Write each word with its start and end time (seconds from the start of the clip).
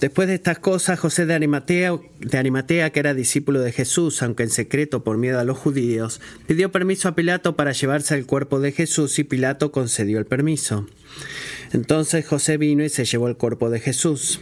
Después 0.00 0.28
de 0.28 0.34
estas 0.34 0.58
cosas, 0.58 1.00
José 1.00 1.24
de 1.24 1.34
Arimatea, 1.34 2.90
que 2.90 3.00
era 3.00 3.14
discípulo 3.14 3.60
de 3.60 3.72
Jesús, 3.72 4.22
aunque 4.22 4.42
en 4.42 4.50
secreto 4.50 5.02
por 5.02 5.16
miedo 5.16 5.40
a 5.40 5.44
los 5.44 5.56
judíos, 5.56 6.20
pidió 6.46 6.70
permiso 6.70 7.08
a 7.08 7.14
Pilato 7.14 7.56
para 7.56 7.72
llevarse 7.72 8.14
el 8.14 8.26
cuerpo 8.26 8.60
de 8.60 8.72
Jesús 8.72 9.18
y 9.18 9.24
Pilato 9.24 9.72
concedió 9.72 10.18
el 10.18 10.26
permiso. 10.26 10.86
Entonces 11.72 12.26
José 12.26 12.58
vino 12.58 12.84
y 12.84 12.90
se 12.90 13.06
llevó 13.06 13.28
el 13.28 13.36
cuerpo 13.36 13.70
de 13.70 13.80
Jesús. 13.80 14.38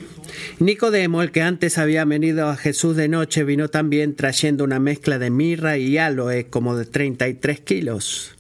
Nicodemo, 0.59 1.23
el 1.23 1.30
que 1.30 1.43
antes 1.43 1.79
había 1.79 2.05
venido 2.05 2.48
a 2.48 2.57
Jesús 2.57 2.96
de 2.96 3.09
noche, 3.09 3.45
vino 3.45 3.68
también 3.68 4.16
trayendo 4.16 4.64
una 4.64 4.80
mezcla 4.80 5.18
de 5.21 5.30
mirra 5.30 5.79
y 5.79 5.98
aloe 5.98 6.48
como 6.50 6.77
de 6.77 6.84
33 6.84 7.61
kilos. 7.61 8.34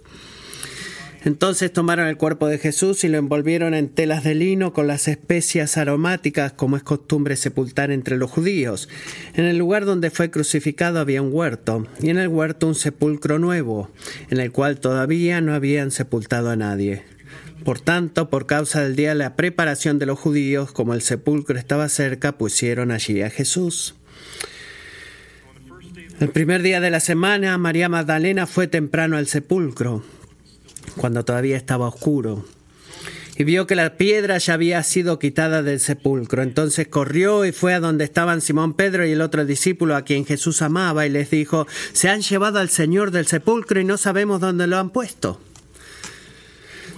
Entonces 1.24 1.72
tomaron 1.72 2.06
el 2.06 2.18
cuerpo 2.18 2.48
de 2.48 2.58
Jesús 2.58 3.02
y 3.02 3.08
lo 3.08 3.16
envolvieron 3.16 3.72
en 3.72 3.88
telas 3.88 4.24
de 4.24 4.34
lino 4.34 4.74
con 4.74 4.86
las 4.86 5.08
especias 5.08 5.78
aromáticas 5.78 6.52
como 6.52 6.76
es 6.76 6.82
costumbre 6.82 7.36
sepultar 7.36 7.90
entre 7.90 8.18
los 8.18 8.30
judíos. 8.30 8.90
En 9.32 9.46
el 9.46 9.56
lugar 9.56 9.86
donde 9.86 10.10
fue 10.10 10.30
crucificado 10.30 11.00
había 11.00 11.22
un 11.22 11.32
huerto, 11.32 11.86
y 12.02 12.10
en 12.10 12.18
el 12.18 12.28
huerto 12.28 12.68
un 12.68 12.74
sepulcro 12.74 13.38
nuevo, 13.38 13.90
en 14.28 14.38
el 14.38 14.52
cual 14.52 14.80
todavía 14.80 15.40
no 15.40 15.54
habían 15.54 15.90
sepultado 15.90 16.50
a 16.50 16.56
nadie. 16.56 17.04
Por 17.64 17.80
tanto, 17.80 18.28
por 18.28 18.44
causa 18.44 18.82
del 18.82 18.94
día 18.94 19.10
de 19.10 19.14
la 19.14 19.34
preparación 19.34 19.98
de 19.98 20.04
los 20.04 20.18
judíos, 20.18 20.72
como 20.72 20.92
el 20.92 21.00
sepulcro 21.00 21.58
estaba 21.58 21.88
cerca, 21.88 22.36
pusieron 22.36 22.90
allí 22.90 23.22
a 23.22 23.30
Jesús. 23.30 23.94
El 26.20 26.28
primer 26.28 26.60
día 26.60 26.80
de 26.80 26.90
la 26.90 27.00
semana, 27.00 27.56
María 27.56 27.88
Magdalena 27.88 28.46
fue 28.46 28.66
temprano 28.66 29.16
al 29.16 29.26
sepulcro 29.26 30.04
cuando 30.96 31.24
todavía 31.24 31.56
estaba 31.56 31.88
oscuro, 31.88 32.44
y 33.36 33.44
vio 33.44 33.66
que 33.66 33.74
la 33.74 33.96
piedra 33.96 34.38
ya 34.38 34.54
había 34.54 34.82
sido 34.82 35.18
quitada 35.18 35.62
del 35.62 35.80
sepulcro. 35.80 36.42
Entonces 36.42 36.86
corrió 36.88 37.44
y 37.44 37.52
fue 37.52 37.74
a 37.74 37.80
donde 37.80 38.04
estaban 38.04 38.40
Simón 38.40 38.74
Pedro 38.74 39.04
y 39.06 39.12
el 39.12 39.20
otro 39.20 39.44
discípulo 39.44 39.96
a 39.96 40.02
quien 40.02 40.24
Jesús 40.24 40.62
amaba, 40.62 41.06
y 41.06 41.10
les 41.10 41.30
dijo, 41.30 41.66
se 41.92 42.08
han 42.08 42.22
llevado 42.22 42.58
al 42.58 42.70
Señor 42.70 43.10
del 43.10 43.26
sepulcro 43.26 43.80
y 43.80 43.84
no 43.84 43.96
sabemos 43.96 44.40
dónde 44.40 44.66
lo 44.66 44.78
han 44.78 44.90
puesto. 44.90 45.40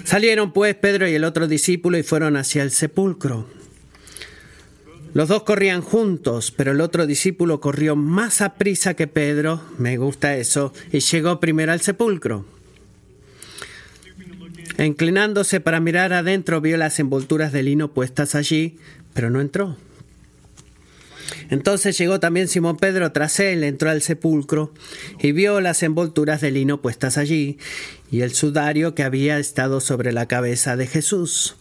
Salieron 0.05 0.53
pues 0.53 0.75
Pedro 0.77 1.09
y 1.09 1.15
el 1.15 1.25
otro 1.25 1.49
discípulo 1.49 1.99
y 1.99 2.03
fueron 2.03 2.37
hacia 2.37 2.63
el 2.63 2.71
sepulcro. 2.71 3.49
Los 5.15 5.29
dos 5.29 5.45
corrían 5.45 5.81
juntos, 5.81 6.53
pero 6.55 6.73
el 6.73 6.81
otro 6.83 7.07
discípulo 7.07 7.59
corrió 7.59 7.97
más 7.97 8.43
a 8.43 8.55
prisa 8.55 8.95
que 8.95 9.07
Pedro, 9.07 9.63
me 9.79 9.97
gusta 9.97 10.37
eso, 10.37 10.75
y 10.93 11.01
llegó 11.01 11.41
primero 11.41 11.73
al 11.73 11.81
sepulcro. 11.81 12.56
Inclinándose 14.79 15.61
para 15.61 15.81
mirar 15.81 16.13
adentro, 16.13 16.61
vio 16.61 16.77
las 16.77 16.99
envolturas 16.99 17.53
de 17.53 17.63
lino 17.63 17.93
puestas 17.93 18.35
allí, 18.35 18.77
pero 19.15 19.31
no 19.31 19.41
entró. 19.41 19.77
Entonces 21.51 21.97
llegó 21.97 22.21
también 22.21 22.49
Simón 22.49 22.77
Pedro 22.77 23.13
tras 23.13 23.41
él, 23.41 23.65
entró 23.65 23.91
al 23.91 24.03
sepulcro 24.03 24.73
y 25.21 25.33
vio 25.33 25.61
las 25.61 25.83
envolturas 25.83 26.41
de 26.41 26.51
lino 26.51 26.81
puestas 26.81 27.19
allí 27.19 27.59
y 28.11 28.21
el 28.21 28.33
sudario 28.33 28.95
que 28.95 29.03
había 29.03 29.39
estado 29.39 29.81
sobre 29.81 30.13
la 30.13 30.27
cabeza 30.27 30.77
de 30.77 30.87
Jesús, 30.87 31.57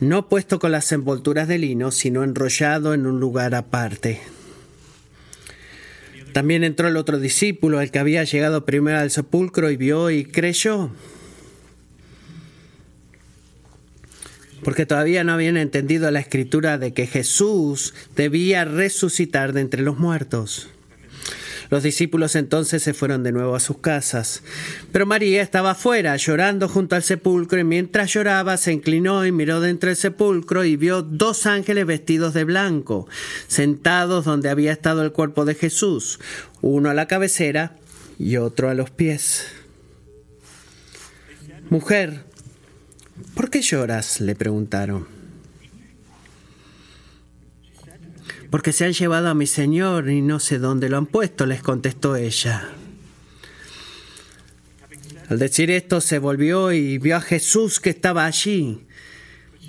no 0.00 0.28
puesto 0.28 0.58
con 0.58 0.72
las 0.72 0.90
envolturas 0.92 1.48
de 1.48 1.58
lino, 1.58 1.90
sino 1.90 2.24
enrollado 2.24 2.94
en 2.94 3.06
un 3.06 3.20
lugar 3.20 3.54
aparte. 3.54 4.20
También 6.32 6.64
entró 6.64 6.88
el 6.88 6.96
otro 6.96 7.18
discípulo, 7.18 7.80
el 7.80 7.90
que 7.90 7.98
había 7.98 8.24
llegado 8.24 8.64
primero 8.64 8.98
al 8.98 9.10
sepulcro 9.10 9.70
y 9.70 9.76
vio 9.76 10.10
y 10.10 10.24
creyó. 10.24 10.90
Porque 14.64 14.86
todavía 14.86 15.24
no 15.24 15.32
habían 15.32 15.56
entendido 15.56 16.10
la 16.10 16.20
escritura 16.20 16.78
de 16.78 16.92
que 16.92 17.06
Jesús 17.06 17.94
debía 18.16 18.64
resucitar 18.64 19.52
de 19.52 19.62
entre 19.62 19.82
los 19.82 19.98
muertos. 19.98 20.68
Los 21.70 21.84
discípulos 21.84 22.34
entonces 22.34 22.82
se 22.82 22.94
fueron 22.94 23.22
de 23.22 23.30
nuevo 23.30 23.54
a 23.54 23.60
sus 23.60 23.78
casas. 23.78 24.42
Pero 24.90 25.06
María 25.06 25.40
estaba 25.40 25.70
afuera, 25.70 26.16
llorando 26.16 26.68
junto 26.68 26.96
al 26.96 27.04
sepulcro, 27.04 27.60
y 27.60 27.64
mientras 27.64 28.12
lloraba 28.12 28.56
se 28.56 28.72
inclinó 28.72 29.24
y 29.24 29.30
miró 29.30 29.60
dentro 29.60 29.88
del 29.88 29.96
sepulcro 29.96 30.64
y 30.64 30.74
vio 30.74 31.02
dos 31.02 31.46
ángeles 31.46 31.86
vestidos 31.86 32.34
de 32.34 32.42
blanco, 32.42 33.08
sentados 33.46 34.24
donde 34.24 34.48
había 34.48 34.72
estado 34.72 35.04
el 35.04 35.12
cuerpo 35.12 35.44
de 35.44 35.54
Jesús, 35.54 36.18
uno 36.60 36.90
a 36.90 36.94
la 36.94 37.06
cabecera 37.06 37.76
y 38.18 38.36
otro 38.36 38.68
a 38.68 38.74
los 38.74 38.90
pies. 38.90 39.46
Mujer, 41.70 42.24
¿Por 43.34 43.50
qué 43.50 43.62
lloras? 43.62 44.20
le 44.20 44.34
preguntaron. 44.34 45.06
Porque 48.50 48.72
se 48.72 48.84
han 48.84 48.92
llevado 48.92 49.28
a 49.28 49.34
mi 49.34 49.46
señor 49.46 50.10
y 50.10 50.22
no 50.22 50.40
sé 50.40 50.58
dónde 50.58 50.88
lo 50.88 50.98
han 50.98 51.06
puesto, 51.06 51.46
les 51.46 51.62
contestó 51.62 52.16
ella. 52.16 52.68
Al 55.28 55.38
decir 55.38 55.70
esto 55.70 56.00
se 56.00 56.18
volvió 56.18 56.72
y 56.72 56.98
vio 56.98 57.16
a 57.16 57.20
Jesús 57.20 57.78
que 57.78 57.90
estaba 57.90 58.26
allí, 58.26 58.84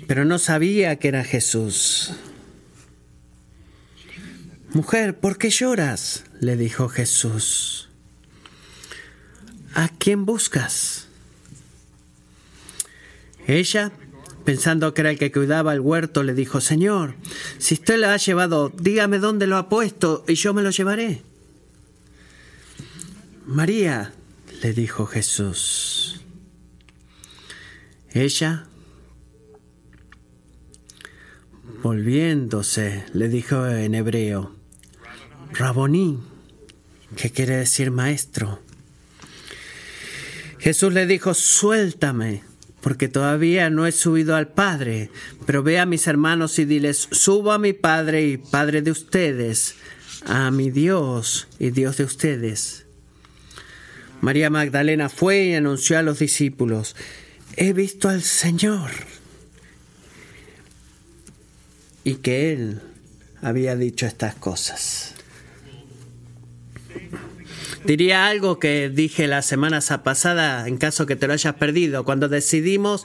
pero 0.08 0.24
no 0.24 0.38
sabía 0.38 0.96
que 0.96 1.06
era 1.06 1.22
Jesús. 1.22 2.12
Mujer, 4.72 5.20
¿por 5.20 5.38
qué 5.38 5.50
lloras? 5.50 6.24
le 6.40 6.56
dijo 6.56 6.88
Jesús. 6.88 7.90
¿A 9.74 9.88
quién 9.88 10.26
buscas? 10.26 11.01
Ella, 13.46 13.92
pensando 14.44 14.94
que 14.94 15.00
era 15.00 15.10
el 15.10 15.18
que 15.18 15.32
cuidaba 15.32 15.72
el 15.72 15.80
huerto, 15.80 16.22
le 16.22 16.34
dijo, 16.34 16.60
Señor, 16.60 17.14
si 17.58 17.74
usted 17.74 17.98
lo 17.98 18.08
ha 18.08 18.16
llevado, 18.16 18.70
dígame 18.74 19.18
dónde 19.18 19.46
lo 19.46 19.56
ha 19.56 19.68
puesto 19.68 20.24
y 20.28 20.34
yo 20.34 20.54
me 20.54 20.62
lo 20.62 20.70
llevaré. 20.70 21.22
María, 23.46 24.12
le 24.62 24.72
dijo 24.72 25.06
Jesús. 25.06 26.20
Ella, 28.12 28.66
volviéndose, 31.82 33.04
le 33.12 33.28
dijo 33.28 33.66
en 33.66 33.94
hebreo, 33.94 34.54
Raboní, 35.52 36.20
que 37.16 37.30
quiere 37.30 37.56
decir 37.56 37.90
maestro. 37.90 38.60
Jesús 40.58 40.92
le 40.92 41.06
dijo, 41.06 41.34
suéltame 41.34 42.44
porque 42.82 43.08
todavía 43.08 43.70
no 43.70 43.86
he 43.86 43.92
subido 43.92 44.34
al 44.34 44.48
Padre, 44.48 45.10
pero 45.46 45.62
ve 45.62 45.78
a 45.78 45.86
mis 45.86 46.06
hermanos 46.06 46.58
y 46.58 46.64
diles, 46.64 47.08
subo 47.12 47.52
a 47.52 47.58
mi 47.58 47.72
Padre 47.72 48.26
y 48.26 48.36
Padre 48.36 48.82
de 48.82 48.90
ustedes, 48.90 49.76
a 50.26 50.50
mi 50.50 50.70
Dios 50.70 51.46
y 51.58 51.70
Dios 51.70 51.96
de 51.96 52.04
ustedes. 52.04 52.84
María 54.20 54.50
Magdalena 54.50 55.08
fue 55.08 55.44
y 55.44 55.54
anunció 55.54 55.98
a 55.98 56.02
los 56.02 56.18
discípulos, 56.18 56.96
he 57.56 57.72
visto 57.72 58.08
al 58.08 58.22
Señor. 58.22 58.90
Y 62.04 62.16
que 62.16 62.52
Él 62.52 62.80
había 63.42 63.76
dicho 63.76 64.06
estas 64.06 64.34
cosas. 64.34 65.14
Diría 67.84 68.26
algo 68.28 68.58
que 68.58 68.90
dije 68.90 69.26
la 69.26 69.42
semana 69.42 69.80
pasada, 70.02 70.68
en 70.68 70.76
caso 70.76 71.06
que 71.06 71.16
te 71.16 71.26
lo 71.26 71.32
hayas 71.32 71.54
perdido, 71.54 72.04
cuando 72.04 72.28
decidimos 72.28 73.04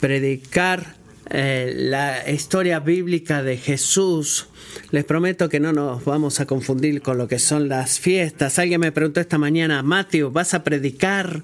predicar 0.00 0.96
eh, 1.30 1.72
la 1.74 2.30
historia 2.30 2.80
bíblica 2.80 3.42
de 3.42 3.56
Jesús. 3.56 4.48
Les 4.90 5.04
prometo 5.04 5.48
que 5.48 5.60
no 5.60 5.72
nos 5.72 6.04
vamos 6.04 6.40
a 6.40 6.46
confundir 6.46 7.02
con 7.02 7.18
lo 7.18 7.26
que 7.26 7.38
son 7.38 7.68
las 7.68 7.98
fiestas. 7.98 8.58
Alguien 8.58 8.80
me 8.80 8.92
preguntó 8.92 9.20
esta 9.20 9.38
mañana, 9.38 9.82
Matthew, 9.82 10.30
¿vas 10.30 10.54
a 10.54 10.62
predicar 10.62 11.42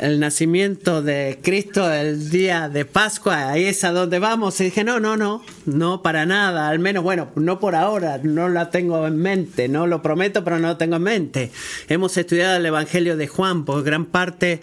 el 0.00 0.20
nacimiento 0.20 1.02
de 1.02 1.38
Cristo 1.42 1.92
el 1.92 2.30
día 2.30 2.68
de 2.68 2.84
Pascua, 2.84 3.50
ahí 3.50 3.64
es 3.64 3.84
a 3.84 3.92
donde 3.92 4.18
vamos. 4.18 4.60
Y 4.60 4.64
dije, 4.64 4.84
no, 4.84 5.00
no, 5.00 5.16
no, 5.16 5.42
no, 5.66 6.02
para 6.02 6.26
nada, 6.26 6.68
al 6.68 6.78
menos, 6.78 7.02
bueno, 7.02 7.28
no 7.34 7.58
por 7.58 7.74
ahora, 7.74 8.20
no 8.22 8.48
la 8.48 8.70
tengo 8.70 9.06
en 9.06 9.16
mente, 9.16 9.68
no 9.68 9.86
lo 9.86 10.02
prometo, 10.02 10.44
pero 10.44 10.58
no 10.58 10.68
lo 10.68 10.76
tengo 10.76 10.96
en 10.96 11.02
mente. 11.02 11.50
Hemos 11.88 12.16
estudiado 12.16 12.56
el 12.56 12.66
Evangelio 12.66 13.16
de 13.16 13.28
Juan, 13.28 13.64
por 13.64 13.82
gran 13.82 14.06
parte, 14.06 14.62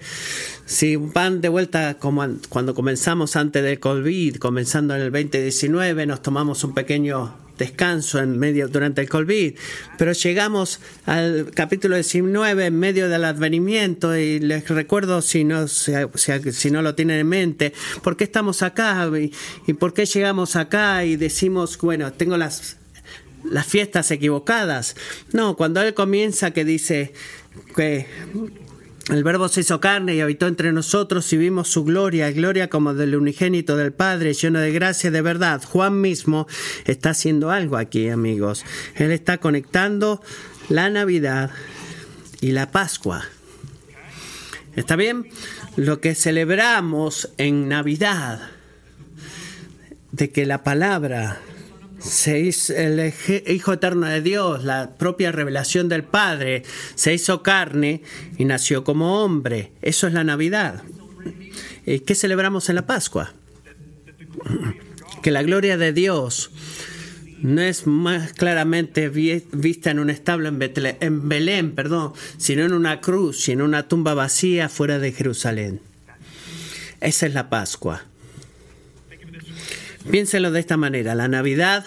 si 0.66 0.96
van 0.96 1.42
de 1.42 1.50
vuelta 1.50 1.96
como 2.00 2.26
cuando 2.50 2.74
comenzamos 2.74 3.36
antes 3.36 3.64
del 3.64 3.80
COVID, 3.80 4.38
comenzando 4.38 4.96
en 4.96 5.02
el 5.02 5.12
2019, 5.12 6.06
nos 6.06 6.22
tomamos 6.22 6.64
un 6.64 6.74
pequeño 6.74 7.45
descanso 7.58 8.20
en 8.20 8.38
medio 8.38 8.68
durante 8.68 9.02
el 9.02 9.10
COVID, 9.10 9.56
pero 9.98 10.12
llegamos 10.14 10.80
al 11.06 11.52
capítulo 11.54 11.96
19 11.96 12.66
en 12.66 12.80
medio 12.80 13.10
del 13.10 13.26
advenimiento 13.26 14.16
y 14.18 14.40
les 14.40 14.68
recuerdo 14.68 15.22
si 15.22 15.44
no, 15.44 15.68
si, 15.68 16.72
no 16.72 16.82
lo 16.82 16.96
tienen 16.96 17.20
en 17.20 17.28
mente, 17.28 17.74
por 18.04 18.18
qué 18.18 18.24
estamos 18.24 18.62
acá 18.62 19.10
y, 19.20 19.32
y 19.68 19.74
por 19.74 19.94
qué 19.94 20.06
llegamos 20.06 20.56
acá 20.56 21.06
y 21.06 21.16
decimos, 21.16 21.78
bueno, 21.78 22.12
tengo 22.14 22.38
las 22.38 22.78
las 23.50 23.68
fiestas 23.68 24.10
equivocadas. 24.10 24.96
No, 25.32 25.56
cuando 25.56 25.82
él 25.82 25.94
comienza 25.94 26.52
que 26.52 26.66
dice 26.66 27.14
que 27.76 28.08
El 29.10 29.24
Verbo 29.24 29.48
se 29.50 29.62
hizo 29.62 29.80
carne 29.80 30.16
y 30.16 30.22
habitó 30.22 30.48
entre 30.48 30.72
nosotros 30.72 31.32
y 31.32 31.38
vimos 31.38 31.68
su 31.68 31.84
gloria, 31.84 32.32
gloria 32.32 32.70
como 32.70 32.96
del 32.96 33.16
unigénito 33.16 33.78
del 33.78 33.94
Padre, 33.94 34.34
lleno 34.34 34.60
de 34.60 34.72
gracia 34.72 35.12
de 35.12 35.22
verdad. 35.22 35.62
Juan 35.64 36.02
mismo 36.02 36.48
está 36.86 37.12
haciendo 37.12 37.52
algo 37.52 37.78
aquí, 37.78 38.10
amigos. 38.10 38.66
Él 38.96 39.12
está 39.12 39.38
conectando 39.38 40.24
la 40.70 40.90
Navidad 40.90 41.52
y 42.42 42.52
la 42.52 42.72
Pascua. 42.72 43.26
¿Está 44.76 44.96
bien? 44.96 45.28
Lo 45.76 46.02
que 46.02 46.16
celebramos 46.16 47.30
en 47.38 47.70
Navidad, 47.70 48.50
de 50.12 50.32
que 50.32 50.48
la 50.48 50.64
palabra 50.64 51.42
se 52.06 52.40
hizo 52.40 52.74
el 52.74 53.14
Hijo 53.48 53.74
Eterno 53.74 54.08
de 54.08 54.22
Dios, 54.22 54.64
la 54.64 54.96
propia 54.98 55.32
revelación 55.32 55.90
del 55.90 56.04
Padre, 56.04 56.64
se 56.96 57.14
hizo 57.14 57.42
carne 57.44 58.02
y 58.38 58.46
nació 58.46 58.84
como 58.84 59.24
hombre. 59.24 59.72
Eso 59.82 60.08
es 60.08 60.14
la 60.14 60.24
Navidad. 60.24 60.84
¿Y 61.86 62.00
qué 62.00 62.16
celebramos 62.16 62.70
en 62.70 62.76
la 62.76 62.86
Pascua? 62.86 63.34
Que 65.22 65.32
la 65.32 65.44
gloria 65.44 65.78
de 65.78 65.94
Dios 65.94 66.52
no 67.42 67.62
es 67.62 67.86
más 67.88 68.34
claramente 68.34 69.10
vista 69.10 69.92
en 69.92 70.00
un 70.00 70.10
establo 70.10 70.48
en, 70.48 70.60
en 71.00 71.30
Belén, 71.30 71.74
perdón, 71.74 72.14
sino 72.38 72.64
en 72.64 72.74
una 72.74 73.02
cruz 73.02 73.50
y 73.50 73.52
en 73.52 73.62
una 73.62 73.88
tumba 73.88 74.14
vacía 74.14 74.70
fuera 74.70 75.00
de 75.00 75.12
Jerusalén. 75.12 75.82
Esa 77.02 77.28
es 77.28 77.34
la 77.34 77.50
Pascua. 77.50 78.04
Piénselo 80.10 80.52
de 80.52 80.60
esta 80.60 80.78
manera, 80.78 81.16
la 81.16 81.28
Navidad 81.28 81.84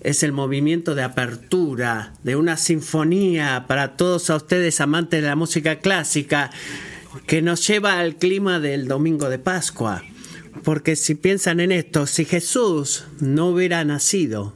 es 0.00 0.22
el 0.22 0.32
movimiento 0.32 0.94
de 0.94 1.02
apertura 1.02 2.12
de 2.24 2.36
una 2.36 2.56
sinfonía 2.56 3.64
para 3.68 3.96
todos 3.96 4.28
a 4.28 4.36
ustedes 4.36 4.80
amantes 4.80 5.22
de 5.22 5.28
la 5.28 5.36
música 5.36 5.78
clásica 5.78 6.50
que 7.26 7.42
nos 7.42 7.66
lleva 7.66 7.98
al 7.98 8.16
clima 8.16 8.60
del 8.60 8.88
domingo 8.88 9.28
de 9.28 9.38
Pascua. 9.38 10.04
Porque 10.64 10.96
si 10.96 11.14
piensan 11.14 11.60
en 11.60 11.72
esto, 11.72 12.06
si 12.06 12.24
Jesús 12.24 13.04
no 13.20 13.48
hubiera 13.48 13.84
nacido, 13.84 14.54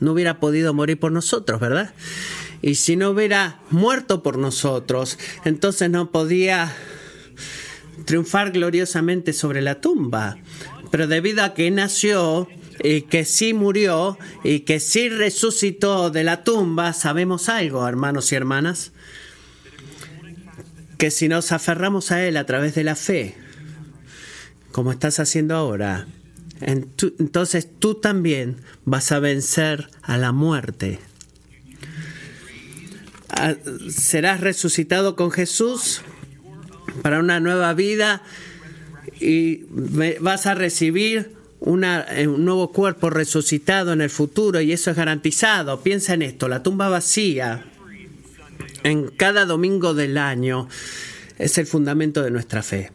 no 0.00 0.12
hubiera 0.12 0.40
podido 0.40 0.72
morir 0.72 0.98
por 0.98 1.12
nosotros, 1.12 1.60
¿verdad? 1.60 1.94
Y 2.62 2.76
si 2.76 2.96
no 2.96 3.10
hubiera 3.10 3.60
muerto 3.70 4.22
por 4.22 4.38
nosotros, 4.38 5.18
entonces 5.44 5.90
no 5.90 6.10
podía 6.10 6.74
triunfar 8.04 8.52
gloriosamente 8.52 9.32
sobre 9.32 9.60
la 9.60 9.80
tumba. 9.80 10.36
Pero 10.90 11.06
debido 11.06 11.44
a 11.44 11.54
que 11.54 11.70
nació 11.70 12.48
y 12.82 13.02
que 13.02 13.24
sí 13.24 13.54
murió 13.54 14.18
y 14.42 14.60
que 14.60 14.80
sí 14.80 15.08
resucitó 15.08 16.10
de 16.10 16.24
la 16.24 16.44
tumba, 16.44 16.92
sabemos 16.92 17.48
algo, 17.48 17.86
hermanos 17.86 18.32
y 18.32 18.34
hermanas, 18.34 18.92
que 20.98 21.10
si 21.10 21.28
nos 21.28 21.52
aferramos 21.52 22.10
a 22.10 22.26
Él 22.26 22.36
a 22.36 22.46
través 22.46 22.74
de 22.74 22.84
la 22.84 22.96
fe, 22.96 23.34
como 24.72 24.92
estás 24.92 25.18
haciendo 25.20 25.54
ahora, 25.54 26.06
entonces 26.60 27.68
tú 27.78 27.94
también 27.94 28.56
vas 28.84 29.12
a 29.12 29.18
vencer 29.18 29.88
a 30.02 30.18
la 30.18 30.32
muerte. 30.32 30.98
Ah, 33.30 33.54
serás 33.88 34.40
resucitado 34.40 35.16
con 35.16 35.30
Jesús 35.30 36.02
para 37.02 37.18
una 37.18 37.40
nueva 37.40 37.72
vida 37.74 38.22
y 39.20 39.64
vas 40.20 40.46
a 40.46 40.54
recibir 40.54 41.32
eh, 41.60 42.26
un 42.26 42.44
nuevo 42.44 42.72
cuerpo 42.72 43.10
resucitado 43.10 43.92
en 43.92 44.00
el 44.00 44.10
futuro 44.10 44.60
y 44.60 44.72
eso 44.72 44.90
es 44.90 44.96
garantizado. 44.96 45.82
Piensa 45.82 46.14
en 46.14 46.22
esto, 46.22 46.48
la 46.48 46.62
tumba 46.62 46.88
vacía 46.88 47.64
en 48.82 49.08
cada 49.08 49.44
domingo 49.44 49.94
del 49.94 50.16
año 50.18 50.68
es 51.38 51.58
el 51.58 51.66
fundamento 51.66 52.22
de 52.22 52.30
nuestra 52.30 52.62
fe 52.62 52.90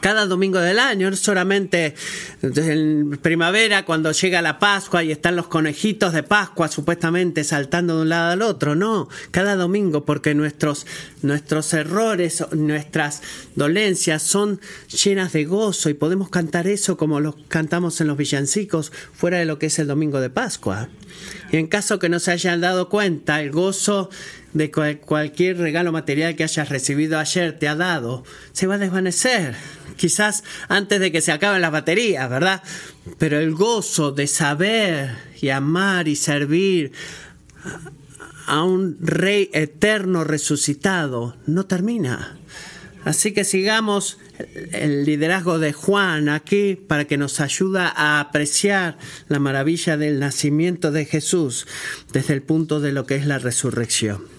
cada 0.00 0.26
domingo 0.26 0.58
del 0.58 0.78
año, 0.78 1.10
no 1.10 1.16
solamente 1.16 1.94
en 2.42 3.18
primavera 3.22 3.84
cuando 3.84 4.12
llega 4.12 4.42
la 4.42 4.58
Pascua 4.58 5.02
y 5.02 5.12
están 5.12 5.36
los 5.36 5.46
conejitos 5.46 6.12
de 6.12 6.22
Pascua 6.22 6.68
supuestamente 6.68 7.44
saltando 7.44 7.96
de 7.96 8.02
un 8.02 8.08
lado 8.08 8.32
al 8.32 8.42
otro, 8.42 8.74
no, 8.74 9.08
cada 9.30 9.56
domingo 9.56 10.04
porque 10.04 10.34
nuestros, 10.34 10.86
nuestros 11.22 11.72
errores, 11.74 12.44
nuestras 12.52 13.22
dolencias 13.54 14.22
son 14.22 14.60
llenas 15.04 15.32
de 15.32 15.44
gozo 15.44 15.90
y 15.90 15.94
podemos 15.94 16.28
cantar 16.28 16.66
eso 16.66 16.96
como 16.96 17.20
lo 17.20 17.36
cantamos 17.48 18.00
en 18.00 18.08
los 18.08 18.16
villancicos 18.16 18.92
fuera 19.12 19.38
de 19.38 19.44
lo 19.44 19.58
que 19.58 19.66
es 19.66 19.78
el 19.78 19.86
domingo 19.86 20.20
de 20.20 20.30
Pascua. 20.30 20.88
Y 21.52 21.56
en 21.56 21.68
caso 21.68 21.98
que 21.98 22.08
no 22.08 22.18
se 22.18 22.32
hayan 22.32 22.60
dado 22.60 22.88
cuenta, 22.88 23.40
el 23.40 23.52
gozo 23.52 24.10
de 24.54 24.70
cualquier 24.70 25.58
regalo 25.58 25.92
material 25.92 26.36
que 26.36 26.44
hayas 26.44 26.68
recibido 26.68 27.18
ayer 27.18 27.58
te 27.58 27.68
ha 27.68 27.74
dado, 27.74 28.24
se 28.52 28.66
va 28.66 28.76
a 28.76 28.78
desvanecer. 28.78 29.56
Quizás 29.96 30.44
antes 30.68 31.00
de 31.00 31.12
que 31.12 31.20
se 31.20 31.32
acaben 31.32 31.60
las 31.60 31.72
baterías, 31.72 32.30
¿verdad? 32.30 32.62
Pero 33.18 33.38
el 33.38 33.52
gozo 33.52 34.12
de 34.12 34.26
saber 34.26 35.16
y 35.40 35.50
amar 35.50 36.08
y 36.08 36.16
servir 36.16 36.92
a 38.46 38.62
un 38.62 38.96
rey 39.00 39.50
eterno 39.52 40.24
resucitado 40.24 41.36
no 41.46 41.66
termina. 41.66 42.38
Así 43.04 43.32
que 43.32 43.44
sigamos 43.44 44.18
el 44.72 45.04
liderazgo 45.04 45.58
de 45.58 45.72
Juan 45.72 46.28
aquí 46.28 46.76
para 46.76 47.04
que 47.04 47.18
nos 47.18 47.40
ayude 47.40 47.80
a 47.80 48.20
apreciar 48.20 48.98
la 49.28 49.38
maravilla 49.38 49.96
del 49.96 50.20
nacimiento 50.20 50.90
de 50.90 51.04
Jesús 51.04 51.66
desde 52.12 52.34
el 52.34 52.42
punto 52.42 52.80
de 52.80 52.92
lo 52.92 53.04
que 53.04 53.16
es 53.16 53.26
la 53.26 53.38
resurrección 53.38 54.33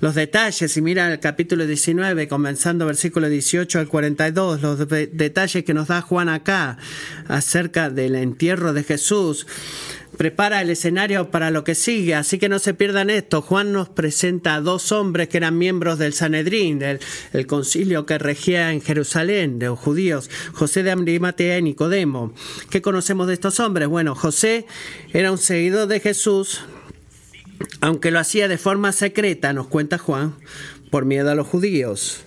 los 0.00 0.14
detalles, 0.14 0.76
y 0.76 0.82
mira 0.82 1.12
el 1.12 1.20
capítulo 1.20 1.66
19, 1.66 2.28
comenzando 2.28 2.86
versículo 2.86 3.28
18 3.28 3.78
al 3.78 3.88
42, 3.88 4.62
los 4.62 4.88
detalles 4.88 5.64
que 5.64 5.74
nos 5.74 5.88
da 5.88 6.02
Juan 6.02 6.28
acá 6.28 6.78
acerca 7.28 7.90
del 7.90 8.14
entierro 8.14 8.72
de 8.72 8.82
Jesús, 8.82 9.46
prepara 10.16 10.62
el 10.62 10.70
escenario 10.70 11.30
para 11.30 11.50
lo 11.50 11.64
que 11.64 11.74
sigue, 11.74 12.14
así 12.14 12.38
que 12.38 12.48
no 12.48 12.58
se 12.58 12.74
pierdan 12.74 13.10
esto. 13.10 13.42
Juan 13.42 13.72
nos 13.72 13.88
presenta 13.88 14.54
a 14.54 14.60
dos 14.60 14.92
hombres 14.92 15.28
que 15.28 15.36
eran 15.36 15.58
miembros 15.58 15.98
del 15.98 16.12
Sanedrín, 16.12 16.78
del 16.78 17.00
el 17.32 17.46
concilio 17.46 18.06
que 18.06 18.18
regía 18.18 18.72
en 18.72 18.80
Jerusalén, 18.80 19.58
de 19.58 19.66
los 19.66 19.78
judíos, 19.78 20.30
José 20.52 20.82
de 20.82 20.92
Arimatea 20.92 21.58
y 21.58 21.62
Nicodemo. 21.62 22.32
¿Qué 22.70 22.82
conocemos 22.82 23.26
de 23.26 23.34
estos 23.34 23.60
hombres? 23.60 23.88
Bueno, 23.88 24.14
José 24.14 24.66
era 25.12 25.30
un 25.30 25.38
seguidor 25.38 25.86
de 25.88 26.00
Jesús, 26.00 26.62
aunque 27.80 28.10
lo 28.10 28.18
hacía 28.18 28.48
de 28.48 28.58
forma 28.58 28.92
secreta, 28.92 29.52
nos 29.52 29.66
cuenta 29.68 29.98
Juan, 29.98 30.34
por 30.90 31.04
miedo 31.04 31.30
a 31.30 31.34
los 31.34 31.46
judíos. 31.46 32.20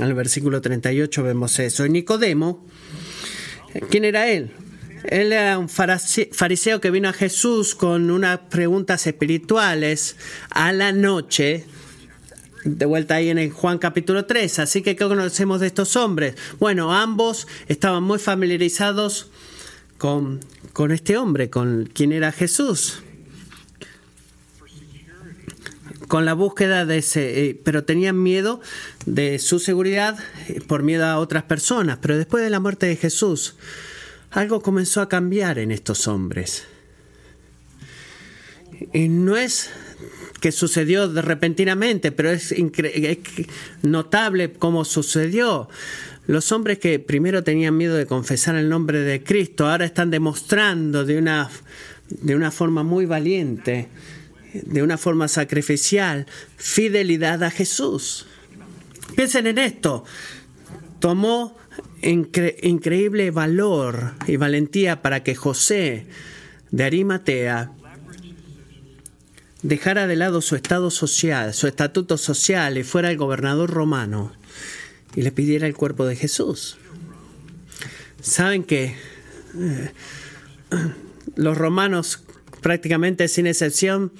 El 0.00 0.14
versículo 0.14 0.60
38 0.60 1.22
vemos 1.22 1.58
eso. 1.58 1.86
Y 1.86 1.90
Nicodemo, 1.90 2.64
¿quién 3.90 4.04
era 4.04 4.28
él? 4.28 4.50
Él 5.04 5.32
era 5.32 5.58
un 5.58 5.68
fariseo 5.68 6.80
que 6.80 6.90
vino 6.90 7.08
a 7.08 7.12
Jesús 7.12 7.74
con 7.74 8.10
unas 8.10 8.38
preguntas 8.50 9.06
espirituales 9.06 10.16
a 10.50 10.72
la 10.72 10.92
noche, 10.92 11.64
de 12.64 12.86
vuelta 12.86 13.14
ahí 13.14 13.28
en 13.28 13.38
el 13.38 13.52
Juan 13.52 13.78
capítulo 13.78 14.26
3. 14.26 14.58
Así 14.58 14.82
que, 14.82 14.96
¿qué 14.96 15.06
conocemos 15.06 15.60
de 15.60 15.68
estos 15.68 15.94
hombres? 15.96 16.34
Bueno, 16.58 16.92
ambos 16.92 17.46
estaban 17.68 18.02
muy 18.02 18.18
familiarizados 18.18 19.30
con, 19.98 20.40
con 20.72 20.90
este 20.90 21.16
hombre, 21.16 21.48
con 21.48 21.88
quien 21.94 22.12
era 22.12 22.32
Jesús 22.32 23.02
con 26.08 26.24
la 26.24 26.34
búsqueda 26.34 26.86
de 26.86 26.98
ese, 26.98 27.46
eh, 27.46 27.60
pero 27.62 27.84
tenían 27.84 28.22
miedo 28.22 28.60
de 29.06 29.38
su 29.38 29.58
seguridad 29.58 30.18
eh, 30.48 30.60
por 30.66 30.82
miedo 30.82 31.04
a 31.06 31.18
otras 31.18 31.44
personas. 31.44 31.98
Pero 32.00 32.16
después 32.16 32.42
de 32.42 32.50
la 32.50 32.60
muerte 32.60 32.86
de 32.86 32.96
Jesús, 32.96 33.56
algo 34.30 34.60
comenzó 34.60 35.00
a 35.00 35.08
cambiar 35.08 35.58
en 35.58 35.70
estos 35.70 36.08
hombres. 36.08 36.64
Y 38.92 39.08
no 39.08 39.36
es 39.36 39.70
que 40.40 40.52
sucedió 40.52 41.08
de 41.08 41.22
repentinamente, 41.22 42.12
pero 42.12 42.30
es, 42.30 42.52
es 42.52 43.18
notable 43.82 44.52
cómo 44.52 44.84
sucedió. 44.84 45.68
Los 46.26 46.52
hombres 46.52 46.78
que 46.78 46.98
primero 46.98 47.42
tenían 47.42 47.76
miedo 47.76 47.94
de 47.94 48.06
confesar 48.06 48.56
el 48.56 48.68
nombre 48.68 49.00
de 49.00 49.22
Cristo 49.22 49.66
ahora 49.66 49.84
están 49.84 50.10
demostrando 50.10 51.04
de 51.04 51.18
una, 51.18 51.48
de 52.08 52.34
una 52.34 52.50
forma 52.50 52.82
muy 52.82 53.06
valiente 53.06 53.88
de 54.64 54.82
una 54.82 54.98
forma 54.98 55.28
sacrificial 55.28 56.26
fidelidad 56.56 57.42
a 57.42 57.50
Jesús. 57.50 58.26
Piensen 59.14 59.46
en 59.46 59.58
esto. 59.58 60.04
Tomó 61.00 61.56
increíble 62.02 63.30
valor 63.30 64.14
y 64.26 64.36
valentía 64.36 65.02
para 65.02 65.22
que 65.22 65.34
José 65.34 66.06
de 66.70 66.84
Arimatea 66.84 67.72
dejara 69.62 70.06
de 70.06 70.16
lado 70.16 70.40
su 70.40 70.56
estado 70.56 70.90
social, 70.90 71.54
su 71.54 71.66
estatuto 71.66 72.18
social 72.18 72.78
y 72.78 72.84
fuera 72.84 73.10
el 73.10 73.16
gobernador 73.16 73.70
romano 73.70 74.32
y 75.14 75.22
le 75.22 75.32
pidiera 75.32 75.66
el 75.66 75.74
cuerpo 75.74 76.06
de 76.06 76.16
Jesús. 76.16 76.76
Saben 78.20 78.64
que 78.64 78.94
eh, 79.58 79.90
los 81.34 81.56
romanos 81.56 82.22
prácticamente 82.66 83.28
sin 83.28 83.46
excepción 83.46 84.10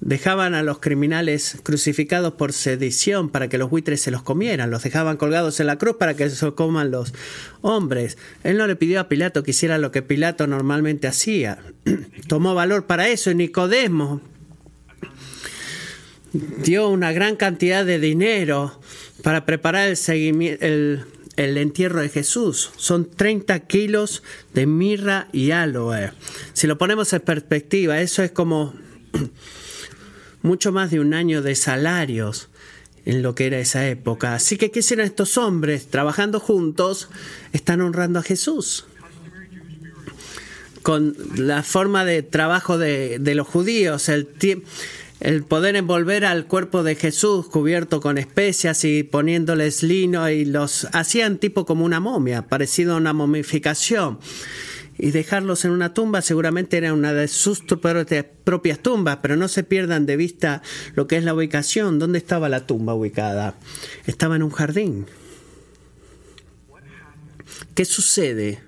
dejaban 0.00 0.54
a 0.54 0.62
los 0.62 0.78
criminales 0.78 1.58
crucificados 1.62 2.32
por 2.32 2.54
sedición 2.54 3.28
para 3.28 3.50
que 3.50 3.58
los 3.58 3.68
buitres 3.68 4.00
se 4.00 4.10
los 4.10 4.22
comieran, 4.22 4.70
los 4.70 4.82
dejaban 4.82 5.18
colgados 5.18 5.60
en 5.60 5.66
la 5.66 5.76
cruz 5.76 5.96
para 5.98 6.16
que 6.16 6.30
se 6.30 6.42
los 6.42 6.54
coman 6.54 6.90
los 6.90 7.12
hombres. 7.60 8.16
Él 8.44 8.56
no 8.56 8.66
le 8.66 8.76
pidió 8.76 8.98
a 8.98 9.10
Pilato 9.10 9.42
que 9.42 9.50
hiciera 9.50 9.76
lo 9.76 9.92
que 9.92 10.00
Pilato 10.00 10.46
normalmente 10.46 11.06
hacía. 11.06 11.58
Tomó 12.28 12.54
valor 12.54 12.86
para 12.86 13.10
eso 13.10 13.30
y 13.30 13.34
Nicodemo 13.34 14.22
dio 16.32 16.88
una 16.88 17.12
gran 17.12 17.36
cantidad 17.36 17.84
de 17.84 17.98
dinero 17.98 18.80
para 19.22 19.44
preparar 19.44 19.90
el, 19.90 20.58
el, 20.62 21.04
el 21.36 21.56
entierro 21.56 22.00
de 22.00 22.08
Jesús. 22.08 22.70
Son 22.76 23.08
30 23.10 23.60
kilos 23.60 24.22
de 24.54 24.66
mirra 24.66 25.28
y 25.32 25.50
aloe. 25.50 26.12
Si 26.52 26.66
lo 26.66 26.78
ponemos 26.78 27.12
en 27.12 27.20
perspectiva, 27.20 28.00
eso 28.00 28.22
es 28.22 28.30
como 28.30 28.74
mucho 30.42 30.72
más 30.72 30.90
de 30.90 31.00
un 31.00 31.14
año 31.14 31.42
de 31.42 31.54
salarios 31.54 32.48
en 33.04 33.22
lo 33.22 33.34
que 33.34 33.46
era 33.46 33.58
esa 33.58 33.88
época. 33.88 34.34
Así 34.34 34.56
que, 34.56 34.70
¿qué 34.70 34.80
hicieron 34.80 35.06
estos 35.06 35.36
hombres? 35.36 35.88
Trabajando 35.88 36.40
juntos, 36.40 37.08
están 37.52 37.80
honrando 37.80 38.18
a 38.18 38.22
Jesús. 38.22 38.86
Con 40.82 41.16
la 41.36 41.62
forma 41.62 42.04
de 42.04 42.22
trabajo 42.22 42.76
de, 42.76 43.18
de 43.20 43.34
los 43.34 43.46
judíos, 43.46 44.08
el, 44.08 44.26
el 45.22 45.44
poder 45.44 45.76
envolver 45.76 46.24
al 46.24 46.46
cuerpo 46.46 46.82
de 46.82 46.96
Jesús 46.96 47.46
cubierto 47.46 48.00
con 48.00 48.18
especias 48.18 48.84
y 48.84 49.04
poniéndoles 49.04 49.84
lino 49.84 50.28
y 50.28 50.44
los 50.44 50.88
hacían 50.92 51.38
tipo 51.38 51.64
como 51.64 51.84
una 51.84 52.00
momia, 52.00 52.48
parecido 52.48 52.94
a 52.94 52.96
una 52.96 53.12
momificación 53.12 54.18
y 54.98 55.12
dejarlos 55.12 55.64
en 55.64 55.70
una 55.70 55.94
tumba 55.94 56.22
seguramente 56.22 56.76
era 56.76 56.92
una 56.92 57.12
de 57.12 57.28
sus 57.28 57.62
propias 57.62 58.78
tumbas, 58.80 59.18
pero 59.22 59.36
no 59.36 59.46
se 59.46 59.62
pierdan 59.62 60.06
de 60.06 60.16
vista 60.16 60.60
lo 60.94 61.06
que 61.06 61.16
es 61.16 61.24
la 61.24 61.34
ubicación. 61.34 62.00
¿Dónde 62.00 62.18
estaba 62.18 62.48
la 62.48 62.66
tumba 62.66 62.92
ubicada? 62.92 63.54
Estaba 64.06 64.36
en 64.36 64.42
un 64.42 64.50
jardín. 64.50 65.06
¿Qué 67.74 67.84
sucede? 67.84 68.60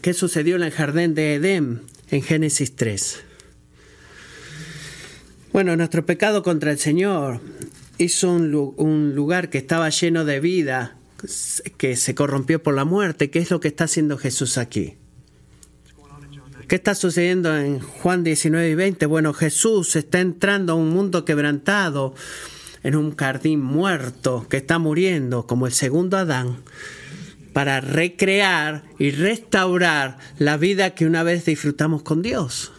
¿Qué 0.00 0.12
sucedió 0.12 0.56
en 0.56 0.64
el 0.64 0.72
jardín 0.72 1.14
de 1.14 1.34
Edén 1.34 1.82
en 2.10 2.22
Génesis 2.22 2.74
3? 2.74 3.31
Bueno, 5.52 5.76
nuestro 5.76 6.06
pecado 6.06 6.42
contra 6.42 6.70
el 6.70 6.78
Señor 6.78 7.40
hizo 7.98 8.30
un, 8.32 9.14
lugar 9.14 9.50
que 9.50 9.58
estaba 9.58 9.90
lleno 9.90 10.24
de 10.24 10.40
vida, 10.40 10.96
que 11.76 11.96
se 11.96 12.14
corrompió 12.14 12.62
por 12.62 12.74
la 12.74 12.86
muerte. 12.86 13.30
¿Qué 13.30 13.38
es 13.38 13.50
lo 13.50 13.60
que 13.60 13.68
está 13.68 13.84
haciendo 13.84 14.16
Jesús 14.16 14.56
aquí? 14.56 14.94
¿Qué 16.68 16.76
está 16.76 16.94
sucediendo 16.94 17.54
en 17.54 17.80
Juan 17.80 18.24
19 18.24 18.70
y 18.70 18.74
20? 18.74 19.04
Bueno, 19.04 19.34
Jesús 19.34 19.94
está 19.94 20.20
entrando 20.20 20.72
a 20.72 20.76
un 20.76 20.88
mundo 20.88 21.26
quebrantado, 21.26 22.14
en 22.82 22.96
un 22.96 23.14
jardín 23.14 23.60
muerto 23.60 24.46
que 24.48 24.56
está 24.56 24.78
muriendo, 24.78 25.46
como 25.46 25.66
el 25.66 25.72
segundo 25.74 26.16
Adán, 26.16 26.56
para 27.52 27.82
recrear 27.82 28.84
y 28.98 29.10
restaurar 29.10 30.16
la 30.38 30.56
vida 30.56 30.94
que 30.94 31.04
una 31.04 31.22
vez 31.22 31.44
disfrutamos 31.44 32.02
con 32.02 32.22
Dios. 32.22 32.72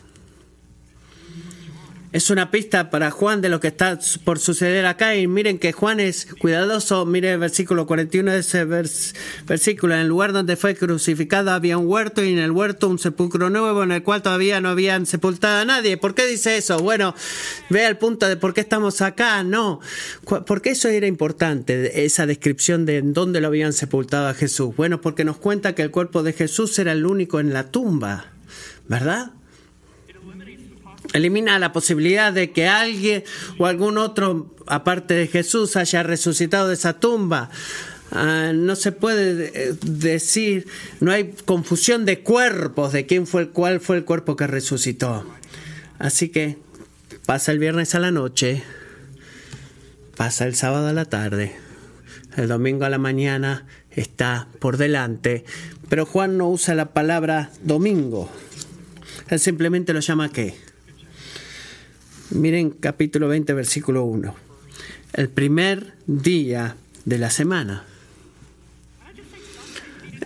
Es 2.13 2.29
una 2.29 2.51
pista 2.51 2.91
para 2.91 3.10
Juan 3.10 3.41
de 3.41 3.50
lo 3.50 3.60
que 3.60 3.70
está 3.70 3.98
por 4.24 4.38
suceder 4.38 4.86
acá. 4.86 5.15
Y 5.15 5.25
miren 5.25 5.58
que 5.58 5.72
Juan 5.72 6.00
es 6.00 6.27
cuidadoso. 6.39 7.08
Mire 7.08 7.34
el 7.34 7.39
versículo 7.39 7.88
41 7.88 8.34
de 8.34 8.38
ese 8.38 8.65
versículo. 8.65 9.96
En 9.96 10.01
el 10.01 10.10
lugar 10.10 10.32
donde 10.32 10.55
fue 10.55 10.75
crucificado 10.75 11.50
había 11.50 11.79
un 11.79 11.88
huerto 11.88 12.24
y 12.24 12.32
en 12.32 12.38
el 12.38 12.51
huerto 12.51 12.88
un 12.88 13.00
sepulcro 13.00 13.50
nuevo 13.50 13.82
en 13.82 13.93
el 13.93 14.03
cual 14.03 14.22
todavía 14.22 14.62
no 14.62 14.70
habían 14.70 15.08
sepultado 15.08 15.62
a 15.62 15.65
nadie. 15.65 15.98
¿Por 15.98 16.13
qué 16.13 16.27
dice 16.27 16.55
eso? 16.55 16.77
Bueno, 16.77 17.15
vea 17.72 17.89
el 17.89 17.98
punto 17.98 18.27
de 18.27 18.38
por 18.38 18.53
qué 18.53 18.62
estamos 18.62 19.01
acá. 19.01 19.43
No, 19.43 19.79
porque 20.46 20.70
eso 20.70 20.89
era 20.89 21.08
importante, 21.08 22.05
esa 22.05 22.27
descripción 22.27 22.86
de 22.86 23.01
dónde 23.01 23.41
lo 23.41 23.48
habían 23.48 23.74
sepultado 23.74 24.27
a 24.27 24.36
Jesús. 24.36 24.75
Bueno, 24.75 25.01
porque 25.01 25.25
nos 25.25 25.38
cuenta 25.38 25.74
que 25.74 25.82
el 25.82 25.89
cuerpo 25.89 26.22
de 26.22 26.34
Jesús 26.34 26.77
era 26.77 26.91
el 26.91 27.08
único 27.08 27.39
en 27.39 27.53
la 27.53 27.72
tumba, 27.72 28.27
¿verdad? 28.88 29.32
Elimina 31.13 31.60
la 31.60 31.74
posibilidad 31.74 32.31
de 32.31 32.51
que 32.51 32.67
alguien 32.67 33.24
o 33.57 33.65
algún 33.65 33.98
otro, 33.98 34.55
aparte 34.67 35.13
de 35.13 35.27
Jesús, 35.27 35.75
haya 35.75 36.03
resucitado 36.03 36.69
de 36.69 36.75
esa 36.75 37.00
tumba. 37.00 37.50
Ah, 38.12 38.51
no 38.53 38.75
se 38.75 38.91
puede 38.91 39.51
eh, 39.55 39.75
decir, 39.81 40.67
no 41.00 41.12
hay 41.12 41.33
confusión 41.45 42.05
de 42.05 42.22
cuerpos 42.22 42.93
de 42.93 43.05
quién 43.05 43.25
fue, 43.25 43.50
cuál 43.50 43.79
fue 43.81 43.98
el 43.98 44.05
cuerpo 44.05 44.36
que 44.36 44.48
resucitó. 44.48 45.25
Así 45.98 46.29
que 46.29 46.57
pasa 47.25 47.51
el 47.51 47.60
viernes 47.60 47.95
a 47.95 48.00
la 48.00 48.12
noche, 48.12 48.63
pasa 50.15 50.45
el 50.45 50.55
sábado 50.55 50.88
a 50.88 50.93
la 50.93 51.05
tarde, 51.05 51.55
el 52.38 52.48
domingo 52.48 52.86
a 52.86 52.89
la 52.89 53.00
mañana 53.00 53.65
está 53.89 54.48
por 54.60 54.77
delante, 54.77 55.43
pero 55.89 56.05
Juan 56.05 56.38
no 56.38 56.50
usa 56.50 56.75
la 56.75 56.93
palabra 56.93 57.51
domingo, 57.63 58.29
él 59.29 59.39
simplemente 59.39 59.93
lo 59.93 60.01
llama 60.01 60.29
qué? 60.29 60.55
Miren 62.34 62.72
capítulo 62.72 63.28
20, 63.28 63.54
versículo 63.54 64.06
1. 64.06 64.34
El 65.13 65.30
primer 65.30 65.94
día 66.08 66.75
de 67.06 67.20
la 67.20 67.30
semana. 67.30 67.86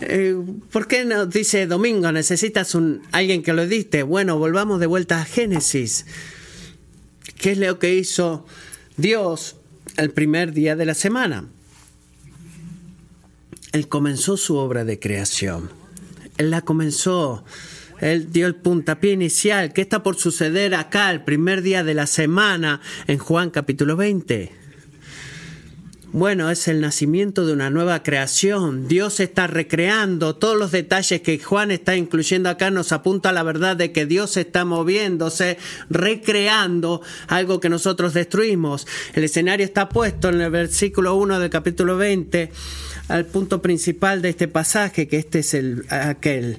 Eh, 0.00 0.34
¿Por 0.72 0.88
qué 0.88 1.04
no 1.04 1.26
dice 1.26 1.66
domingo? 1.66 2.10
Necesitas 2.10 2.74
un, 2.74 3.02
alguien 3.12 3.42
que 3.42 3.52
lo 3.52 3.60
edite. 3.62 4.04
Bueno, 4.04 4.38
volvamos 4.38 4.80
de 4.80 4.86
vuelta 4.86 5.20
a 5.20 5.24
Génesis. 5.26 6.06
¿Qué 7.38 7.52
es 7.52 7.58
lo 7.58 7.78
que 7.78 7.94
hizo 7.94 8.46
Dios 8.96 9.56
el 9.98 10.10
primer 10.10 10.54
día 10.54 10.76
de 10.76 10.86
la 10.86 10.94
semana? 10.94 11.46
Él 13.72 13.86
comenzó 13.88 14.38
su 14.38 14.56
obra 14.56 14.86
de 14.86 14.98
creación. 14.98 15.70
Él 16.38 16.52
la 16.52 16.62
comenzó 16.62 17.44
él 18.00 18.32
dio 18.32 18.46
el 18.46 18.54
puntapié 18.54 19.12
inicial. 19.12 19.72
¿Qué 19.72 19.80
está 19.80 20.02
por 20.02 20.16
suceder 20.16 20.74
acá 20.74 21.10
el 21.10 21.22
primer 21.22 21.62
día 21.62 21.84
de 21.84 21.94
la 21.94 22.06
semana 22.06 22.80
en 23.06 23.18
Juan 23.18 23.50
capítulo 23.50 23.96
20? 23.96 24.58
Bueno, 26.10 26.50
es 26.50 26.68
el 26.68 26.80
nacimiento 26.80 27.44
de 27.44 27.52
una 27.52 27.68
nueva 27.68 28.02
creación. 28.02 28.88
Dios 28.88 29.20
está 29.20 29.46
recreando 29.46 30.36
todos 30.36 30.56
los 30.56 30.72
detalles 30.72 31.20
que 31.20 31.38
Juan 31.38 31.70
está 31.70 31.96
incluyendo 31.96 32.48
acá. 32.48 32.70
Nos 32.70 32.92
apunta 32.92 33.28
a 33.28 33.32
la 33.32 33.42
verdad 33.42 33.76
de 33.76 33.92
que 33.92 34.06
Dios 34.06 34.38
está 34.38 34.64
moviéndose, 34.64 35.58
recreando 35.90 37.02
algo 37.26 37.60
que 37.60 37.68
nosotros 37.68 38.14
destruimos. 38.14 38.86
El 39.12 39.24
escenario 39.24 39.66
está 39.66 39.90
puesto 39.90 40.30
en 40.30 40.40
el 40.40 40.50
versículo 40.50 41.14
1 41.14 41.40
del 41.40 41.50
capítulo 41.50 41.98
20 41.98 42.52
al 43.08 43.26
punto 43.26 43.60
principal 43.60 44.22
de 44.22 44.30
este 44.30 44.48
pasaje, 44.48 45.08
que 45.08 45.18
este 45.18 45.40
es 45.40 45.52
el, 45.52 45.84
aquel 45.90 46.58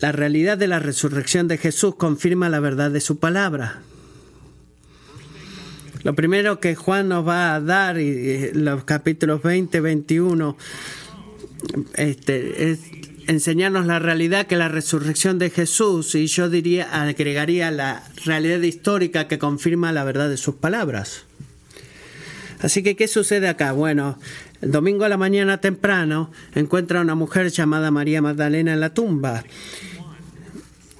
la 0.00 0.12
realidad 0.12 0.58
de 0.58 0.68
la 0.68 0.78
resurrección 0.78 1.48
de 1.48 1.58
Jesús 1.58 1.94
confirma 1.96 2.48
la 2.48 2.60
verdad 2.60 2.90
de 2.90 3.00
su 3.00 3.18
palabra. 3.18 3.80
Lo 6.02 6.14
primero 6.14 6.60
que 6.60 6.74
Juan 6.76 7.08
nos 7.08 7.26
va 7.26 7.54
a 7.54 7.60
dar, 7.60 7.96
los 7.96 8.84
capítulos 8.84 9.42
20, 9.42 9.80
21, 9.80 10.56
este, 11.94 12.70
es 12.70 12.80
enseñarnos 13.26 13.86
la 13.86 13.98
realidad 13.98 14.46
que 14.46 14.56
la 14.56 14.68
resurrección 14.68 15.38
de 15.38 15.50
Jesús, 15.50 16.14
y 16.14 16.26
yo 16.26 16.48
diría, 16.48 16.88
agregaría 16.92 17.70
la 17.70 18.04
realidad 18.24 18.60
histórica 18.60 19.26
que 19.26 19.38
confirma 19.38 19.92
la 19.92 20.04
verdad 20.04 20.28
de 20.28 20.36
sus 20.36 20.54
palabras. 20.54 21.24
Así 22.60 22.82
que, 22.82 22.96
¿qué 22.96 23.08
sucede 23.08 23.48
acá? 23.48 23.72
Bueno, 23.72 24.18
el 24.62 24.70
domingo 24.70 25.04
a 25.04 25.08
la 25.08 25.16
mañana 25.16 25.60
temprano 25.60 26.30
encuentra 26.54 27.00
a 27.00 27.02
una 27.02 27.14
mujer 27.14 27.50
llamada 27.50 27.90
María 27.90 28.22
Magdalena 28.22 28.72
en 28.72 28.80
la 28.80 28.94
tumba. 28.94 29.44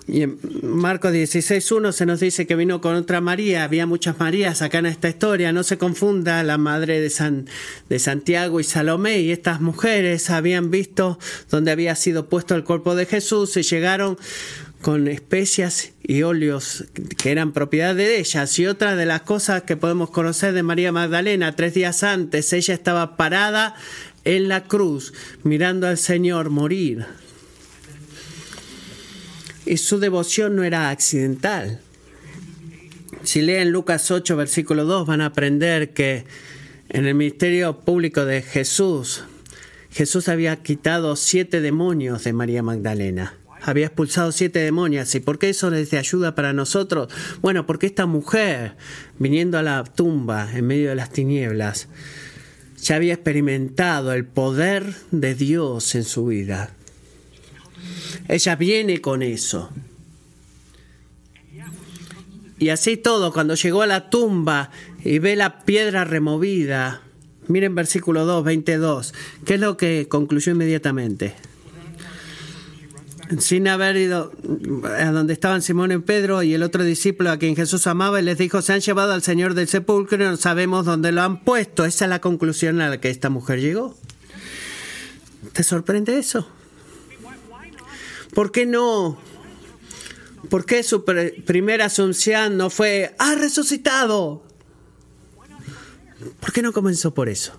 Y 0.08 0.22
en 0.22 0.38
Marcos 0.62 1.12
16.1 1.12 1.90
se 1.90 2.06
nos 2.06 2.20
dice 2.20 2.46
que 2.46 2.54
vino 2.54 2.80
con 2.80 2.94
otra 2.94 3.20
María. 3.20 3.64
Había 3.64 3.86
muchas 3.86 4.20
Marías 4.20 4.62
acá 4.62 4.78
en 4.78 4.86
esta 4.86 5.08
historia. 5.08 5.52
No 5.52 5.64
se 5.64 5.78
confunda 5.78 6.44
la 6.44 6.58
madre 6.58 7.00
de, 7.00 7.10
San, 7.10 7.48
de 7.88 7.98
Santiago 7.98 8.60
y 8.60 8.64
Salomé. 8.64 9.18
Y 9.18 9.32
estas 9.32 9.60
mujeres 9.60 10.30
habían 10.30 10.70
visto 10.70 11.18
donde 11.50 11.72
había 11.72 11.96
sido 11.96 12.28
puesto 12.28 12.54
el 12.54 12.62
cuerpo 12.62 12.94
de 12.94 13.06
Jesús 13.06 13.56
y 13.56 13.62
llegaron 13.62 14.16
con 14.86 15.08
especias 15.08 15.94
y 16.00 16.22
óleos 16.22 16.84
que 17.18 17.32
eran 17.32 17.52
propiedad 17.52 17.96
de 17.96 18.20
ellas. 18.20 18.56
Y 18.60 18.68
otra 18.68 18.94
de 18.94 19.04
las 19.04 19.22
cosas 19.22 19.64
que 19.64 19.76
podemos 19.76 20.10
conocer 20.10 20.54
de 20.54 20.62
María 20.62 20.92
Magdalena, 20.92 21.56
tres 21.56 21.74
días 21.74 22.04
antes, 22.04 22.52
ella 22.52 22.74
estaba 22.74 23.16
parada 23.16 23.74
en 24.22 24.46
la 24.46 24.62
cruz 24.62 25.12
mirando 25.42 25.88
al 25.88 25.98
Señor 25.98 26.50
morir. 26.50 27.04
Y 29.64 29.78
su 29.78 29.98
devoción 29.98 30.54
no 30.54 30.62
era 30.62 30.90
accidental. 30.90 31.80
Si 33.24 33.42
leen 33.42 33.72
Lucas 33.72 34.08
8, 34.12 34.36
versículo 34.36 34.84
2, 34.84 35.04
van 35.04 35.20
a 35.20 35.26
aprender 35.26 35.94
que 35.94 36.26
en 36.90 37.06
el 37.06 37.16
ministerio 37.16 37.80
público 37.80 38.24
de 38.24 38.40
Jesús, 38.40 39.24
Jesús 39.90 40.28
había 40.28 40.54
quitado 40.62 41.16
siete 41.16 41.60
demonios 41.60 42.22
de 42.22 42.32
María 42.32 42.62
Magdalena 42.62 43.34
había 43.66 43.86
expulsado 43.86 44.32
siete 44.32 44.60
demonios. 44.60 45.14
¿Y 45.14 45.20
por 45.20 45.38
qué 45.38 45.48
eso 45.50 45.72
es 45.74 45.90
de 45.90 45.98
ayuda 45.98 46.34
para 46.34 46.52
nosotros? 46.52 47.12
Bueno, 47.42 47.66
porque 47.66 47.86
esta 47.86 48.06
mujer, 48.06 48.76
viniendo 49.18 49.58
a 49.58 49.62
la 49.62 49.82
tumba 49.82 50.48
en 50.54 50.66
medio 50.66 50.90
de 50.90 50.94
las 50.94 51.10
tinieblas, 51.10 51.88
ya 52.80 52.96
había 52.96 53.14
experimentado 53.14 54.12
el 54.12 54.24
poder 54.24 54.94
de 55.10 55.34
Dios 55.34 55.94
en 55.96 56.04
su 56.04 56.26
vida. 56.26 56.70
Ella 58.28 58.54
viene 58.54 59.00
con 59.00 59.22
eso. 59.22 59.70
Y 62.58 62.68
así 62.68 62.96
todo, 62.96 63.32
cuando 63.32 63.54
llegó 63.54 63.82
a 63.82 63.86
la 63.86 64.08
tumba 64.08 64.70
y 65.04 65.18
ve 65.18 65.36
la 65.36 65.64
piedra 65.64 66.04
removida, 66.04 67.02
miren 67.48 67.74
versículo 67.74 68.24
2, 68.24 68.44
22, 68.44 69.12
¿qué 69.44 69.54
es 69.54 69.60
lo 69.60 69.76
que 69.76 70.06
concluyó 70.08 70.52
inmediatamente? 70.52 71.34
Sin 73.38 73.66
haber 73.66 73.96
ido 73.96 74.32
a 74.84 75.10
donde 75.10 75.32
estaban 75.32 75.62
Simón 75.62 75.92
y 75.92 75.98
Pedro 75.98 76.42
y 76.42 76.54
el 76.54 76.62
otro 76.62 76.84
discípulo 76.84 77.30
a 77.30 77.38
quien 77.38 77.56
Jesús 77.56 77.86
amaba, 77.86 78.20
y 78.20 78.24
les 78.24 78.38
dijo, 78.38 78.62
se 78.62 78.72
han 78.72 78.80
llevado 78.80 79.12
al 79.12 79.22
Señor 79.22 79.54
del 79.54 79.68
sepulcro 79.68 80.22
y 80.22 80.26
no 80.26 80.36
sabemos 80.36 80.84
dónde 80.84 81.12
lo 81.12 81.22
han 81.22 81.42
puesto. 81.42 81.84
Esa 81.84 82.04
es 82.04 82.08
la 82.08 82.20
conclusión 82.20 82.80
a 82.80 82.88
la 82.88 83.00
que 83.00 83.10
esta 83.10 83.30
mujer 83.30 83.60
llegó. 83.60 83.96
¿Te 85.52 85.62
sorprende 85.62 86.18
eso? 86.18 86.48
¿Por 88.34 88.52
qué 88.52 88.66
no 88.66 89.18
¿Por 90.48 90.64
qué 90.64 90.82
su 90.82 91.04
primera 91.04 91.86
asunción 91.86 92.56
no 92.56 92.70
fue, 92.70 93.14
ha 93.18 93.34
resucitado? 93.34 94.44
¿Por 96.40 96.52
qué 96.52 96.62
no 96.62 96.72
comenzó 96.72 97.12
por 97.14 97.28
eso? 97.28 97.52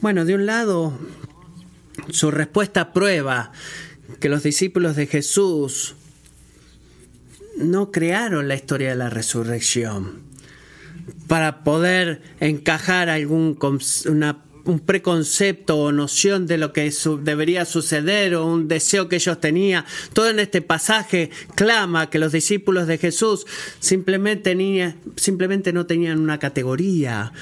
Bueno, 0.00 0.24
de 0.24 0.34
un 0.34 0.46
lado, 0.46 0.92
su 2.10 2.30
respuesta 2.30 2.92
prueba 2.92 3.52
que 4.20 4.28
los 4.28 4.42
discípulos 4.42 4.96
de 4.96 5.06
Jesús 5.06 5.94
no 7.56 7.90
crearon 7.90 8.48
la 8.48 8.54
historia 8.54 8.90
de 8.90 8.96
la 8.96 9.10
resurrección 9.10 10.22
para 11.26 11.64
poder 11.64 12.22
encajar 12.40 13.08
algún, 13.08 13.58
un 14.64 14.80
preconcepto 14.80 15.78
o 15.78 15.92
noción 15.92 16.46
de 16.46 16.58
lo 16.58 16.72
que 16.72 16.92
debería 17.22 17.64
suceder 17.64 18.34
o 18.34 18.46
un 18.46 18.68
deseo 18.68 19.08
que 19.08 19.16
ellos 19.16 19.40
tenían. 19.40 19.84
Todo 20.12 20.28
en 20.28 20.38
este 20.38 20.62
pasaje 20.62 21.30
clama 21.54 22.10
que 22.10 22.18
los 22.18 22.32
discípulos 22.32 22.86
de 22.86 22.98
Jesús 22.98 23.46
simplemente, 23.80 24.56
simplemente 25.16 25.72
no 25.72 25.86
tenían 25.86 26.20
una 26.20 26.38
categoría 26.38 27.32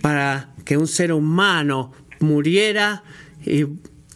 para 0.00 0.50
que 0.64 0.76
un 0.76 0.88
ser 0.88 1.12
humano 1.12 1.92
muriera 2.20 3.02
y 3.44 3.66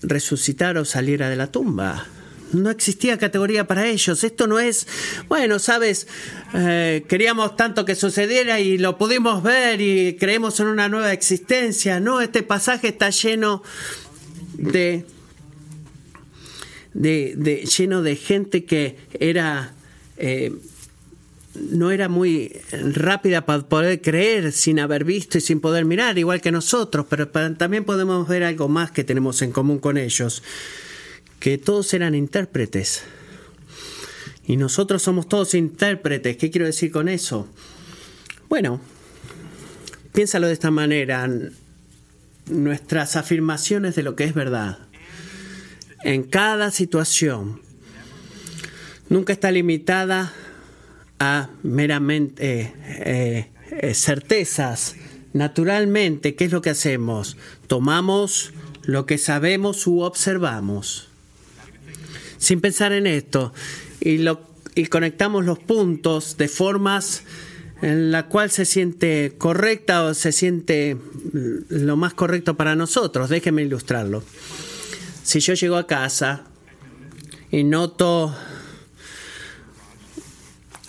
resucitara 0.03 0.81
o 0.81 0.85
saliera 0.85 1.29
de 1.29 1.37
la 1.37 1.49
tumba. 1.49 2.07
No 2.53 2.71
existía 2.71 3.19
categoría 3.19 3.67
para 3.67 3.89
ellos. 3.89 4.23
Esto 4.23 4.47
no 4.47 4.61
es, 4.61 4.87
bueno, 5.29 5.59
sabes, 5.59 6.07
eh, 6.55 7.05
queríamos 7.09 7.57
tanto 7.57 7.85
que 7.85 7.97
sucediera 7.97 8.61
y 8.61 8.79
lo 8.79 8.99
pudimos 8.99 9.43
ver 9.43 9.81
y 9.81 10.17
creemos 10.17 10.61
en 10.61 10.69
una 10.69 10.89
nueva 10.89 11.13
existencia. 11.13 11.99
No, 11.99 12.21
este 12.21 12.43
pasaje 12.43 12.89
está 12.89 13.11
lleno 13.11 13.63
de, 14.55 15.05
de, 16.95 17.65
lleno 17.77 18.03
de 18.03 18.17
gente 18.17 18.65
que 18.65 18.97
era 19.19 19.75
eh, 20.17 20.53
no 21.71 21.91
era 21.91 22.09
muy 22.09 22.61
rápida 22.73 23.47
para 23.47 23.69
poder 23.69 24.01
creer 24.01 24.53
sin 24.53 24.81
haber 24.81 25.05
visto 25.05 25.39
y 25.39 25.41
sin 25.41 25.61
poder 25.61 25.85
mirar, 25.85 26.19
igual 26.19 26.41
que 26.41 26.53
nosotros, 26.53 27.07
pero 27.09 27.29
también 27.29 27.85
podemos 27.85 28.29
ver 28.29 28.45
algo 28.45 28.69
más 28.69 28.91
que 28.91 29.05
tenemos 29.05 29.43
en 29.43 29.53
común 29.53 29.79
con 29.79 29.97
ellos 29.97 30.43
que 31.41 31.59
todos 31.59 31.93
eran 31.95 32.15
intérpretes. 32.15 33.03
Y 34.47 34.57
nosotros 34.57 35.03
somos 35.03 35.29
todos 35.29 35.55
intérpretes. 35.55 36.37
¿Qué 36.37 36.51
quiero 36.51 36.67
decir 36.67 36.93
con 36.93 37.09
eso? 37.09 37.49
Bueno, 38.49 38.81
piénsalo 40.13 40.47
de 40.47 40.53
esta 40.53 40.71
manera. 40.71 41.29
Nuestras 42.47 43.17
afirmaciones 43.17 43.97
de 43.97 44.05
lo 44.05 44.15
que 44.15 44.25
es 44.25 44.35
verdad 44.35 44.79
en 46.07 46.23
cada 46.23 46.71
situación 46.71 47.61
nunca 49.09 49.33
está 49.33 49.51
limitada 49.51 50.33
a 51.19 51.51
meramente 51.63 52.75
eh, 52.89 53.51
eh, 53.71 53.95
certezas. 53.95 54.97
Naturalmente, 55.33 56.35
¿qué 56.35 56.45
es 56.47 56.53
lo 56.53 56.63
que 56.63 56.71
hacemos? 56.71 57.37
Tomamos 57.67 58.53
lo 58.85 59.07
que 59.07 59.19
sabemos 59.19 59.87
u 59.87 60.01
observamos 60.01 61.09
sin 62.39 62.61
pensar 62.61 62.93
en 62.93 63.07
esto 63.07 63.53
y, 64.01 64.19
lo, 64.19 64.41
y 64.75 64.87
conectamos 64.87 65.45
los 65.45 65.59
puntos 65.59 66.37
de 66.37 66.49
formas 66.49 67.23
en 67.83 68.11
la 68.11 68.27
cual 68.27 68.51
se 68.51 68.65
siente 68.65 69.35
correcta 69.37 70.05
o 70.05 70.15
se 70.15 70.33
siente 70.33 70.97
lo 71.69 71.97
más 71.97 72.15
correcto 72.15 72.57
para 72.57 72.75
nosotros. 72.75 73.29
Déjenme 73.29 73.63
ilustrarlo. 73.63 74.23
Si 75.23 75.41
yo 75.41 75.55
llego 75.55 75.77
a 75.77 75.87
casa 75.87 76.45
y 77.51 77.65
noto 77.65 78.35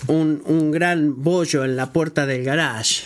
un, 0.05 0.43
un 0.45 0.71
gran 0.71 1.23
bollo 1.23 1.65
en 1.65 1.75
la 1.75 1.91
puerta 1.91 2.25
del 2.25 2.43
garage, 2.43 3.03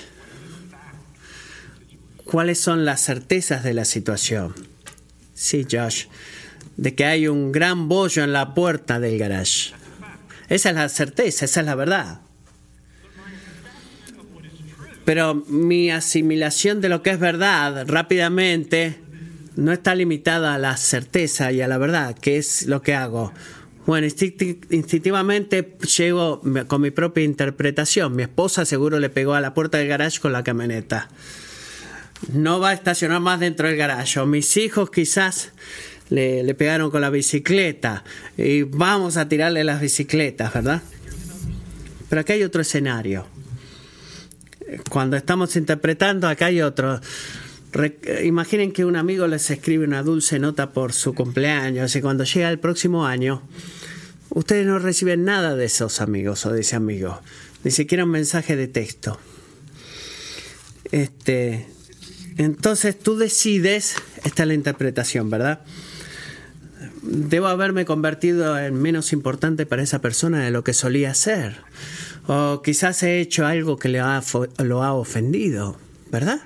¿cuáles 2.25 2.59
son 2.59 2.83
las 2.83 3.01
certezas 3.01 3.63
de 3.63 3.73
la 3.73 3.85
situación? 3.85 4.53
Sí, 5.33 5.65
Josh 5.71 6.05
de 6.77 6.95
que 6.95 7.05
hay 7.05 7.27
un 7.27 7.51
gran 7.51 7.87
bollo 7.87 8.23
en 8.23 8.33
la 8.33 8.55
puerta 8.55 8.99
del 8.99 9.19
garage. 9.19 9.73
Esa 10.49 10.69
es 10.69 10.75
la 10.75 10.89
certeza, 10.89 11.45
esa 11.45 11.59
es 11.59 11.65
la 11.65 11.75
verdad. 11.75 12.21
Pero 15.05 15.35
mi 15.35 15.91
asimilación 15.91 16.81
de 16.81 16.89
lo 16.89 17.03
que 17.03 17.11
es 17.11 17.19
verdad 17.19 17.85
rápidamente 17.87 18.99
no 19.55 19.71
está 19.71 19.93
limitada 19.93 20.55
a 20.55 20.57
la 20.57 20.75
certeza 20.77 21.51
y 21.51 21.61
a 21.61 21.67
la 21.67 21.77
verdad, 21.77 22.15
que 22.15 22.37
es 22.37 22.63
lo 22.63 22.81
que 22.81 22.95
hago. 22.95 23.33
Bueno, 23.85 24.05
instintivamente 24.05 25.75
llego 25.97 26.41
con 26.67 26.81
mi 26.81 26.91
propia 26.91 27.23
interpretación. 27.23 28.15
Mi 28.15 28.23
esposa 28.23 28.65
seguro 28.65 28.99
le 28.99 29.09
pegó 29.09 29.33
a 29.33 29.41
la 29.41 29.53
puerta 29.53 29.79
del 29.79 29.87
garage 29.87 30.19
con 30.19 30.33
la 30.33 30.43
camioneta. 30.43 31.09
No 32.31 32.59
va 32.59 32.69
a 32.69 32.73
estacionar 32.73 33.19
más 33.21 33.39
dentro 33.39 33.67
del 33.67 33.77
garage. 33.77 34.19
O 34.19 34.27
mis 34.27 34.55
hijos 34.57 34.91
quizás 34.91 35.51
le, 36.09 36.53
pegaron 36.53 36.91
con 36.91 37.01
la 37.01 37.09
bicicleta 37.09 38.03
y 38.37 38.63
vamos 38.63 39.17
a 39.17 39.27
tirarle 39.27 39.63
las 39.63 39.81
bicicletas, 39.81 40.53
¿verdad? 40.53 40.81
Pero 42.09 42.21
acá 42.21 42.33
hay 42.33 42.43
otro 42.43 42.61
escenario. 42.61 43.25
Cuando 44.89 45.17
estamos 45.17 45.55
interpretando, 45.55 46.27
acá 46.27 46.47
hay 46.47 46.61
otro. 46.61 47.01
Imaginen 48.23 48.71
que 48.71 48.85
un 48.85 48.95
amigo 48.95 49.27
les 49.27 49.49
escribe 49.49 49.85
una 49.85 50.03
dulce 50.03 50.39
nota 50.39 50.71
por 50.71 50.93
su 50.93 51.13
cumpleaños 51.13 51.95
y 51.95 52.01
cuando 52.01 52.23
llega 52.23 52.49
el 52.49 52.59
próximo 52.59 53.05
año, 53.05 53.41
ustedes 54.29 54.65
no 54.65 54.79
reciben 54.79 55.23
nada 55.23 55.55
de 55.55 55.65
esos 55.65 56.01
amigos 56.01 56.45
o 56.45 56.51
de 56.51 56.61
ese 56.61 56.75
amigo, 56.75 57.21
ni 57.63 57.71
siquiera 57.71 58.03
un 58.03 58.11
mensaje 58.11 58.55
de 58.55 58.67
texto. 58.67 59.19
Este, 60.91 61.67
entonces 62.37 62.99
tú 62.99 63.17
decides, 63.17 63.95
esta 64.23 64.43
es 64.43 64.47
la 64.47 64.53
interpretación, 64.53 65.29
¿verdad? 65.29 65.61
debo 67.01 67.47
haberme 67.47 67.85
convertido 67.85 68.57
en 68.57 68.75
menos 68.75 69.13
importante 69.13 69.65
para 69.65 69.83
esa 69.83 70.01
persona 70.01 70.43
de 70.43 70.51
lo 70.51 70.63
que 70.63 70.73
solía 70.73 71.13
ser. 71.13 71.57
O 72.27 72.61
quizás 72.63 73.01
he 73.03 73.19
hecho 73.19 73.45
algo 73.45 73.77
que 73.77 73.89
le 73.89 73.99
ha, 73.99 74.21
lo 74.63 74.83
ha 74.83 74.93
ofendido, 74.93 75.77
¿verdad? 76.11 76.41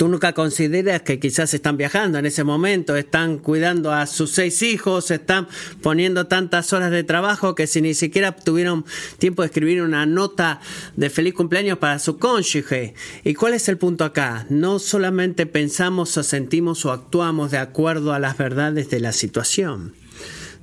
Tú 0.00 0.08
nunca 0.08 0.32
consideras 0.32 1.02
que 1.02 1.20
quizás 1.20 1.52
están 1.52 1.76
viajando 1.76 2.18
en 2.18 2.24
ese 2.24 2.42
momento, 2.42 2.96
están 2.96 3.36
cuidando 3.36 3.92
a 3.92 4.06
sus 4.06 4.30
seis 4.30 4.62
hijos, 4.62 5.10
están 5.10 5.46
poniendo 5.82 6.26
tantas 6.26 6.72
horas 6.72 6.90
de 6.90 7.04
trabajo 7.04 7.54
que 7.54 7.66
si 7.66 7.82
ni 7.82 7.92
siquiera 7.92 8.34
tuvieron 8.34 8.86
tiempo 9.18 9.42
de 9.42 9.48
escribir 9.48 9.82
una 9.82 10.06
nota 10.06 10.62
de 10.96 11.10
feliz 11.10 11.34
cumpleaños 11.34 11.76
para 11.76 11.98
su 11.98 12.16
cónyuge. 12.16 12.94
¿Y 13.24 13.34
cuál 13.34 13.52
es 13.52 13.68
el 13.68 13.76
punto 13.76 14.06
acá? 14.06 14.46
No 14.48 14.78
solamente 14.78 15.44
pensamos 15.44 16.16
o 16.16 16.22
sentimos 16.22 16.86
o 16.86 16.92
actuamos 16.92 17.50
de 17.50 17.58
acuerdo 17.58 18.14
a 18.14 18.18
las 18.18 18.38
verdades 18.38 18.88
de 18.88 19.00
la 19.00 19.12
situación 19.12 19.92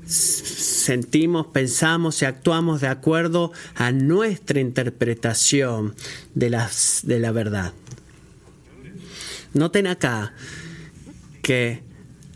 sentimos, 0.07 1.47
pensamos 1.47 2.21
y 2.21 2.25
actuamos 2.25 2.79
de 2.79 2.87
acuerdo 2.87 3.51
a 3.75 3.91
nuestra 3.91 4.61
interpretación 4.61 5.95
de, 6.33 6.57
de 7.03 7.19
la 7.19 7.31
verdad. 7.33 7.73
Noten 9.53 9.87
acá 9.87 10.33
que 11.41 11.81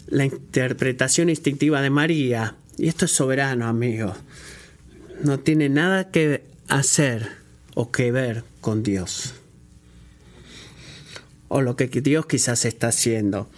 la 0.08 0.26
interpretación 0.26 1.30
instintiva 1.30 1.82
de 1.82 1.90
María, 1.90 2.56
y 2.78 2.88
esto 2.88 3.06
es 3.06 3.12
soberano, 3.12 3.68
amigos, 3.68 4.18
no 5.24 5.40
tiene 5.40 5.70
nada 5.70 6.12
que 6.12 6.44
hacer 6.68 7.30
o 7.76 7.92
que 7.92 8.12
ver 8.12 8.44
con 8.60 8.84
Dios. 8.84 9.34
O 11.48 11.62
lo 11.62 11.76
que 11.76 11.88
Dios 11.88 12.26
quizás 12.26 12.66
está 12.66 12.88
haciendo. 12.88 13.50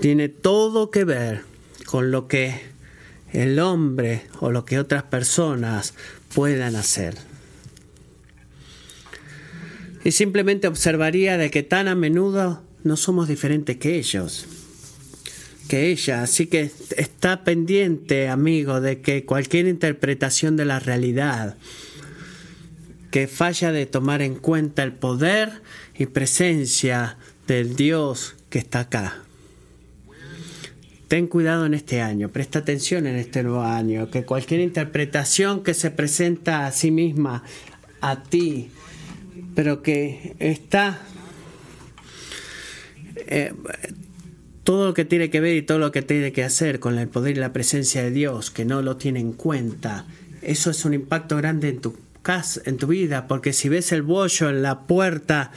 tiene 0.00 0.28
todo 0.28 0.90
que 0.90 1.04
ver 1.04 1.42
con 1.86 2.10
lo 2.10 2.26
que 2.26 2.60
el 3.32 3.58
hombre 3.58 4.26
o 4.40 4.50
lo 4.50 4.64
que 4.64 4.78
otras 4.78 5.04
personas 5.04 5.94
puedan 6.34 6.76
hacer. 6.76 7.16
Y 10.04 10.12
simplemente 10.12 10.68
observaría 10.68 11.38
de 11.38 11.50
que 11.50 11.62
tan 11.62 11.88
a 11.88 11.94
menudo 11.94 12.62
no 12.84 12.96
somos 12.96 13.28
diferentes 13.28 13.76
que 13.78 13.96
ellos, 13.96 14.46
que 15.68 15.90
ella. 15.90 16.22
Así 16.22 16.46
que 16.46 16.70
está 16.96 17.42
pendiente, 17.42 18.28
amigo, 18.28 18.80
de 18.80 19.00
que 19.00 19.24
cualquier 19.24 19.66
interpretación 19.66 20.56
de 20.56 20.66
la 20.66 20.78
realidad 20.78 21.56
que 23.10 23.28
falla 23.28 23.70
de 23.70 23.86
tomar 23.86 24.22
en 24.22 24.34
cuenta 24.34 24.82
el 24.82 24.92
poder 24.92 25.62
y 25.96 26.06
presencia 26.06 27.16
del 27.46 27.76
Dios 27.76 28.34
que 28.50 28.58
está 28.58 28.80
acá. 28.80 29.22
Ten 31.06 31.28
cuidado 31.28 31.64
en 31.64 31.74
este 31.74 32.00
año, 32.00 32.30
presta 32.30 32.58
atención 32.58 33.06
en 33.06 33.14
este 33.14 33.44
nuevo 33.44 33.62
año, 33.62 34.10
que 34.10 34.24
cualquier 34.24 34.60
interpretación 34.60 35.62
que 35.62 35.74
se 35.74 35.92
presenta 35.92 36.66
a 36.66 36.72
sí 36.72 36.90
misma, 36.90 37.44
a 38.00 38.24
ti, 38.24 38.70
pero 39.54 39.80
que 39.80 40.34
está 40.40 41.00
eh, 43.26 43.52
todo 44.64 44.86
lo 44.86 44.94
que 44.94 45.04
tiene 45.04 45.30
que 45.30 45.40
ver 45.40 45.56
y 45.56 45.62
todo 45.62 45.78
lo 45.78 45.92
que 45.92 46.02
tiene 46.02 46.32
que 46.32 46.42
hacer 46.42 46.80
con 46.80 46.98
el 46.98 47.08
poder 47.08 47.36
y 47.36 47.40
la 47.40 47.52
presencia 47.52 48.02
de 48.02 48.10
Dios, 48.10 48.50
que 48.50 48.64
no 48.64 48.82
lo 48.82 48.96
tiene 48.96 49.20
en 49.20 49.32
cuenta, 49.32 50.06
eso 50.42 50.70
es 50.70 50.84
un 50.84 50.94
impacto 50.94 51.36
grande 51.36 51.68
en 51.68 51.80
tu 51.80 51.96
casa, 52.22 52.62
en 52.64 52.78
tu 52.78 52.86
vida, 52.88 53.26
porque 53.28 53.52
si 53.52 53.68
ves 53.68 53.92
el 53.92 54.02
bollo 54.02 54.48
en 54.48 54.62
la 54.62 54.80
puerta 54.86 55.52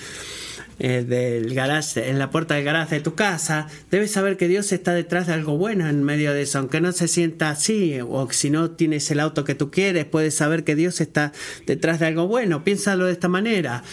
eh, 0.80 1.04
del 1.08 1.56
garage, 1.56 2.10
en 2.10 2.20
la 2.20 2.30
puerta 2.30 2.56
del 2.56 2.66
garaje 2.66 2.96
de 2.96 3.02
tu 3.02 3.16
casa, 3.16 3.68
debes 3.90 4.12
saber 4.12 4.38
que 4.38 4.48
Dios 4.48 4.72
está 4.72 4.94
detrás 4.94 5.26
de 5.26 5.34
algo 5.34 5.58
bueno 5.58 5.88
en 5.88 6.04
medio 6.04 6.34
de 6.34 6.44
eso, 6.44 6.60
aunque 6.60 6.82
no 6.82 6.92
se 6.92 7.08
sienta 7.08 7.50
así, 7.50 8.00
o 8.02 8.30
si 8.32 8.50
no 8.50 8.72
tienes 8.72 9.10
el 9.10 9.22
auto 9.22 9.44
que 9.44 9.56
tú 9.56 9.72
quieres, 9.72 10.06
puedes 10.06 10.36
saber 10.36 10.64
que 10.64 10.76
Dios 10.76 11.02
está 11.02 11.32
detrás 11.66 12.00
de 12.00 12.08
algo 12.08 12.28
bueno. 12.28 12.64
Piénsalo 12.64 13.06
de 13.06 13.14
esta 13.14 13.28
manera. 13.30 13.84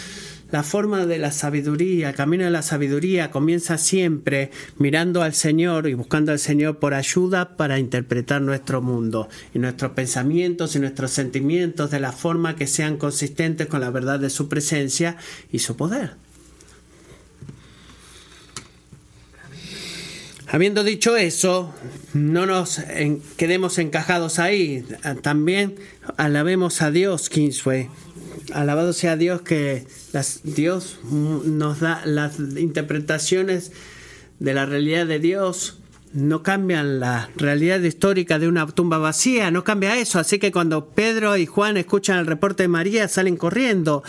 La 0.50 0.62
forma 0.62 1.06
de 1.06 1.18
la 1.18 1.32
sabiduría, 1.32 2.10
el 2.10 2.14
camino 2.14 2.44
de 2.44 2.50
la 2.50 2.62
sabiduría 2.62 3.30
comienza 3.30 3.76
siempre 3.78 4.50
mirando 4.78 5.22
al 5.22 5.34
Señor 5.34 5.88
y 5.88 5.94
buscando 5.94 6.32
al 6.32 6.38
Señor 6.38 6.78
por 6.78 6.94
ayuda 6.94 7.56
para 7.56 7.78
interpretar 7.78 8.40
nuestro 8.40 8.80
mundo 8.80 9.28
y 9.52 9.58
nuestros 9.58 9.92
pensamientos 9.92 10.76
y 10.76 10.78
nuestros 10.78 11.10
sentimientos 11.10 11.90
de 11.90 12.00
la 12.00 12.12
forma 12.12 12.56
que 12.56 12.66
sean 12.66 12.98
consistentes 12.98 13.66
con 13.66 13.80
la 13.80 13.90
verdad 13.90 14.20
de 14.20 14.30
su 14.30 14.48
presencia 14.48 15.16
y 15.50 15.58
su 15.58 15.76
poder. 15.76 16.12
Habiendo 20.54 20.84
dicho 20.84 21.16
eso, 21.16 21.74
no 22.12 22.46
nos 22.46 22.80
quedemos 23.36 23.78
encajados 23.78 24.38
ahí. 24.38 24.84
También 25.20 25.74
alabemos 26.16 26.80
a 26.80 26.92
Dios, 26.92 27.28
Kingsway. 27.28 27.88
Alabado 28.52 28.92
sea 28.92 29.16
Dios 29.16 29.42
que 29.42 29.86
Dios 30.42 30.98
nos 31.04 31.80
da 31.80 32.02
las 32.04 32.38
interpretaciones 32.38 33.72
de 34.38 34.54
la 34.54 34.66
realidad 34.66 35.06
de 35.06 35.18
Dios 35.18 35.78
no 36.14 36.44
cambian 36.44 37.00
la 37.00 37.28
realidad 37.36 37.80
histórica 37.80 38.38
de 38.38 38.46
una 38.46 38.66
tumba 38.68 38.98
vacía, 38.98 39.50
no 39.50 39.64
cambia 39.64 39.98
eso. 39.98 40.20
Así 40.20 40.38
que 40.38 40.52
cuando 40.52 40.86
Pedro 40.86 41.36
y 41.36 41.44
Juan 41.44 41.76
escuchan 41.76 42.18
el 42.20 42.26
reporte 42.26 42.62
de 42.62 42.68
María, 42.68 43.08
salen 43.08 43.36
corriendo. 43.36 44.04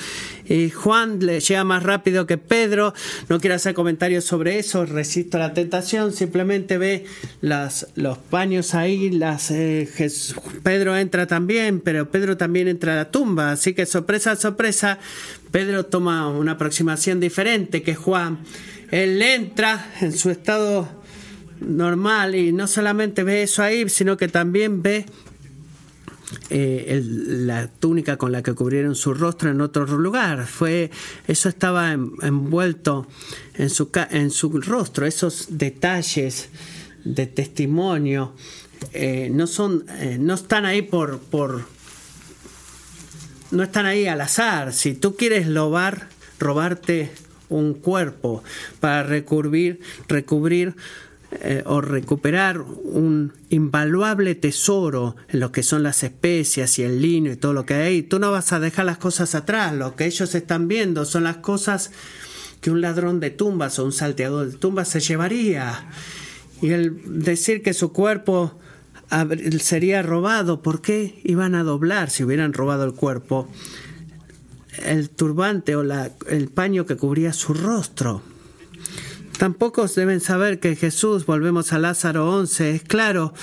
Y 0.48 0.70
Juan 0.70 1.20
le 1.20 1.39
llega 1.39 1.63
más 1.63 1.82
rápido 1.82 2.28
que 2.28 2.38
Pedro. 2.38 2.94
No 3.28 3.39
quiero 3.39 3.56
hacer 3.56 3.74
comentarios 3.74 4.24
sobre 4.24 4.60
eso, 4.60 4.86
resisto 4.86 5.39
la 5.39 5.54
tentación. 5.54 6.13
Simplemente 6.13 6.78
ve 6.78 7.06
los 7.41 8.18
paños 8.30 8.76
ahí. 8.76 9.10
Las, 9.10 9.50
eh, 9.50 9.89
Pedro 10.62 10.96
entra 10.96 11.26
también, 11.26 11.80
pero 11.80 12.12
Pedro 12.12 12.38
también 12.38 12.68
entra 12.68 12.94
a 12.94 12.98
la 12.98 13.12
tumba. 13.12 13.52
Así 13.52 13.74
que 13.74 13.88
sorpresa, 13.88 14.36
sorpresa, 14.36 15.00
Pedro 15.50 15.88
toma 15.88 16.30
una 16.30 16.52
aproximación 16.52 17.20
diferente 17.20 17.82
que 17.82 17.96
Juan. 17.96 18.39
Él 18.91 19.20
entra 19.24 19.91
en 20.02 20.15
su 20.15 20.30
estado 20.30 21.04
normal 21.60 22.36
y 22.36 22.52
no 22.52 22.68
solamente 22.68 23.24
ve 23.24 23.44
eso 23.44 23.63
ahí, 23.63 23.88
sino 23.89 24.18
que 24.18 24.28
también 24.28 24.82
ve 24.82 25.06
eh, 26.50 27.02
la 27.04 27.68
túnica 27.68 28.18
con 28.18 28.32
la 28.32 28.44
que 28.44 28.54
cubrieron 28.54 28.96
su 28.96 29.13
rostro 29.13 29.52
en 29.52 29.62
otro 29.62 29.86
lugar. 29.86 30.48
Fue, 30.48 30.91
eso 31.28 31.50
estaba 31.50 31.91
envuelto 31.94 33.08
en 33.54 33.70
su, 33.70 33.89
en 34.12 34.32
su 34.32 34.50
rostro, 34.62 35.06
esos 35.06 35.48
detalles 35.50 36.50
de 37.04 37.28
testimonio 37.28 38.34
eh, 38.94 39.30
no 39.32 39.48
son, 39.48 39.86
eh, 40.00 40.18
no 40.20 40.34
están 40.34 40.65
ahí 40.65 40.82
por, 40.82 41.20
por, 41.20 41.65
no 43.52 43.63
están 43.63 43.86
ahí 43.86 44.08
al 44.08 44.22
azar. 44.22 44.74
Si 44.74 44.94
tú 44.94 45.15
quieres 45.15 45.52
robar, 45.54 46.10
robarte 46.39 47.12
un 47.50 47.74
cuerpo 47.74 48.44
para 48.80 49.04
recubrir, 49.04 49.80
recubrir 50.08 50.76
eh, 51.41 51.63
o 51.65 51.82
recuperar 51.82 52.62
un 52.62 53.34
invaluable 53.50 54.36
tesoro 54.36 55.15
en 55.28 55.39
lo 55.39 55.52
que 55.52 55.63
son 55.63 55.84
las 55.84 56.04
especias 56.04 56.80
y 56.80 56.84
el 56.84 57.02
lino 57.02 57.32
y 57.32 57.36
todo 57.36 57.54
lo 57.54 57.65
que 57.65 57.74
hay, 57.74 58.04
tú 58.04 58.19
no 58.19 58.32
vas 58.32 58.54
a 58.54 58.60
dejar 58.60 58.86
las 58.86 58.98
cosas 58.98 59.36
atrás. 59.36 59.74
Lo 59.74 59.95
que 59.95 60.06
ellos 60.06 60.34
están 60.36 60.67
viendo 60.67 61.06
son 61.06 61.24
las 61.24 61.38
cosas 61.38 61.91
que 62.62 62.71
un 62.71 62.82
ladrón 62.82 63.19
de 63.19 63.32
tumbas 63.32 63.80
o 63.80 63.86
un 63.86 63.91
salteador 63.91 64.52
de 64.52 64.58
tumbas 64.58 64.88
se 64.88 65.00
llevaría. 65.00 65.89
Y 66.62 66.69
el 66.69 67.24
decir 67.24 67.62
que 67.62 67.74
su 67.74 67.91
cuerpo 67.91 68.58
sería 69.60 70.02
robado, 70.02 70.62
¿por 70.62 70.82
qué 70.82 71.19
iban 71.24 71.56
a 71.56 71.63
doblar 71.63 72.10
si 72.10 72.24
hubieran 72.24 72.54
robado 72.54 72.86
el 72.86 72.93
cuerpo? 72.93 73.48
El 74.84 75.10
turbante 75.10 75.76
o 75.76 75.82
el 75.82 76.48
paño 76.50 76.86
que 76.86 76.98
cubría 76.98 77.34
su 77.34 77.54
rostro. 77.54 78.21
Tampoco 79.38 79.86
deben 79.88 80.21
saber 80.21 80.60
que 80.60 80.76
Jesús, 80.76 81.26
volvemos 81.26 81.74
a 81.74 81.80
Lázaro 81.80 82.30
11, 82.30 82.76
es 82.76 82.84
claro 82.84 83.34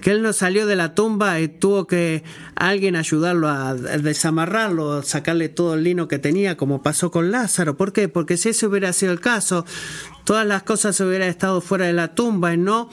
que 0.00 0.10
él 0.10 0.22
no 0.22 0.32
salió 0.32 0.66
de 0.66 0.76
la 0.76 0.94
tumba 0.94 1.40
y 1.40 1.48
tuvo 1.48 1.86
que 1.86 2.24
alguien 2.54 2.96
ayudarlo 2.96 3.48
a 3.48 3.74
desamarrarlo, 3.74 5.02
sacarle 5.02 5.50
todo 5.50 5.74
el 5.74 5.84
lino 5.84 6.08
que 6.08 6.18
tenía, 6.18 6.56
como 6.56 6.82
pasó 6.82 7.10
con 7.10 7.30
Lázaro. 7.30 7.76
¿Por 7.76 7.92
qué? 7.92 8.08
Porque 8.08 8.36
si 8.36 8.48
ese 8.48 8.66
hubiera 8.66 8.92
sido 8.94 9.12
el 9.12 9.20
caso, 9.20 9.66
todas 10.24 10.46
las 10.46 10.62
cosas 10.62 10.98
hubieran 11.00 11.28
estado 11.28 11.60
fuera 11.60 11.86
de 11.86 11.92
la 11.92 12.14
tumba 12.14 12.54
y 12.54 12.56
no 12.56 12.88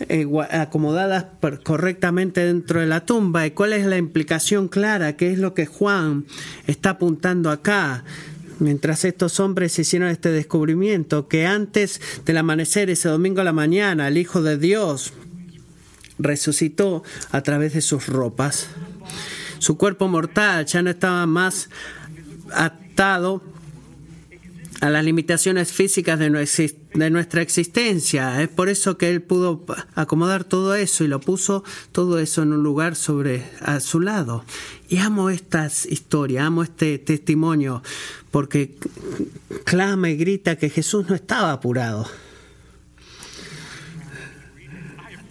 eh, 0.00 0.26
acomodadas 0.50 1.26
correctamente 1.62 2.44
dentro 2.44 2.80
de 2.80 2.86
la 2.86 3.06
tumba. 3.06 3.46
¿Y 3.46 3.52
cuál 3.52 3.72
es 3.72 3.86
la 3.86 3.96
implicación 3.96 4.68
clara? 4.68 5.16
¿Qué 5.16 5.32
es 5.32 5.38
lo 5.38 5.54
que 5.54 5.66
Juan 5.66 6.26
está 6.66 6.90
apuntando 6.90 7.50
acá? 7.50 8.04
Mientras 8.58 9.04
estos 9.04 9.40
hombres 9.40 9.78
hicieron 9.78 10.08
este 10.08 10.30
descubrimiento, 10.30 11.28
que 11.28 11.46
antes 11.46 12.00
del 12.24 12.38
amanecer, 12.38 12.90
ese 12.90 13.08
domingo 13.08 13.40
a 13.40 13.44
la 13.44 13.52
mañana, 13.52 14.08
el 14.08 14.18
Hijo 14.18 14.42
de 14.42 14.58
Dios 14.58 15.12
resucitó 16.18 17.02
a 17.30 17.42
través 17.42 17.74
de 17.74 17.80
sus 17.80 18.06
ropas. 18.06 18.68
Su 19.58 19.76
cuerpo 19.76 20.08
mortal 20.08 20.66
ya 20.66 20.82
no 20.82 20.90
estaba 20.90 21.26
más 21.26 21.70
atado 22.52 23.42
a 24.80 24.90
las 24.90 25.04
limitaciones 25.04 25.72
físicas 25.72 26.18
de 26.18 26.28
nuestra 27.10 27.40
existencia. 27.42 28.42
Es 28.42 28.48
por 28.48 28.68
eso 28.68 28.98
que 28.98 29.08
Él 29.08 29.22
pudo 29.22 29.64
acomodar 29.94 30.44
todo 30.44 30.74
eso 30.74 31.04
y 31.04 31.08
lo 31.08 31.20
puso 31.20 31.64
todo 31.92 32.18
eso 32.18 32.42
en 32.42 32.52
un 32.52 32.62
lugar 32.62 32.94
sobre 32.94 33.44
a 33.60 33.80
su 33.80 34.00
lado. 34.00 34.44
Y 34.94 34.98
amo 34.98 35.28
esta 35.28 35.66
historia, 35.66 36.46
amo 36.46 36.62
este 36.62 36.98
testimonio, 37.00 37.82
porque 38.30 38.76
clama 39.64 40.08
y 40.08 40.16
grita 40.16 40.54
que 40.54 40.70
Jesús 40.70 41.08
no 41.08 41.16
estaba 41.16 41.50
apurado. 41.50 42.06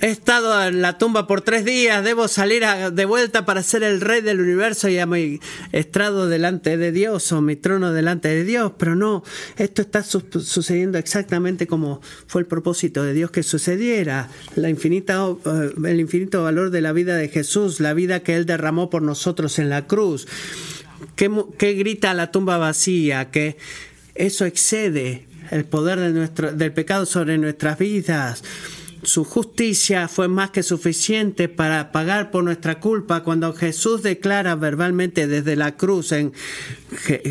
He 0.03 0.09
estado 0.09 0.61
en 0.67 0.81
la 0.81 0.97
tumba 0.97 1.27
por 1.27 1.39
tres 1.39 1.63
días, 1.63 2.03
debo 2.03 2.27
salir 2.27 2.65
de 2.91 3.05
vuelta 3.05 3.45
para 3.45 3.63
ser 3.63 3.83
el 3.83 4.01
rey 4.01 4.19
del 4.19 4.41
universo 4.41 4.89
y 4.89 4.97
a 4.97 5.05
mi 5.05 5.39
estrado 5.71 6.27
delante 6.27 6.75
de 6.75 6.91
Dios 6.91 7.31
o 7.31 7.39
mi 7.39 7.55
trono 7.55 7.93
delante 7.93 8.27
de 8.27 8.43
Dios, 8.43 8.73
pero 8.77 8.97
no, 8.97 9.23
esto 9.55 9.81
está 9.81 10.03
sucediendo 10.03 10.97
exactamente 10.97 11.67
como 11.67 12.01
fue 12.27 12.41
el 12.41 12.47
propósito 12.47 13.01
de 13.01 13.13
Dios 13.13 13.31
que 13.31 13.43
sucediera, 13.43 14.27
la 14.57 14.69
infinita, 14.69 15.25
eh, 15.45 15.71
el 15.85 16.01
infinito 16.01 16.43
valor 16.43 16.69
de 16.69 16.81
la 16.81 16.91
vida 16.91 17.15
de 17.15 17.29
Jesús, 17.29 17.79
la 17.79 17.93
vida 17.93 18.19
que 18.19 18.35
Él 18.35 18.45
derramó 18.45 18.89
por 18.89 19.03
nosotros 19.03 19.57
en 19.57 19.69
la 19.69 19.87
cruz. 19.87 20.27
¿Qué, 21.15 21.73
grita 21.75 22.13
la 22.13 22.29
tumba 22.29 22.57
vacía? 22.57 23.31
Que 23.31 23.55
eso 24.15 24.43
excede 24.43 25.27
el 25.49 25.63
poder 25.63 26.11
del 26.11 26.73
pecado 26.73 27.05
sobre 27.05 27.37
nuestras 27.37 27.77
vidas 27.77 28.43
su 29.03 29.23
justicia 29.23 30.07
fue 30.07 30.27
más 30.27 30.51
que 30.51 30.63
suficiente 30.63 31.49
para 31.49 31.91
pagar 31.91 32.31
por 32.31 32.43
nuestra 32.43 32.79
culpa 32.79 33.23
cuando 33.23 33.53
Jesús 33.53 34.03
declara 34.03 34.55
verbalmente 34.55 35.27
desde 35.27 35.55
la 35.55 35.75
cruz 35.75 36.11
en 36.11 36.33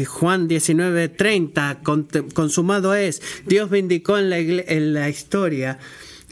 Juan 0.07 0.49
19:30, 0.49 2.33
consumado 2.33 2.95
es, 2.95 3.23
Dios 3.47 3.71
vindicó 3.71 4.19
en 4.19 4.31
la, 4.31 4.39
en 4.39 4.95
la 4.95 5.09
historia 5.09 5.79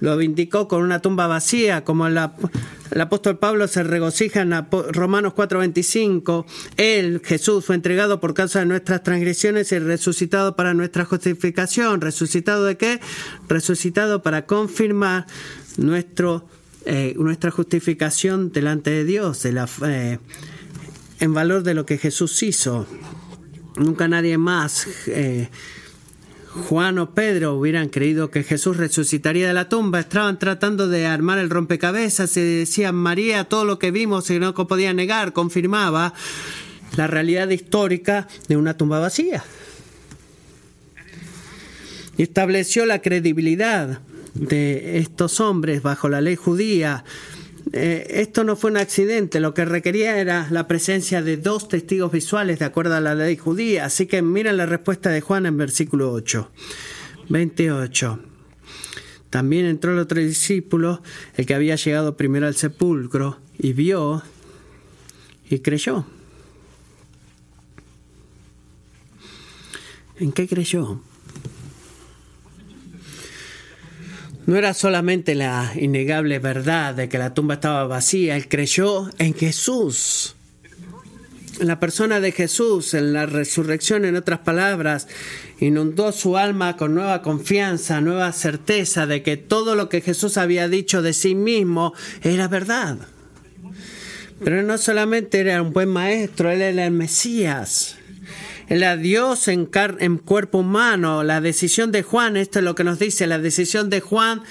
lo 0.01 0.21
indicó 0.21 0.67
con 0.67 0.83
una 0.83 1.01
tumba 1.01 1.27
vacía, 1.27 1.85
como 1.85 2.07
el, 2.07 2.19
apóstol 2.19 3.39
Pablo 3.39 3.69
se 3.69 3.83
regocija 3.83 4.41
en 4.41 4.53
Romanos 4.93 5.35
4:25. 5.35 6.47
Él, 6.77 7.21
Jesús, 7.25 7.65
fue 7.65 7.77
entregado 7.77 8.19
por 8.19 8.35
causa 8.35 8.61
de 8.61 8.67
nuestras 8.67 9.03
transgresiones 9.03 9.71
y 9.73 9.79
resucitado 9.79 10.57
para 10.57 10.75
nuestra 10.75 11.05
justificación. 11.05 12.01
¿Resucitado 12.01 12.65
de 12.65 12.77
qué? 12.77 13.01
Resucitado 13.49 14.23
para 14.23 14.47
confirmar 14.47 15.27
nuestro, 15.77 16.47
eh, 16.87 17.15
nuestra 17.17 17.51
justificación 17.51 18.53
delante 18.53 18.91
de 18.91 19.05
Dios, 19.05 19.45
eh, 19.45 20.19
en 21.21 21.35
valor 21.35 21.63
de 21.63 21.75
lo 21.75 21.85
que 21.85 21.99
Jesús 21.99 22.43
hizo. 22.43 22.87
Nunca 23.77 24.09
nadie 24.09 24.39
más. 24.39 24.89
Eh, 25.07 25.49
Juan 26.53 26.99
o 26.99 27.15
Pedro 27.15 27.55
hubieran 27.55 27.89
creído 27.89 28.31
que 28.31 28.43
Jesús 28.43 28.77
resucitaría 28.77 29.47
de 29.47 29.55
la 29.55 29.69
tumba, 29.69 30.01
estaban 30.01 30.39
tratando 30.39 30.89
de 30.89 31.07
armar 31.07 31.39
el 31.39 31.49
rompecabezas. 31.49 32.37
Y 32.37 32.41
decían 32.41 32.97
María, 32.97 33.45
todo 33.45 33.65
lo 33.65 33.79
que 33.79 33.93
vimos 33.93 34.29
y 34.31 34.39
no 34.41 34.55
podía 34.55 34.93
negar, 34.93 35.33
confirmaba 35.33 36.13
la 36.97 37.07
realidad 37.07 37.49
histórica 37.51 38.27
de 38.49 38.57
una 38.57 38.77
tumba 38.77 38.99
vacía. 38.99 39.45
Y 42.17 42.25
estableció 42.25 42.85
la 42.85 43.01
credibilidad 43.01 44.01
de 44.35 44.99
estos 44.99 45.41
hombres 45.41 45.83
bajo 45.83 46.09
la 46.09 46.21
ley 46.21 46.37
judía 46.37 47.05
eh, 47.73 48.07
esto 48.21 48.43
no 48.43 48.57
fue 48.57 48.71
un 48.71 48.77
accidente, 48.77 49.39
lo 49.39 49.55
que 49.55 49.65
requería 49.65 50.19
era 50.19 50.49
la 50.51 50.67
presencia 50.67 51.23
de 51.23 51.37
dos 51.37 51.69
testigos 51.69 52.11
visuales 52.11 52.59
de 52.59 52.65
acuerdo 52.65 52.95
a 52.95 53.01
la 53.01 53.15
ley 53.15 53.37
judía. 53.37 53.85
Así 53.85 54.07
que 54.07 54.23
miren 54.23 54.57
la 54.57 54.67
respuesta 54.67 55.11
de 55.11 55.21
Juan 55.21 55.47
en 55.47 55.57
versículo 55.57 56.13
8. 56.13 56.51
28. 57.29 58.19
También 59.31 59.67
entró 59.67 59.93
el 59.93 60.01
otro 60.01 60.21
discípulo, 60.21 61.03
el 61.37 61.47
que 61.47 61.55
había 61.55 61.77
llegado 61.77 62.17
primero 62.17 62.49
al 62.49 62.57
sepulcro, 62.57 63.39
y 63.57 63.73
vio 63.73 64.23
y 65.49 65.61
creyó. 65.61 66.05
¿En 70.19 70.33
qué 70.33 70.49
creyó? 70.49 71.01
No 74.51 74.57
era 74.57 74.75
solamente 74.75 75.37
la 75.37 75.71
innegable 75.77 76.41
verdad 76.41 76.93
de 76.93 77.09
que 77.09 77.19
la 77.19 77.35
tumba 77.35 77.55
estaba 77.55 77.87
vacía, 77.87 78.35
él 78.35 78.49
creyó 78.49 79.09
en 79.19 79.33
Jesús. 79.33 80.35
En 81.61 81.69
la 81.69 81.79
persona 81.79 82.19
de 82.19 82.33
Jesús, 82.33 82.95
en 82.95 83.13
la 83.13 83.27
resurrección, 83.27 84.05
en 84.05 84.17
otras 84.17 84.41
palabras, 84.41 85.07
inundó 85.61 86.11
su 86.11 86.37
alma 86.37 86.77
con 86.77 86.97
nueva 86.97 87.23
confianza, 87.23 88.01
nueva 88.01 88.33
certeza 88.33 89.07
de 89.07 89.23
que 89.23 89.37
todo 89.37 89.77
lo 89.77 89.89
que 89.89 90.01
Jesús 90.01 90.37
había 90.37 90.67
dicho 90.67 91.01
de 91.01 91.13
sí 91.13 91.37
mismo 91.37 91.95
era 92.25 92.49
verdad. 92.49 92.99
Pero 94.43 94.65
no 94.65 94.79
solamente 94.79 95.39
era 95.39 95.63
un 95.63 95.73
buen 95.73 95.91
maestro, 95.91 96.51
él 96.51 96.61
era 96.61 96.87
el 96.87 96.91
Mesías 96.91 98.00
la 98.79 98.97
Dios 98.97 99.49
en, 99.49 99.69
en 99.99 100.19
cuerpo 100.19 100.59
humano. 100.59 101.23
La 101.25 101.41
decisión 101.41 101.93
de 101.93 102.03
Juan, 102.03 102.37
esto 102.37 102.61
es 102.61 102.65
lo 102.65 102.75
que 102.75 102.85
nos 102.85 102.99
dice, 102.99 103.27
la 103.27 103.39
decisión 103.39 103.91
de 103.91 104.01
Juan 104.01 104.43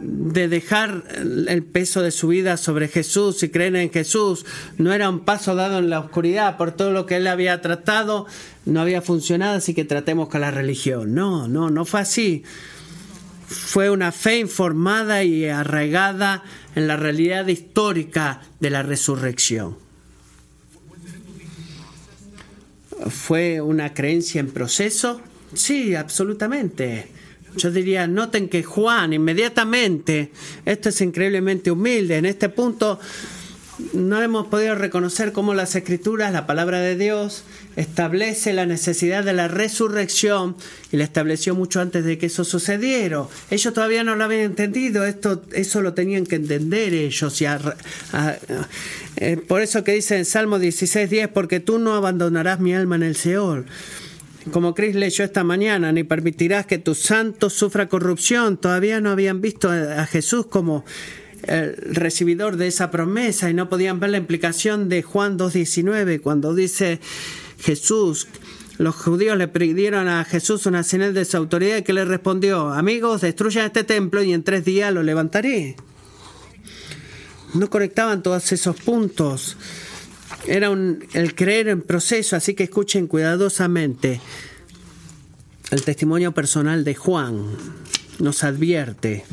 de 0.00 0.48
dejar 0.48 1.04
el 1.48 1.64
peso 1.64 2.02
de 2.02 2.12
su 2.12 2.28
vida 2.28 2.56
sobre 2.56 2.88
Jesús 2.88 3.42
y 3.42 3.48
creer 3.48 3.74
en 3.74 3.90
Jesús 3.90 4.46
no 4.78 4.92
era 4.92 5.08
un 5.08 5.20
paso 5.20 5.56
dado 5.56 5.78
en 5.78 5.90
la 5.90 5.98
oscuridad 5.98 6.56
por 6.56 6.72
todo 6.72 6.92
lo 6.92 7.04
que 7.04 7.16
él 7.16 7.26
había 7.26 7.60
tratado, 7.60 8.26
no 8.64 8.80
había 8.80 9.02
funcionado, 9.02 9.56
así 9.56 9.74
que 9.74 9.84
tratemos 9.84 10.28
con 10.28 10.42
la 10.42 10.50
religión. 10.50 11.14
No, 11.14 11.48
no, 11.48 11.70
no 11.70 11.84
fue 11.84 12.00
así. 12.00 12.44
Fue 13.46 13.90
una 13.90 14.12
fe 14.12 14.38
informada 14.38 15.24
y 15.24 15.46
arraigada 15.46 16.44
en 16.74 16.86
la 16.86 16.96
realidad 16.96 17.46
histórica 17.48 18.42
de 18.60 18.70
la 18.70 18.82
resurrección. 18.82 19.81
¿Fue 23.10 23.60
una 23.60 23.94
creencia 23.94 24.40
en 24.40 24.50
proceso? 24.50 25.20
Sí, 25.54 25.94
absolutamente. 25.94 27.08
Yo 27.56 27.70
diría, 27.70 28.06
noten 28.06 28.48
que 28.48 28.62
Juan 28.62 29.12
inmediatamente, 29.12 30.32
esto 30.64 30.88
es 30.88 31.00
increíblemente 31.02 31.70
humilde, 31.70 32.16
en 32.16 32.26
este 32.26 32.48
punto 32.48 32.98
no 33.92 34.22
hemos 34.22 34.46
podido 34.46 34.74
reconocer 34.74 35.32
cómo 35.32 35.54
las 35.54 35.74
escrituras, 35.74 36.32
la 36.32 36.46
palabra 36.46 36.80
de 36.80 36.96
Dios, 36.96 37.44
establece 37.76 38.52
la 38.52 38.66
necesidad 38.66 39.24
de 39.24 39.32
la 39.32 39.48
resurrección 39.48 40.56
y 40.90 40.96
la 40.98 41.04
estableció 41.04 41.54
mucho 41.54 41.80
antes 41.80 42.04
de 42.04 42.18
que 42.18 42.26
eso 42.26 42.44
sucediera. 42.44 43.26
Ellos 43.50 43.72
todavía 43.74 44.04
no 44.04 44.14
lo 44.14 44.24
habían 44.24 44.42
entendido, 44.42 45.04
esto, 45.04 45.42
eso 45.52 45.80
lo 45.80 45.94
tenían 45.94 46.26
que 46.26 46.36
entender 46.36 46.94
ellos. 46.94 47.40
Y 47.40 47.46
eh, 49.16 49.36
por 49.36 49.60
eso 49.60 49.84
que 49.84 49.92
dice 49.92 50.16
en 50.16 50.24
Salmo 50.24 50.58
16.10, 50.58 51.28
porque 51.28 51.60
tú 51.60 51.78
no 51.78 51.94
abandonarás 51.94 52.60
mi 52.60 52.74
alma 52.74 52.96
en 52.96 53.02
el 53.02 53.16
Seol. 53.16 53.66
Como 54.50 54.74
Cris 54.74 54.96
leyó 54.96 55.24
esta 55.24 55.44
mañana, 55.44 55.92
ni 55.92 56.02
permitirás 56.02 56.66
que 56.66 56.78
tu 56.78 56.94
santo 56.94 57.48
sufra 57.48 57.88
corrupción. 57.88 58.56
Todavía 58.56 59.00
no 59.00 59.10
habían 59.10 59.40
visto 59.40 59.70
a 59.70 60.04
Jesús 60.06 60.46
como 60.46 60.84
el 61.44 61.76
recibidor 61.76 62.56
de 62.56 62.68
esa 62.68 62.90
promesa 62.90 63.50
y 63.50 63.54
no 63.54 63.68
podían 63.68 64.00
ver 64.00 64.10
la 64.10 64.18
implicación 64.18 64.88
de 64.88 65.02
Juan 65.02 65.38
2.19 65.38 66.20
cuando 66.20 66.54
dice 66.54 67.00
Jesús, 67.58 68.28
los 68.78 68.94
judíos 68.94 69.36
le 69.36 69.48
pidieron 69.48 70.08
a 70.08 70.24
Jesús 70.24 70.66
una 70.66 70.82
señal 70.82 71.14
de 71.14 71.24
su 71.24 71.36
autoridad 71.36 71.78
y 71.78 71.82
que 71.82 71.92
le 71.92 72.04
respondió, 72.04 72.70
amigos, 72.70 73.20
destruyan 73.20 73.66
este 73.66 73.84
templo 73.84 74.22
y 74.22 74.32
en 74.32 74.42
tres 74.42 74.64
días 74.64 74.92
lo 74.92 75.02
levantaré. 75.02 75.76
No 77.54 77.68
conectaban 77.68 78.22
todos 78.22 78.50
esos 78.52 78.76
puntos. 78.76 79.56
Era 80.46 80.70
el 80.70 81.34
creer 81.34 81.68
en 81.68 81.82
proceso, 81.82 82.36
así 82.36 82.54
que 82.54 82.64
escuchen 82.64 83.06
cuidadosamente. 83.06 84.20
El 85.70 85.82
testimonio 85.82 86.32
personal 86.32 86.84
de 86.84 86.94
Juan 86.94 87.46
nos 88.18 88.44
advierte 88.44 89.24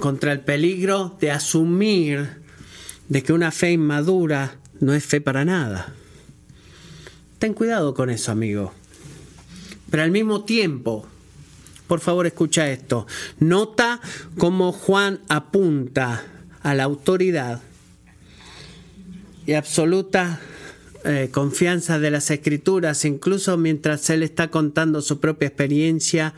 contra 0.00 0.32
el 0.32 0.40
peligro 0.40 1.16
de 1.20 1.30
asumir 1.30 2.38
de 3.08 3.22
que 3.22 3.32
una 3.32 3.50
fe 3.50 3.72
inmadura 3.72 4.56
no 4.80 4.94
es 4.94 5.04
fe 5.04 5.20
para 5.20 5.44
nada. 5.44 5.94
Ten 7.38 7.54
cuidado 7.54 7.94
con 7.94 8.10
eso, 8.10 8.32
amigo. 8.32 8.72
Pero 9.90 10.02
al 10.02 10.10
mismo 10.10 10.44
tiempo, 10.44 11.06
por 11.86 12.00
favor 12.00 12.26
escucha 12.26 12.70
esto, 12.70 13.06
nota 13.40 14.00
cómo 14.36 14.72
Juan 14.72 15.20
apunta 15.28 16.24
a 16.62 16.74
la 16.74 16.84
autoridad 16.84 17.60
y 19.46 19.54
absoluta 19.54 20.40
eh, 21.04 21.30
confianza 21.32 21.98
de 21.98 22.10
las 22.10 22.30
escrituras, 22.30 23.04
incluso 23.04 23.56
mientras 23.56 24.10
él 24.10 24.22
está 24.22 24.48
contando 24.48 25.00
su 25.00 25.20
propia 25.20 25.48
experiencia 25.48 26.34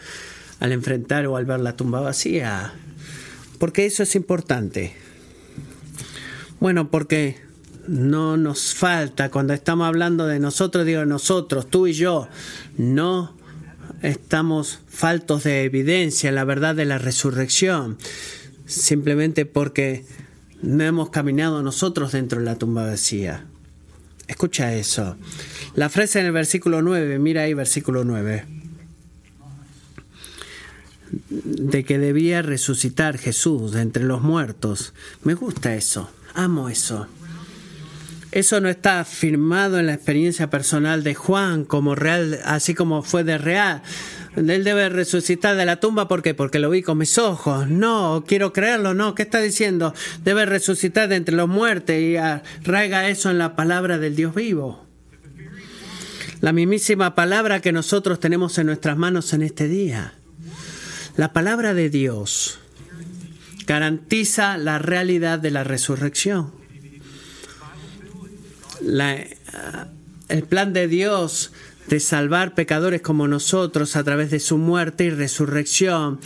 al 0.61 0.72
enfrentar 0.72 1.26
o 1.26 1.37
al 1.37 1.46
ver 1.46 1.61
la 1.61 1.76
tumba 1.76 2.00
vacía. 2.00 2.72
Porque 3.59 3.87
eso 3.87 4.02
es 4.02 4.14
importante. 4.14 4.94
Bueno, 6.61 6.90
porque 6.90 7.38
no 7.88 8.37
nos 8.37 8.74
falta, 8.74 9.30
cuando 9.30 9.54
estamos 9.54 9.87
hablando 9.87 10.26
de 10.26 10.38
nosotros, 10.38 10.87
digo 10.87 11.04
nosotros, 11.04 11.68
tú 11.68 11.87
y 11.87 11.94
yo, 11.94 12.28
no 12.76 13.35
estamos 14.02 14.80
faltos 14.88 15.44
de 15.44 15.64
evidencia, 15.64 16.30
la 16.33 16.44
verdad 16.44 16.74
de 16.74 16.85
la 16.85 16.98
resurrección, 16.98 17.98
simplemente 18.70 19.46
porque 19.46 20.04
no 20.62 20.85
hemos 20.85 21.11
caminado 21.11 21.62
nosotros 21.62 22.12
dentro 22.12 22.38
de 22.38 22.46
la 22.46 22.56
tumba 22.56 22.87
vacía. 22.87 23.46
Escucha 24.28 24.74
eso. 24.74 25.16
La 25.74 25.88
frase 25.88 26.20
en 26.20 26.26
el 26.26 26.33
versículo 26.33 26.83
9, 26.83 27.18
mira 27.18 27.42
ahí 27.42 27.54
versículo 27.54 28.04
9 28.04 28.61
de 31.28 31.85
que 31.85 31.98
debía 31.98 32.42
resucitar 32.42 33.18
Jesús 33.18 33.72
de 33.72 33.83
entre 33.83 34.04
los 34.04 34.22
muertos. 34.22 34.94
Me 35.24 35.35
gusta 35.35 35.74
eso, 35.74 36.11
amo 36.35 36.68
eso. 36.68 37.09
Eso 38.33 38.61
no 38.61 38.68
está 38.68 39.04
firmado 39.04 39.80
en 39.80 39.87
la 39.87 39.94
experiencia 39.94 40.50
personal 40.50 41.02
de 41.02 41.16
Juan 41.16 41.64
como 41.64 41.96
real, 41.96 42.38
así 42.44 42.74
como 42.74 43.02
fue 43.02 43.24
de 43.24 43.38
real. 43.38 43.83
Él 44.36 44.64
debe 44.64 44.88
resucitar 44.88 45.56
de 45.56 45.66
la 45.66 45.80
tumba, 45.80 46.06
¿por 46.06 46.22
qué? 46.22 46.34
Porque 46.34 46.60
lo 46.60 46.70
vi 46.70 46.82
con 46.82 46.98
mis 46.98 47.18
ojos. 47.18 47.68
No, 47.68 48.24
quiero 48.26 48.52
creerlo, 48.52 48.94
no. 48.94 49.14
¿Qué 49.14 49.22
está 49.22 49.40
diciendo? 49.40 49.92
Debe 50.22 50.46
resucitar 50.46 51.08
de 51.08 51.16
entre 51.16 51.34
los 51.34 51.48
muertos 51.48 51.96
y 51.96 52.16
arraiga 52.16 53.08
eso 53.08 53.30
en 53.30 53.38
la 53.38 53.56
palabra 53.56 53.98
del 53.98 54.14
Dios 54.14 54.34
vivo. 54.34 54.86
La 56.40 56.52
mismísima 56.52 57.14
palabra 57.14 57.60
que 57.60 57.72
nosotros 57.72 58.20
tenemos 58.20 58.56
en 58.58 58.66
nuestras 58.66 58.96
manos 58.96 59.32
en 59.32 59.42
este 59.42 59.68
día. 59.68 60.14
La 61.16 61.32
palabra 61.32 61.74
de 61.74 61.90
Dios 61.90 62.60
garantiza 63.66 64.56
la 64.56 64.78
realidad 64.78 65.38
de 65.38 65.50
la 65.50 65.64
resurrección. 65.64 66.52
Eh, 68.82 69.36
el 70.28 70.44
plan 70.44 70.72
de 70.72 70.88
Dios 70.88 71.52
de 71.90 72.00
salvar 72.00 72.55
pecadores 72.55 73.03
como 73.03 73.29
nosotros 73.29 73.96
a 73.96 74.05
través 74.05 74.31
de 74.31 74.38
su 74.40 74.57
muerte 74.57 75.05
y 75.05 75.11
resurrección 75.11 76.20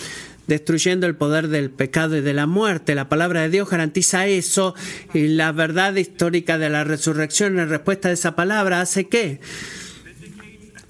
destruyendo 0.46 1.07
el 1.07 1.16
poder 1.16 1.48
del 1.48 1.70
pecado 1.70 2.18
y 2.18 2.20
de 2.20 2.35
la 2.35 2.46
muerte. 2.46 2.94
La 2.94 3.09
palabra 3.09 3.40
de 3.40 3.48
Dios 3.48 3.70
garantiza 3.70 4.27
eso 4.27 4.74
y 5.14 5.29
la 5.29 5.53
verdad 5.53 5.94
histórica 5.94 6.59
de 6.59 6.68
la 6.68 6.85
resurrección 6.85 7.59
en 7.59 7.70
respuesta 7.70 8.11
a 8.11 8.12
esa 8.12 8.37
palabra 8.37 8.83
hace 8.83 9.09
que 9.09 9.40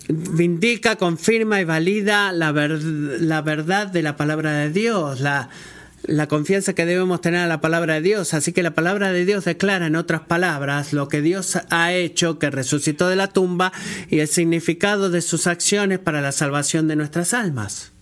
vindica, 0.08 0.96
confirma 0.96 1.60
y 1.60 1.64
valida 1.64 2.32
la, 2.32 2.50
la 2.52 3.42
verdad 3.42 3.86
de 3.86 4.02
la 4.02 4.16
palabra 4.16 4.54
de 4.54 4.70
Dios, 4.70 5.20
la, 5.20 5.50
la 6.06 6.28
confianza 6.28 6.74
que 6.74 6.86
debemos 6.86 7.20
tener 7.20 7.40
a 7.40 7.46
la 7.46 7.60
palabra 7.60 7.94
de 7.94 8.00
Dios. 8.02 8.34
Así 8.34 8.52
que 8.52 8.62
la 8.62 8.74
palabra 8.74 9.12
de 9.12 9.24
Dios 9.24 9.44
declara, 9.44 9.86
en 9.86 9.96
otras 9.96 10.22
palabras, 10.22 10.92
lo 10.92 11.08
que 11.08 11.22
Dios 11.22 11.58
ha 11.70 11.92
hecho, 11.92 12.38
que 12.38 12.50
resucitó 12.50 13.08
de 13.08 13.16
la 13.16 13.28
tumba 13.28 13.72
y 14.08 14.20
el 14.20 14.28
significado 14.28 15.10
de 15.10 15.22
sus 15.22 15.46
acciones 15.46 15.98
para 15.98 16.20
la 16.20 16.32
salvación 16.32 16.88
de 16.88 16.96
nuestras 16.96 17.34
almas. 17.34 17.92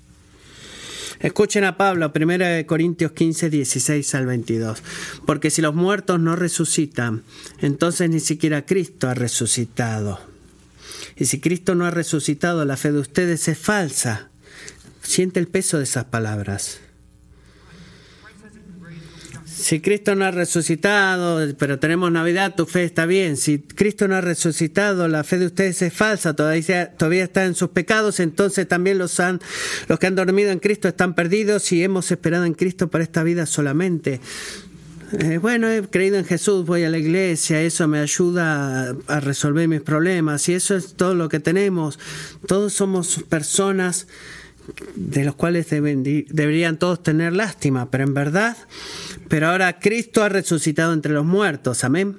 Escuchen 1.21 1.63
a 1.63 1.77
Pablo, 1.77 2.13
1 2.15 2.67
Corintios 2.67 3.13
15, 3.13 3.49
16 3.49 4.15
al 4.17 4.27
22. 4.27 4.83
Porque 5.25 5.51
si 5.51 5.63
los 5.63 5.75
muertos 5.75 6.19
no 6.19 6.35
resucitan, 6.35 7.23
entonces 7.61 8.11
ni 8.11 8.19
siquiera 8.19 8.67
Cristo 8.67 9.09
ha 9.09 9.15
resucitado. 9.15 10.19
Y 11.17 11.27
si 11.27 11.41
Cristo 11.41 11.77
no 11.77 11.87
ha 11.87 11.93
resucitado, 11.93 12.65
la 12.65 12.77
fe 12.77 12.91
de 12.91 12.99
ustedes 12.99 13.47
es 13.47 13.57
falsa. 13.57 14.31
Siente 15.03 15.39
el 15.39 15.47
peso 15.47 15.79
de 15.79 15.85
esas 15.85 16.07
palabras. 16.07 16.82
Si 19.63 19.79
Cristo 19.79 20.17
no 20.17 20.25
ha 20.25 20.33
resucitado, 20.33 21.39
pero 21.57 21.79
tenemos 21.79 22.11
Navidad, 22.11 22.57
tu 22.57 22.67
fe 22.67 22.83
está 22.83 23.07
bien. 23.07 23.37
Si 23.37 23.61
Cristo 23.61 24.09
no 24.09 24.17
ha 24.17 24.21
resucitado, 24.21 25.07
la 25.07 25.23
fe 25.23 25.39
de 25.39 25.47
ustedes 25.47 25.81
es 25.83 25.93
falsa, 25.93 26.35
todavía, 26.35 26.91
todavía 26.91 27.23
está 27.23 27.45
en 27.45 27.55
sus 27.55 27.69
pecados, 27.69 28.19
entonces 28.19 28.67
también 28.67 28.99
los, 28.99 29.21
han, 29.21 29.41
los 29.87 30.01
que 30.01 30.09
han 30.09 30.17
dormido 30.17 30.51
en 30.51 30.59
Cristo 30.59 30.89
están 30.89 31.15
perdidos 31.15 31.71
y 31.71 31.85
hemos 31.85 32.11
esperado 32.11 32.45
en 32.45 32.55
Cristo 32.55 32.91
para 32.91 33.05
esta 33.05 33.23
vida 33.23 33.47
solamente. 33.47 34.21
Eh, 35.21 35.39
bueno, 35.39 35.71
he 35.71 35.83
creído 35.83 36.17
en 36.19 36.25
Jesús, 36.25 36.67
voy 36.67 36.83
a 36.83 36.91
la 36.91 36.99
iglesia, 36.99 37.63
eso 37.63 37.87
me 37.87 38.01
ayuda 38.01 38.91
a, 38.91 38.97
a 39.07 39.21
resolver 39.21 39.69
mis 39.69 39.83
problemas 39.83 40.49
y 40.49 40.55
eso 40.55 40.75
es 40.75 40.95
todo 40.95 41.15
lo 41.15 41.29
que 41.29 41.39
tenemos. 41.39 42.01
Todos 42.49 42.73
somos 42.73 43.23
personas 43.29 44.09
de 44.95 45.25
los 45.25 45.35
cuales 45.35 45.69
deberían 45.71 46.79
todos 46.79 47.03
tener 47.03 47.33
lástima, 47.33 47.91
pero 47.91 48.05
en 48.05 48.15
verdad, 48.15 48.57
pero 49.29 49.49
ahora 49.49 49.79
Cristo 49.79 50.23
ha 50.23 50.29
resucitado 50.29 50.93
entre 50.93 51.13
los 51.13 51.25
muertos, 51.25 51.85
amén. 51.85 52.17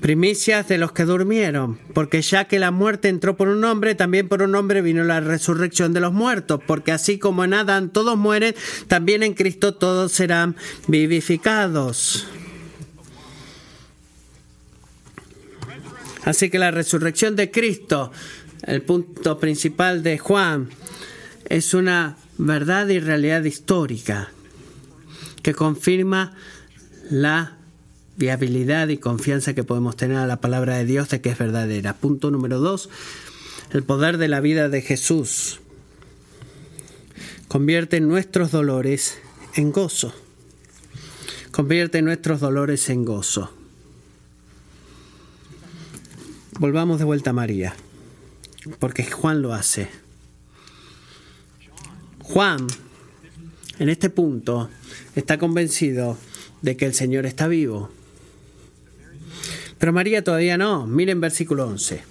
Primicias 0.00 0.68
de 0.68 0.78
los 0.78 0.92
que 0.92 1.04
durmieron, 1.04 1.76
porque 1.92 2.22
ya 2.22 2.44
que 2.46 2.60
la 2.60 2.70
muerte 2.70 3.08
entró 3.08 3.36
por 3.36 3.48
un 3.48 3.64
hombre, 3.64 3.96
también 3.96 4.28
por 4.28 4.42
un 4.42 4.54
hombre 4.54 4.80
vino 4.80 5.02
la 5.02 5.20
resurrección 5.20 5.92
de 5.92 6.00
los 6.00 6.12
muertos, 6.12 6.60
porque 6.66 6.92
así 6.92 7.18
como 7.18 7.42
en 7.42 7.54
Adán 7.54 7.90
todos 7.90 8.16
mueren, 8.16 8.54
también 8.86 9.24
en 9.24 9.34
Cristo 9.34 9.74
todos 9.74 10.12
serán 10.12 10.54
vivificados. 10.86 12.28
Así 16.24 16.48
que 16.50 16.58
la 16.60 16.70
resurrección 16.70 17.34
de 17.34 17.50
Cristo, 17.50 18.12
el 18.62 18.82
punto 18.82 19.38
principal 19.40 20.02
de 20.02 20.18
Juan, 20.18 20.68
es 21.48 21.74
una 21.74 22.16
verdad 22.36 22.88
y 22.88 23.00
realidad 23.00 23.42
histórica 23.44 24.30
que 25.42 25.54
confirma 25.54 26.34
la 27.10 27.56
viabilidad 28.16 28.88
y 28.88 28.98
confianza 28.98 29.54
que 29.54 29.64
podemos 29.64 29.96
tener 29.96 30.18
a 30.18 30.26
la 30.26 30.40
palabra 30.40 30.76
de 30.76 30.84
Dios 30.84 31.08
de 31.08 31.20
que 31.20 31.30
es 31.30 31.38
verdadera. 31.38 31.94
Punto 31.94 32.30
número 32.30 32.58
dos, 32.58 32.90
el 33.70 33.82
poder 33.82 34.18
de 34.18 34.28
la 34.28 34.40
vida 34.40 34.68
de 34.68 34.82
Jesús 34.82 35.60
convierte 37.48 38.00
nuestros 38.00 38.50
dolores 38.50 39.18
en 39.54 39.72
gozo. 39.72 40.12
Convierte 41.50 42.02
nuestros 42.02 42.40
dolores 42.40 42.90
en 42.90 43.04
gozo. 43.04 43.50
Volvamos 46.58 46.98
de 46.98 47.04
vuelta 47.04 47.30
a 47.30 47.32
María, 47.32 47.74
porque 48.80 49.04
Juan 49.04 49.40
lo 49.40 49.54
hace. 49.54 49.88
Juan, 52.28 52.66
en 53.78 53.88
este 53.88 54.10
punto, 54.10 54.68
está 55.14 55.38
convencido 55.38 56.18
de 56.60 56.76
que 56.76 56.84
el 56.84 56.92
Señor 56.92 57.24
está 57.24 57.48
vivo. 57.48 57.90
Pero 59.78 59.94
María 59.94 60.22
todavía 60.22 60.58
no. 60.58 60.86
Miren 60.86 61.22
versículo 61.22 61.66
11. 61.66 62.02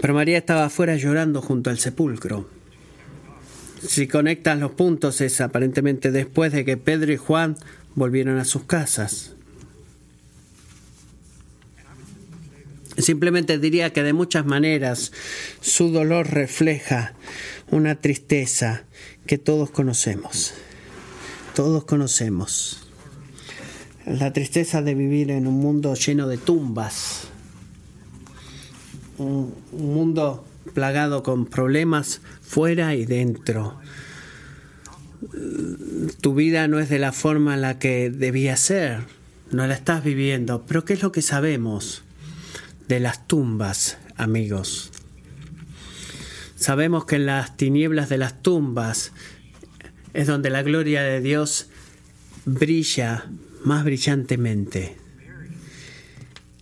Pero 0.00 0.14
María 0.14 0.38
estaba 0.38 0.64
afuera 0.64 0.96
llorando 0.96 1.42
junto 1.42 1.68
al 1.68 1.78
sepulcro. 1.78 2.48
Si 3.86 4.08
conectan 4.08 4.60
los 4.60 4.72
puntos 4.72 5.20
es 5.20 5.40
aparentemente 5.42 6.10
después 6.10 6.50
de 6.52 6.64
que 6.64 6.78
Pedro 6.78 7.12
y 7.12 7.18
Juan 7.18 7.58
volvieron 7.94 8.38
a 8.38 8.46
sus 8.46 8.64
casas. 8.64 9.34
Simplemente 12.98 13.58
diría 13.58 13.92
que 13.92 14.02
de 14.02 14.12
muchas 14.12 14.44
maneras 14.44 15.12
su 15.60 15.90
dolor 15.90 16.28
refleja 16.30 17.14
una 17.70 17.94
tristeza 17.94 18.84
que 19.26 19.38
todos 19.38 19.70
conocemos. 19.70 20.54
Todos 21.54 21.84
conocemos. 21.84 22.88
La 24.04 24.32
tristeza 24.32 24.82
de 24.82 24.94
vivir 24.94 25.30
en 25.30 25.46
un 25.46 25.60
mundo 25.60 25.94
lleno 25.94 26.26
de 26.26 26.38
tumbas. 26.38 27.28
Un, 29.18 29.54
mundo 29.72 30.44
plagado 30.74 31.22
con 31.22 31.46
problemas 31.46 32.20
fuera 32.40 32.96
y 32.96 33.06
dentro. 33.06 33.78
Tu 36.20 36.34
vida 36.34 36.66
no 36.66 36.80
es 36.80 36.88
de 36.88 36.98
la 36.98 37.12
forma 37.12 37.54
en 37.54 37.60
la 37.60 37.78
que 37.78 38.10
debía 38.10 38.56
ser. 38.56 39.04
No 39.52 39.66
la 39.66 39.74
estás 39.74 40.02
viviendo. 40.02 40.64
Pero 40.66 40.84
¿qué 40.84 40.94
es 40.94 41.02
lo 41.02 41.12
que 41.12 41.22
sabemos? 41.22 42.02
De 42.88 43.00
las 43.00 43.26
tumbas, 43.26 43.98
amigos. 44.16 44.90
Sabemos 46.56 47.04
que 47.04 47.16
en 47.16 47.26
las 47.26 47.56
tinieblas 47.56 48.08
de 48.08 48.18
las 48.18 48.42
tumbas 48.42 49.12
es 50.14 50.26
donde 50.26 50.50
la 50.50 50.62
gloria 50.62 51.02
de 51.02 51.20
Dios 51.20 51.68
brilla 52.46 53.26
más 53.64 53.84
brillantemente. 53.84 54.96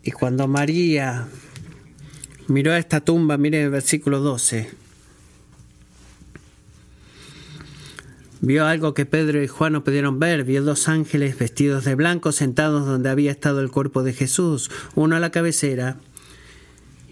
Y 0.03 0.11
cuando 0.11 0.49
María 0.49 1.29
miró 2.49 2.73
a 2.73 2.79
esta 2.79 3.01
tumba, 3.01 3.39
mire 3.39 3.63
el 3.63 3.71
versículo 3.71 4.21
12, 4.21 4.69
vio 8.41 8.67
algo 8.67 8.95
que 8.95 9.07
Pedro 9.07 9.43
y 9.43 9.47
Juan 9.47 9.75
no 9.75 9.85
pudieron 9.85 10.19
ver, 10.19 10.45
vio 10.45 10.63
dos 10.63 10.89
ángeles 10.89 11.39
vestidos 11.39 11.85
de 11.85 11.95
blanco 11.95 12.33
sentados 12.33 12.85
donde 12.85 13.11
había 13.11 13.31
estado 13.31 13.61
el 13.61 13.71
cuerpo 13.71 14.03
de 14.03 14.13
Jesús, 14.13 14.71
uno 14.97 15.17
a 15.17 15.21
la 15.21 15.31
cabecera 15.31 15.99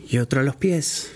y 0.08 0.18
otro 0.18 0.40
a 0.40 0.44
los 0.44 0.56
pies. 0.56 1.10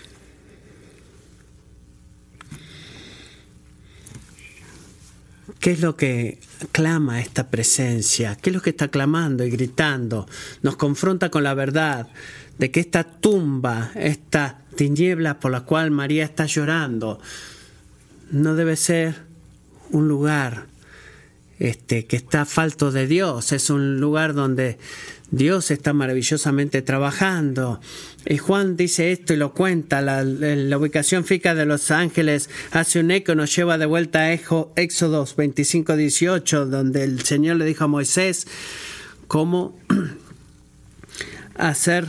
¿Qué 5.59 5.71
es 5.71 5.81
lo 5.81 5.97
que 5.97 6.39
clama 6.71 7.19
esta 7.19 7.49
presencia? 7.49 8.35
¿Qué 8.35 8.49
es 8.49 8.55
lo 8.55 8.61
que 8.61 8.69
está 8.69 8.87
clamando 8.87 9.43
y 9.43 9.49
gritando? 9.49 10.25
Nos 10.61 10.77
confronta 10.77 11.29
con 11.29 11.43
la 11.43 11.53
verdad 11.53 12.07
de 12.57 12.71
que 12.71 12.79
esta 12.79 13.03
tumba, 13.03 13.91
esta 13.95 14.61
tiniebla 14.75 15.39
por 15.39 15.51
la 15.51 15.61
cual 15.61 15.91
María 15.91 16.23
está 16.23 16.45
llorando, 16.45 17.19
no 18.31 18.55
debe 18.55 18.77
ser 18.77 19.15
un 19.91 20.07
lugar 20.07 20.67
este, 21.59 22.05
que 22.05 22.15
está 22.15 22.45
falto 22.45 22.91
de 22.91 23.05
Dios, 23.07 23.51
es 23.51 23.69
un 23.69 23.99
lugar 23.99 24.33
donde 24.33 24.77
Dios 25.31 25.69
está 25.69 25.93
maravillosamente 25.93 26.81
trabajando. 26.81 27.79
Y 28.25 28.37
Juan 28.37 28.75
dice 28.75 29.11
esto 29.11 29.33
y 29.33 29.37
lo 29.37 29.53
cuenta. 29.53 30.01
La, 30.01 30.23
ubicación 30.77 31.23
física 31.23 31.53
de 31.53 31.65
los 31.65 31.91
ángeles 31.91 32.49
hace 32.71 32.99
un 32.99 33.11
eco, 33.11 33.35
nos 33.35 33.55
lleva 33.55 33.77
de 33.77 33.85
vuelta 33.85 34.19
a 34.19 34.33
Éxodo 34.33 35.27
25, 35.37 35.95
18, 35.95 36.65
donde 36.65 37.03
el 37.03 37.21
Señor 37.21 37.57
le 37.57 37.65
dijo 37.65 37.83
a 37.83 37.87
Moisés 37.87 38.47
cómo 39.27 39.77
hacer 41.55 42.07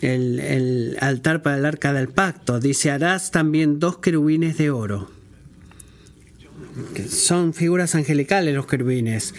el, 0.00 0.40
el 0.40 0.96
altar 1.00 1.42
para 1.42 1.58
el 1.58 1.66
arca 1.66 1.92
del 1.92 2.08
pacto. 2.08 2.60
Dice, 2.60 2.90
harás 2.90 3.30
también 3.30 3.78
dos 3.78 3.98
querubines 3.98 4.56
de 4.56 4.70
oro. 4.70 5.10
Son 7.10 7.54
figuras 7.54 7.94
angelicales 7.94 8.54
los 8.54 8.66
querubines 8.66 9.34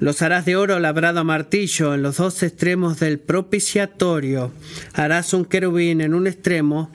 los 0.00 0.22
harás 0.22 0.46
de 0.46 0.56
oro 0.56 0.80
labrado 0.80 1.20
a 1.20 1.24
martillo 1.24 1.94
en 1.94 2.02
los 2.02 2.16
dos 2.16 2.42
extremos 2.42 2.98
del 2.98 3.18
propiciatorio. 3.18 4.50
Harás 4.94 5.34
un 5.34 5.44
querubín 5.44 6.00
en 6.00 6.14
un 6.14 6.26
extremo. 6.26 6.90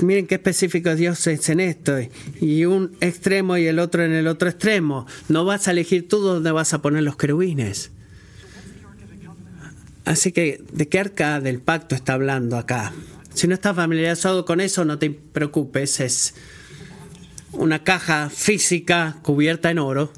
miren 0.00 0.28
qué 0.28 0.36
específico 0.36 0.94
Dios 0.94 1.26
es 1.26 1.48
en 1.48 1.58
esto. 1.58 1.96
Y 2.40 2.64
un 2.66 2.96
extremo 3.00 3.56
y 3.56 3.66
el 3.66 3.80
otro 3.80 4.04
en 4.04 4.12
el 4.12 4.28
otro 4.28 4.48
extremo. 4.48 5.06
No 5.28 5.44
vas 5.44 5.66
a 5.66 5.72
elegir 5.72 6.08
tú 6.08 6.18
dónde 6.18 6.52
vas 6.52 6.72
a 6.72 6.80
poner 6.80 7.02
los 7.02 7.16
querubines. 7.16 7.90
Así 10.04 10.30
que, 10.30 10.62
¿de 10.72 10.88
qué 10.88 11.00
arca 11.00 11.40
del 11.40 11.60
pacto 11.60 11.96
está 11.96 12.12
hablando 12.12 12.56
acá? 12.58 12.92
Si 13.32 13.48
no 13.48 13.54
estás 13.54 13.74
familiarizado 13.74 14.44
con 14.44 14.60
eso, 14.60 14.84
no 14.84 14.98
te 14.98 15.10
preocupes. 15.10 15.98
Es 15.98 16.34
una 17.50 17.82
caja 17.82 18.30
física 18.30 19.16
cubierta 19.22 19.72
en 19.72 19.80
oro 19.80 20.12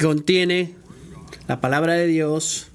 contiene 0.00 0.74
la 1.48 1.60
palabra 1.60 1.94
de 1.94 2.06
Dios 2.06 2.70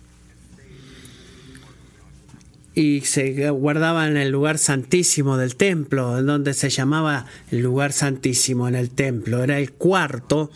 y 2.76 3.01
se 3.01 3.49
guardaba 3.51 4.07
en 4.07 4.18
el 4.18 4.32
lugar 4.32 4.57
santísimo 4.57 5.38
del 5.38 5.55
templo, 5.55 6.20
en 6.20 6.26
donde 6.26 6.53
se 6.53 6.70
llamaba 6.70 7.26
el 7.51 7.61
lugar 7.61 7.93
santísimo 7.93 8.68
en 8.68 8.76
el 8.76 8.89
templo. 8.89 9.43
Era 9.43 9.57
el 9.59 9.72
cuarto 9.72 10.51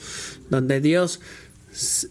donde 0.50 0.82
Dios 0.82 1.22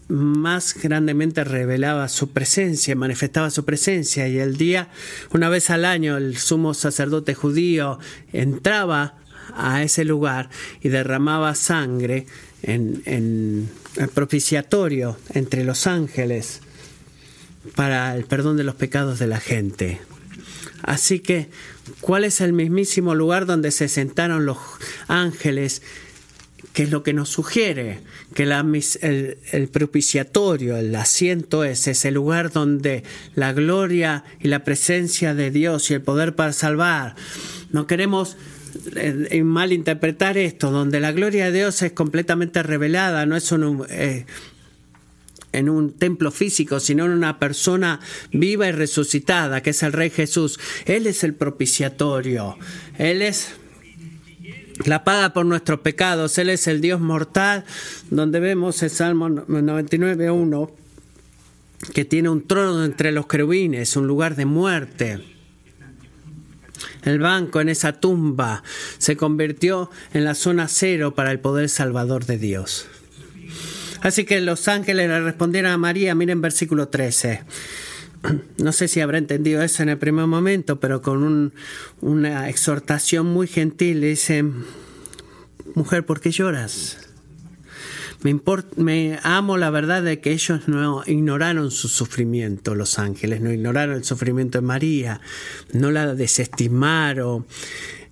más 0.07 0.73
grandemente 0.81 1.43
revelaba 1.43 2.09
su 2.09 2.31
presencia, 2.31 2.95
manifestaba 2.95 3.51
su 3.51 3.65
presencia 3.65 4.27
y 4.27 4.39
el 4.39 4.57
día, 4.57 4.89
una 5.31 5.47
vez 5.47 5.69
al 5.69 5.85
año, 5.85 6.17
el 6.17 6.37
sumo 6.37 6.73
sacerdote 6.73 7.35
judío 7.35 7.99
entraba 8.33 9.15
a 9.55 9.83
ese 9.83 10.05
lugar 10.05 10.49
y 10.81 10.89
derramaba 10.89 11.53
sangre 11.53 12.25
en, 12.63 13.03
en 13.05 13.69
propiciatorio 14.13 15.17
entre 15.33 15.63
los 15.63 15.87
ángeles 15.87 16.61
para 17.75 18.15
el 18.15 18.25
perdón 18.25 18.57
de 18.57 18.63
los 18.63 18.75
pecados 18.75 19.19
de 19.19 19.27
la 19.27 19.39
gente. 19.39 19.99
Así 20.81 21.19
que, 21.19 21.49
¿cuál 21.99 22.23
es 22.23 22.41
el 22.41 22.53
mismísimo 22.53 23.15
lugar 23.15 23.45
donde 23.45 23.71
se 23.71 23.87
sentaron 23.87 24.45
los 24.45 24.57
ángeles? 25.07 25.81
que 26.73 26.83
es 26.83 26.91
lo 26.91 27.03
que 27.03 27.13
nos 27.13 27.29
sugiere 27.29 28.01
que 28.33 28.43
el, 28.43 29.69
propiciatorio, 29.69 30.77
el 30.77 30.95
asiento 30.95 31.63
es 31.63 31.87
ese 31.87 32.11
lugar 32.11 32.51
donde 32.51 33.03
la 33.35 33.53
gloria 33.53 34.23
y 34.39 34.49
la 34.49 34.63
presencia 34.63 35.33
de 35.33 35.51
Dios 35.51 35.89
y 35.89 35.95
el 35.95 36.01
poder 36.01 36.35
para 36.35 36.53
salvar. 36.53 37.15
No 37.71 37.87
queremos 37.87 38.37
eh, 38.95 39.43
malinterpretar 39.43 40.37
esto, 40.37 40.71
donde 40.71 40.99
la 40.99 41.11
gloria 41.11 41.45
de 41.45 41.59
Dios 41.59 41.81
es 41.81 41.91
completamente 41.91 42.63
revelada, 42.63 43.25
no 43.25 43.35
es 43.35 43.51
eh, 43.89 44.25
en 45.51 45.69
un 45.69 45.93
templo 45.93 46.31
físico, 46.31 46.79
sino 46.79 47.05
en 47.05 47.11
una 47.11 47.39
persona 47.39 47.99
viva 48.31 48.67
y 48.67 48.71
resucitada, 48.71 49.61
que 49.61 49.71
es 49.71 49.83
el 49.83 49.93
Rey 49.93 50.09
Jesús. 50.09 50.59
Él 50.85 51.07
es 51.07 51.23
el 51.23 51.33
propiciatorio, 51.33 52.57
Él 52.97 53.21
es 53.21 53.55
la 54.85 55.03
paga 55.03 55.33
por 55.33 55.45
nuestros 55.45 55.81
pecados. 55.81 56.37
Él 56.37 56.49
es 56.49 56.67
el 56.67 56.81
Dios 56.81 56.99
mortal, 56.99 57.65
donde 58.09 58.39
vemos 58.39 58.81
el 58.83 58.89
Salmo 58.89 59.29
99.1, 59.29 60.71
que 61.93 62.05
tiene 62.05 62.29
un 62.29 62.47
trono 62.47 62.85
entre 62.85 63.11
los 63.11 63.27
querubines, 63.27 63.95
un 63.95 64.07
lugar 64.07 64.35
de 64.35 64.45
muerte. 64.45 65.38
El 67.03 67.19
banco 67.19 67.61
en 67.61 67.69
esa 67.69 67.93
tumba 67.93 68.63
se 68.97 69.17
convirtió 69.17 69.89
en 70.13 70.23
la 70.23 70.35
zona 70.35 70.67
cero 70.67 71.15
para 71.15 71.31
el 71.31 71.39
poder 71.39 71.69
salvador 71.69 72.25
de 72.25 72.37
Dios. 72.37 72.87
Así 74.01 74.23
que 74.23 74.39
los 74.39 74.67
ángeles 74.67 75.07
le 75.07 75.19
respondieron 75.19 75.71
a 75.71 75.77
María, 75.77 76.15
miren 76.15 76.41
versículo 76.41 76.87
13. 76.87 77.43
No 78.57 78.73
sé 78.73 78.89
si 78.89 78.99
habrá 78.99 79.17
entendido 79.17 79.61
eso 79.61 79.81
en 79.81 79.87
el 79.87 79.97
primer 79.97 80.25
momento, 80.27 80.79
pero 80.81 81.01
con 81.01 81.53
una 82.01 82.49
exhortación 82.49 83.27
muy 83.27 83.47
gentil 83.47 84.01
le 84.01 84.07
dice, 84.07 84.43
mujer, 85.73 86.05
¿por 86.05 86.19
qué 86.19 86.31
lloras? 86.31 87.08
Me, 88.21 88.37
me 88.75 89.19
amo 89.23 89.57
la 89.57 89.69
verdad 89.69 90.03
de 90.03 90.19
que 90.19 90.31
ellos 90.31 90.67
no 90.67 91.03
ignoraron 91.05 91.71
su 91.71 91.87
sufrimiento, 91.87 92.75
los 92.75 92.99
ángeles, 92.99 93.39
no 93.39 93.51
ignoraron 93.51 93.95
el 93.95 94.03
sufrimiento 94.03 94.57
de 94.57 94.61
María, 94.61 95.21
no 95.71 95.89
la 95.89 96.13
desestimaron, 96.15 97.45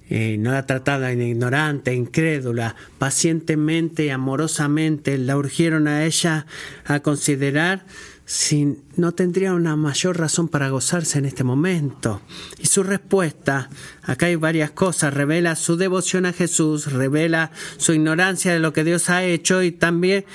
eh, 0.09 0.37
no 0.39 0.51
la 0.51 0.65
trataban 0.65 1.17
de 1.17 1.27
ignorante, 1.27 1.93
incrédula, 1.93 2.75
pacientemente 2.97 4.05
y 4.05 4.09
amorosamente 4.09 5.17
la 5.17 5.35
urgieron 5.35 5.89
a 5.89 6.05
ella 6.05 6.45
a 6.85 7.01
considerar 7.01 7.85
si 8.29 8.77
no 8.97 9.13
tendría 9.13 9.53
una 9.53 9.77
mayor 9.77 10.19
razón 10.19 10.49
para 10.49 10.67
gozarse 10.67 11.17
en 11.17 11.25
este 11.25 11.45
momento. 11.45 12.21
Y 12.59 12.67
su 12.67 12.83
respuesta, 12.83 13.69
acá 14.03 14.25
hay 14.25 14.35
varias 14.35 14.71
cosas, 14.71 15.13
revela 15.13 15.55
su 15.55 15.77
devoción 15.77 16.25
a 16.25 16.33
Jesús, 16.33 16.91
revela 16.91 17.51
su 17.77 17.93
ignorancia 17.93 18.51
de 18.51 18.59
lo 18.59 18.73
que 18.73 18.83
Dios 18.83 19.09
ha 19.09 19.23
hecho 19.23 19.63
y 19.63 19.71
también 19.71 20.25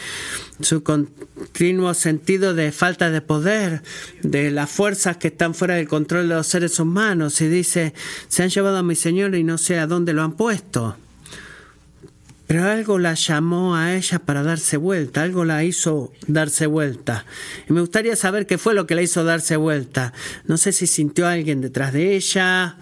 su 0.61 0.83
continuo 0.83 1.93
sentido 1.93 2.55
de 2.55 2.73
falta 2.73 3.11
de 3.11 3.21
poder, 3.21 3.83
de 4.23 4.51
las 4.51 4.71
fuerzas 4.71 5.19
que 5.19 5.29
están 5.29 5.55
fuera 5.55 5.75
del 5.75 5.87
control 5.87 6.31
de 6.31 6.37
los 6.37 6.47
seres 6.47 6.81
humanos. 6.81 7.43
Y 7.43 7.49
dice, 7.49 7.93
se 8.27 8.43
han 8.43 8.49
llevado 8.49 8.79
a 8.79 8.83
mi 8.83 8.97
Señor 8.97 9.35
y 9.35 9.45
no 9.45 9.59
sé 9.59 9.79
a 9.79 9.87
dónde 9.87 10.15
lo 10.15 10.23
han 10.23 10.33
puesto. 10.33 10.97
Pero 12.53 12.65
algo 12.65 12.99
la 12.99 13.15
llamó 13.15 13.77
a 13.77 13.95
ella 13.97 14.19
para 14.19 14.43
darse 14.43 14.77
vuelta, 14.77 15.23
algo 15.23 15.47
la 15.47 15.65
hizo 15.65 16.13
darse 16.27 16.67
vuelta. 16.67 17.25
Y 17.67 17.73
me 17.73 17.81
gustaría 17.81 18.15
saber 18.15 18.47
qué 18.47 18.59
fue 18.59 18.75
lo 18.75 18.87
que 18.87 18.95
la 18.95 19.01
hizo 19.01 19.25
darse 19.25 19.57
vuelta. 19.57 20.13
No 20.45 20.59
sé 20.59 20.73
si 20.73 20.87
sintió 20.87 21.27
a 21.27 21.33
alguien 21.33 21.63
detrás 21.63 21.95
de 21.95 22.15
ella, 22.15 22.77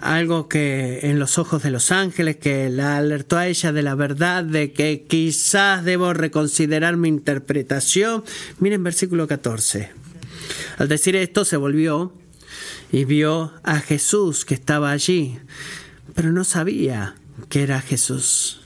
algo 0.00 0.48
que 0.48 0.98
en 1.04 1.20
los 1.20 1.38
ojos 1.38 1.62
de 1.62 1.70
los 1.70 1.92
ángeles 1.92 2.38
que 2.38 2.68
la 2.68 2.96
alertó 2.96 3.38
a 3.38 3.46
ella 3.46 3.70
de 3.70 3.82
la 3.84 3.94
verdad 3.94 4.42
de 4.42 4.72
que 4.72 5.06
quizás 5.08 5.84
debo 5.84 6.12
reconsiderar 6.12 6.96
mi 6.96 7.06
interpretación. 7.06 8.24
Miren 8.58 8.82
versículo 8.82 9.28
14. 9.28 9.88
Al 10.78 10.88
decir 10.88 11.14
esto 11.14 11.44
se 11.44 11.56
volvió 11.56 12.12
y 12.90 13.04
vio 13.04 13.52
a 13.62 13.78
Jesús 13.78 14.44
que 14.44 14.54
estaba 14.54 14.90
allí, 14.90 15.38
pero 16.16 16.32
no 16.32 16.42
sabía 16.42 17.14
que 17.48 17.62
era 17.62 17.80
Jesús. 17.80 18.59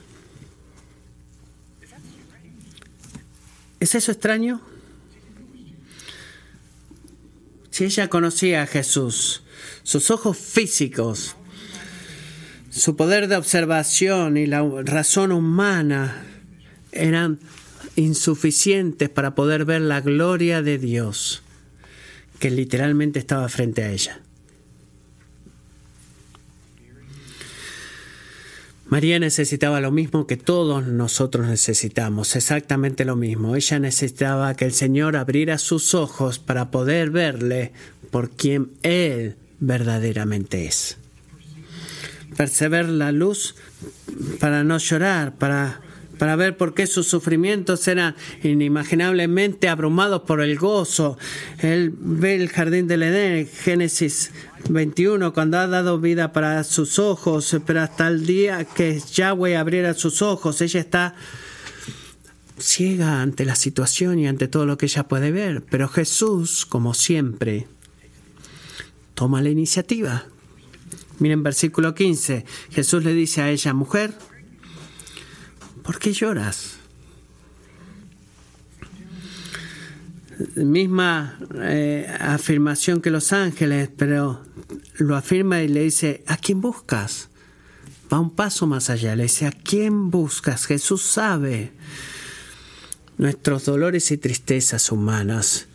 ¿Es 3.85 3.95
eso 3.95 4.13
extraño? 4.13 4.63
Si 7.69 7.85
ella 7.85 8.09
conocía 8.09 8.63
a 8.63 8.67
Jesús, 8.67 9.43
sus 9.83 10.11
ojos 10.11 10.39
físicos, 10.39 11.37
su 12.71 12.97
poder 12.97 13.29
de 13.29 13.37
observación 13.37 14.39
y 14.39 14.47
la 14.47 14.67
razón 14.87 15.33
humana 15.33 16.25
eran 16.93 17.41
insuficientes 17.95 19.11
para 19.11 19.35
poder 19.35 19.67
ver 19.67 19.83
la 19.83 20.01
gloria 20.01 20.63
de 20.63 20.79
Dios 20.79 21.43
que 22.39 22.51
literalmente 22.51 23.19
estaba 23.19 23.51
frente 23.51 23.83
a 23.83 23.91
ella. 23.91 24.24
María 28.95 29.19
necesitaba 29.19 29.81
lo 29.81 29.91
mismo 29.91 30.29
que 30.29 30.37
todos 30.37 30.87
nosotros 30.87 31.49
necesitamos, 31.49 32.37
exactamente 32.37 33.05
lo 33.05 33.17
mismo. 33.17 33.57
Ella 33.57 33.81
necesitaba 33.81 34.55
que 34.55 34.67
el 34.67 34.73
Señor 34.73 35.17
abriera 35.17 35.59
sus 35.59 35.95
ojos 35.95 36.39
para 36.39 36.71
poder 36.71 37.11
verle 37.11 37.73
por 38.13 38.31
quien 38.31 38.71
Él 38.85 39.35
verdaderamente 39.59 40.67
es. 40.67 40.97
Perceber 42.37 42.89
la 42.89 43.11
luz 43.11 43.57
para 44.39 44.63
no 44.63 44.79
llorar, 44.79 45.35
para 45.35 45.81
para 46.19 46.37
ver 46.37 46.57
por 46.57 46.75
qué 46.75 46.87
sus 46.87 47.07
sufrimientos 47.07 47.87
eran 47.89 48.15
inimaginablemente 48.43 49.69
abrumados 49.69 50.23
por 50.23 50.41
el 50.41 50.59
gozo. 50.59 51.19
Él 51.59 51.95
ve 51.99 52.37
el 52.37 52.49
jardín 52.49 52.87
del 52.87 53.03
Edén, 53.03 53.47
Génesis 53.47 54.31
21, 54.69 55.33
cuando 55.33 55.59
ha 55.59 55.67
dado 55.67 55.99
vida 56.01 56.33
para 56.33 56.63
sus 56.65 56.99
ojos, 56.99 57.57
pero 57.67 57.83
hasta 57.83 58.09
el 58.09 58.27
día 58.27 58.65
que 58.65 59.01
Yahweh 59.01 59.57
abriera 59.57 59.95
sus 59.95 60.23
ojos, 60.23 60.61
ella 60.61 60.81
está 60.81 61.15
ciega 62.59 63.21
ante 63.21 63.45
la 63.45 63.57
situación 63.57 64.19
y 64.19 64.27
ante 64.27 64.49
todo 64.49 64.67
lo 64.67 64.79
que 64.79 64.87
ella 64.87 65.09
puede 65.09 65.33
ver. 65.33 65.63
Pero 65.63 65.89
Jesús, 65.89 66.67
como 66.67 66.95
siempre, 66.95 67.67
toma 69.15 69.43
la 69.43 69.51
iniciativa. 69.51 70.27
Miren 71.19 71.43
versículo 71.43 71.95
15, 71.95 72.45
Jesús 72.71 73.05
le 73.05 73.15
dice 73.15 73.41
a 73.41 73.51
ella, 73.51 73.73
mujer, 73.73 74.15
¿por 75.85 75.99
qué 75.99 76.13
lloras? 76.13 76.79
Misma 80.57 81.39
eh, 81.61 82.13
afirmación 82.19 83.01
que 83.01 83.11
los 83.11 83.33
ángeles, 83.33 83.89
pero 83.97 84.43
lo 84.97 85.15
afirma 85.15 85.63
y 85.63 85.69
le 85.69 85.83
dice, 85.85 86.25
¿a 86.27 86.37
quién 86.37 86.61
buscas? 86.61 87.29
Va 88.13 88.19
un 88.19 88.35
paso 88.35 88.67
más 88.67 88.91
allá, 88.91 89.15
le 89.15 89.25
dice, 89.25 89.47
¿a 89.47 89.53
quién 89.53 90.11
buscas? 90.11 90.67
Jesús 90.67 91.03
sabe 91.03 91.73
nuestros 93.17 93.65
dolores 93.65 94.11
y 94.11 94.19
tristezas 94.19 94.91
humanas, 94.91 95.67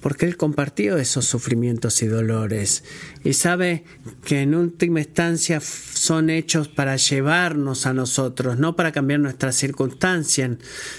porque 0.00 0.26
Él 0.26 0.36
compartió 0.36 0.98
esos 0.98 1.24
sufrimientos 1.24 2.02
y 2.02 2.06
dolores. 2.06 2.84
Y 3.24 3.32
sabe 3.32 3.84
que 4.24 4.42
en 4.42 4.54
última 4.54 5.00
instancia 5.00 5.60
son 5.60 6.30
hechos 6.30 6.68
para 6.68 6.96
llevarnos 6.96 7.86
a 7.86 7.94
nosotros, 7.94 8.58
no 8.58 8.76
para 8.76 8.92
cambiar 8.92 9.20
nuestras 9.20 9.56
circunstancias, 9.56 10.52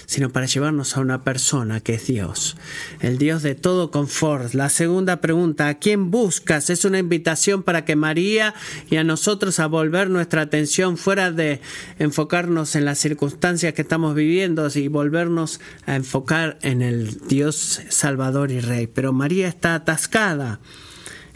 sino 0.06 0.30
para 0.30 0.46
llevarnos 0.46 0.96
a 0.96 1.00
una 1.00 1.24
persona 1.24 1.80
que 1.80 1.94
es 1.94 2.06
Dios, 2.06 2.56
el 3.00 3.16
Dios 3.18 3.42
de 3.42 3.54
todo 3.54 3.90
confort. 3.90 4.52
La 4.54 4.68
segunda 4.68 5.20
pregunta, 5.20 5.68
¿a 5.68 5.78
quién 5.78 6.10
buscas? 6.10 6.68
Es 6.68 6.84
una 6.84 6.98
invitación 6.98 7.62
para 7.62 7.84
que 7.84 7.96
María 7.96 8.54
y 8.90 8.96
a 8.96 9.04
nosotros 9.04 9.60
a 9.60 9.66
volver 9.66 10.10
nuestra 10.10 10.42
atención 10.42 10.98
fuera 10.98 11.30
de 11.30 11.60
enfocarnos 11.98 12.74
en 12.74 12.84
las 12.84 12.98
circunstancias 12.98 13.72
que 13.72 13.82
estamos 13.82 14.14
viviendo 14.14 14.66
y 14.74 14.88
volvernos 14.88 15.60
a 15.86 15.94
enfocar 15.94 16.58
en 16.62 16.82
el 16.82 17.18
Dios 17.28 17.80
Salvador 17.88 18.50
y 18.50 18.60
Rey. 18.60 18.86
Pero 18.86 19.12
María 19.12 19.48
está 19.48 19.74
atascada. 19.74 20.60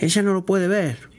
Ella 0.00 0.22
no 0.22 0.32
lo 0.32 0.44
puede 0.44 0.66
ver. 0.66 1.10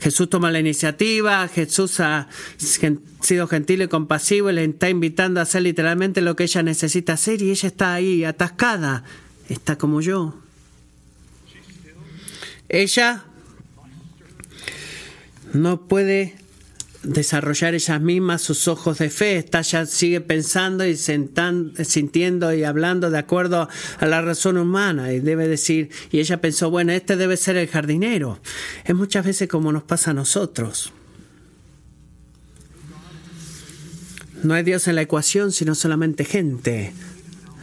Jesús 0.00 0.28
toma 0.28 0.50
la 0.50 0.60
iniciativa, 0.60 1.48
Jesús 1.48 1.98
ha 2.00 2.28
sido 2.58 3.46
gentil 3.46 3.82
y 3.82 3.88
compasivo 3.88 4.50
y 4.50 4.52
le 4.52 4.64
está 4.64 4.90
invitando 4.90 5.40
a 5.40 5.44
hacer 5.44 5.62
literalmente 5.62 6.20
lo 6.20 6.36
que 6.36 6.42
ella 6.44 6.62
necesita 6.62 7.14
hacer 7.14 7.40
y 7.40 7.50
ella 7.50 7.68
está 7.68 7.94
ahí 7.94 8.22
atascada, 8.24 9.04
está 9.48 9.78
como 9.78 10.02
yo. 10.02 10.38
Ella 12.68 13.24
no 15.54 15.86
puede 15.86 16.36
desarrollar 17.04 17.74
ellas 17.74 18.00
mismas 18.00 18.42
sus 18.42 18.68
ojos 18.68 18.98
de 18.98 19.10
fe. 19.10 19.36
Está 19.36 19.60
ya 19.62 19.86
sigue 19.86 20.20
pensando 20.20 20.86
y 20.86 20.96
sintiendo 20.96 22.52
y 22.54 22.64
hablando 22.64 23.10
de 23.10 23.18
acuerdo 23.18 23.68
a 23.98 24.06
la 24.06 24.22
razón 24.22 24.58
humana 24.58 25.12
y 25.12 25.20
debe 25.20 25.46
decir, 25.48 25.90
y 26.10 26.20
ella 26.20 26.40
pensó, 26.40 26.70
bueno, 26.70 26.92
este 26.92 27.16
debe 27.16 27.36
ser 27.36 27.56
el 27.56 27.68
jardinero. 27.68 28.40
Es 28.84 28.94
muchas 28.94 29.24
veces 29.24 29.48
como 29.48 29.72
nos 29.72 29.84
pasa 29.84 30.10
a 30.10 30.14
nosotros. 30.14 30.92
No 34.42 34.54
hay 34.54 34.62
Dios 34.62 34.88
en 34.88 34.96
la 34.96 35.02
ecuación, 35.02 35.52
sino 35.52 35.74
solamente 35.74 36.24
gente. 36.24 36.92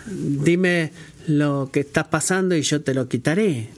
Dime 0.07 0.91
lo 1.27 1.69
que 1.71 1.81
está 1.81 2.09
pasando 2.09 2.55
y 2.55 2.63
yo 2.63 2.81
te 2.81 2.95
lo 2.95 3.07
quitaré. 3.07 3.69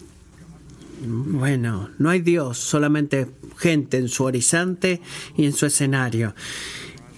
Bueno, 1.05 1.89
no 1.97 2.09
hay 2.09 2.21
Dios, 2.21 2.57
solamente 2.57 3.29
gente 3.57 3.97
en 3.97 4.07
su 4.07 4.23
horizonte 4.23 5.01
y 5.35 5.45
en 5.45 5.53
su 5.53 5.65
escenario. 5.65 6.33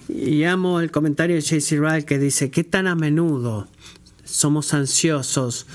Y 0.08 0.44
amo 0.44 0.80
el 0.80 0.90
comentario 0.90 1.36
de 1.36 1.42
J.C. 1.42 1.78
Ryle 1.78 2.04
que 2.04 2.18
dice, 2.18 2.50
¿qué 2.50 2.64
tan 2.64 2.86
a 2.86 2.94
menudo 2.94 3.68
somos 4.24 4.74
ansiosos 4.74 5.66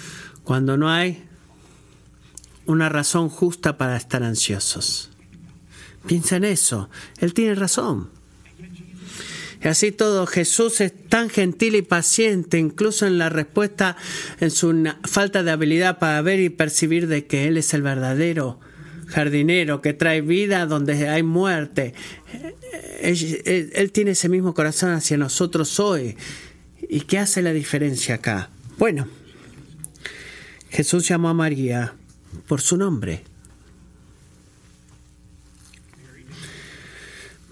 cuando 0.43 0.77
no 0.77 0.89
hay 0.89 1.23
una 2.65 2.89
razón 2.89 3.29
justa 3.29 3.77
para 3.77 3.95
estar 3.95 4.23
ansiosos? 4.23 5.09
Piensa 6.05 6.35
en 6.35 6.45
eso, 6.45 6.89
él 7.19 7.33
tiene 7.33 7.55
razón. 7.55 8.09
Y 9.63 9.67
así 9.67 9.91
todo, 9.91 10.25
Jesús 10.25 10.81
es 10.81 10.91
tan 11.07 11.29
gentil 11.29 11.75
y 11.75 11.83
paciente, 11.83 12.57
incluso 12.57 13.05
en 13.05 13.19
la 13.19 13.29
respuesta, 13.29 13.95
en 14.39 14.49
su 14.49 14.91
falta 15.03 15.43
de 15.43 15.51
habilidad 15.51 15.99
para 15.99 16.21
ver 16.23 16.39
y 16.39 16.49
percibir 16.49 17.07
de 17.07 17.27
que 17.27 17.47
Él 17.47 17.57
es 17.57 17.73
el 17.75 17.83
verdadero 17.83 18.59
jardinero 19.07 19.81
que 19.81 19.93
trae 19.93 20.21
vida 20.21 20.65
donde 20.65 21.09
hay 21.09 21.21
muerte. 21.21 21.93
Él, 23.01 23.91
tiene 23.91 24.11
ese 24.11 24.29
mismo 24.29 24.55
corazón 24.55 24.91
hacia 24.91 25.17
nosotros 25.17 25.79
hoy. 25.79 26.15
¿Y 26.89 27.01
qué 27.01 27.19
hace 27.19 27.43
la 27.43 27.53
diferencia 27.53 28.15
acá? 28.15 28.49
Bueno, 28.79 29.07
Jesús 30.71 31.07
llamó 31.07 31.29
a 31.29 31.33
María 31.35 31.93
por 32.47 32.61
su 32.61 32.77
nombre. 32.77 33.23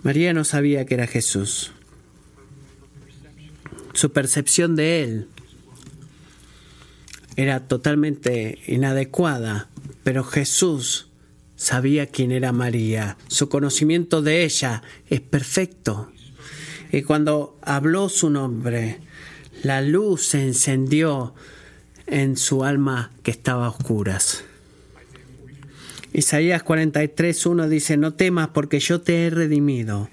María 0.01 0.34
no 0.34 0.43
sabía 0.43 0.86
que 0.86 0.93
era 0.95 1.05
Jesús 1.05 1.74
su 3.99 4.13
percepción 4.13 4.77
de 4.77 5.03
él 5.03 5.27
era 7.35 7.67
totalmente 7.67 8.59
inadecuada, 8.65 9.67
pero 10.05 10.23
Jesús 10.23 11.09
sabía 11.57 12.07
quién 12.07 12.31
era 12.31 12.53
María, 12.53 13.17
su 13.27 13.49
conocimiento 13.49 14.21
de 14.21 14.45
ella 14.45 14.83
es 15.09 15.19
perfecto. 15.19 16.13
Y 16.93 17.01
cuando 17.01 17.59
habló 17.61 18.07
su 18.07 18.29
nombre, 18.29 19.01
la 19.63 19.81
luz 19.81 20.27
se 20.27 20.43
encendió 20.43 21.33
en 22.07 22.37
su 22.37 22.63
alma 22.63 23.11
que 23.21 23.31
estaba 23.31 23.65
a 23.65 23.69
oscuras. 23.69 24.45
Isaías 26.13 26.63
43.1 26.63 27.67
dice, 27.67 27.97
no 27.97 28.13
temas 28.13 28.47
porque 28.53 28.79
yo 28.79 29.01
te 29.01 29.25
he 29.25 29.29
redimido, 29.29 30.09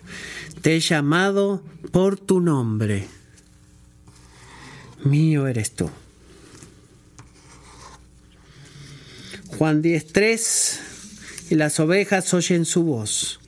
te 0.61 0.75
he 0.75 0.81
llamado 0.81 1.63
por 1.93 2.19
tu 2.19 2.41
nombre 2.41 3.07
mío 5.05 5.47
eres 5.47 5.73
tú. 5.73 5.91
Juan 9.59 9.83
10.3 9.83 10.81
y 11.51 11.55
las 11.55 11.81
ovejas 11.81 12.33
oyen 12.35 12.65
su 12.65 12.83
voz. 12.83 13.41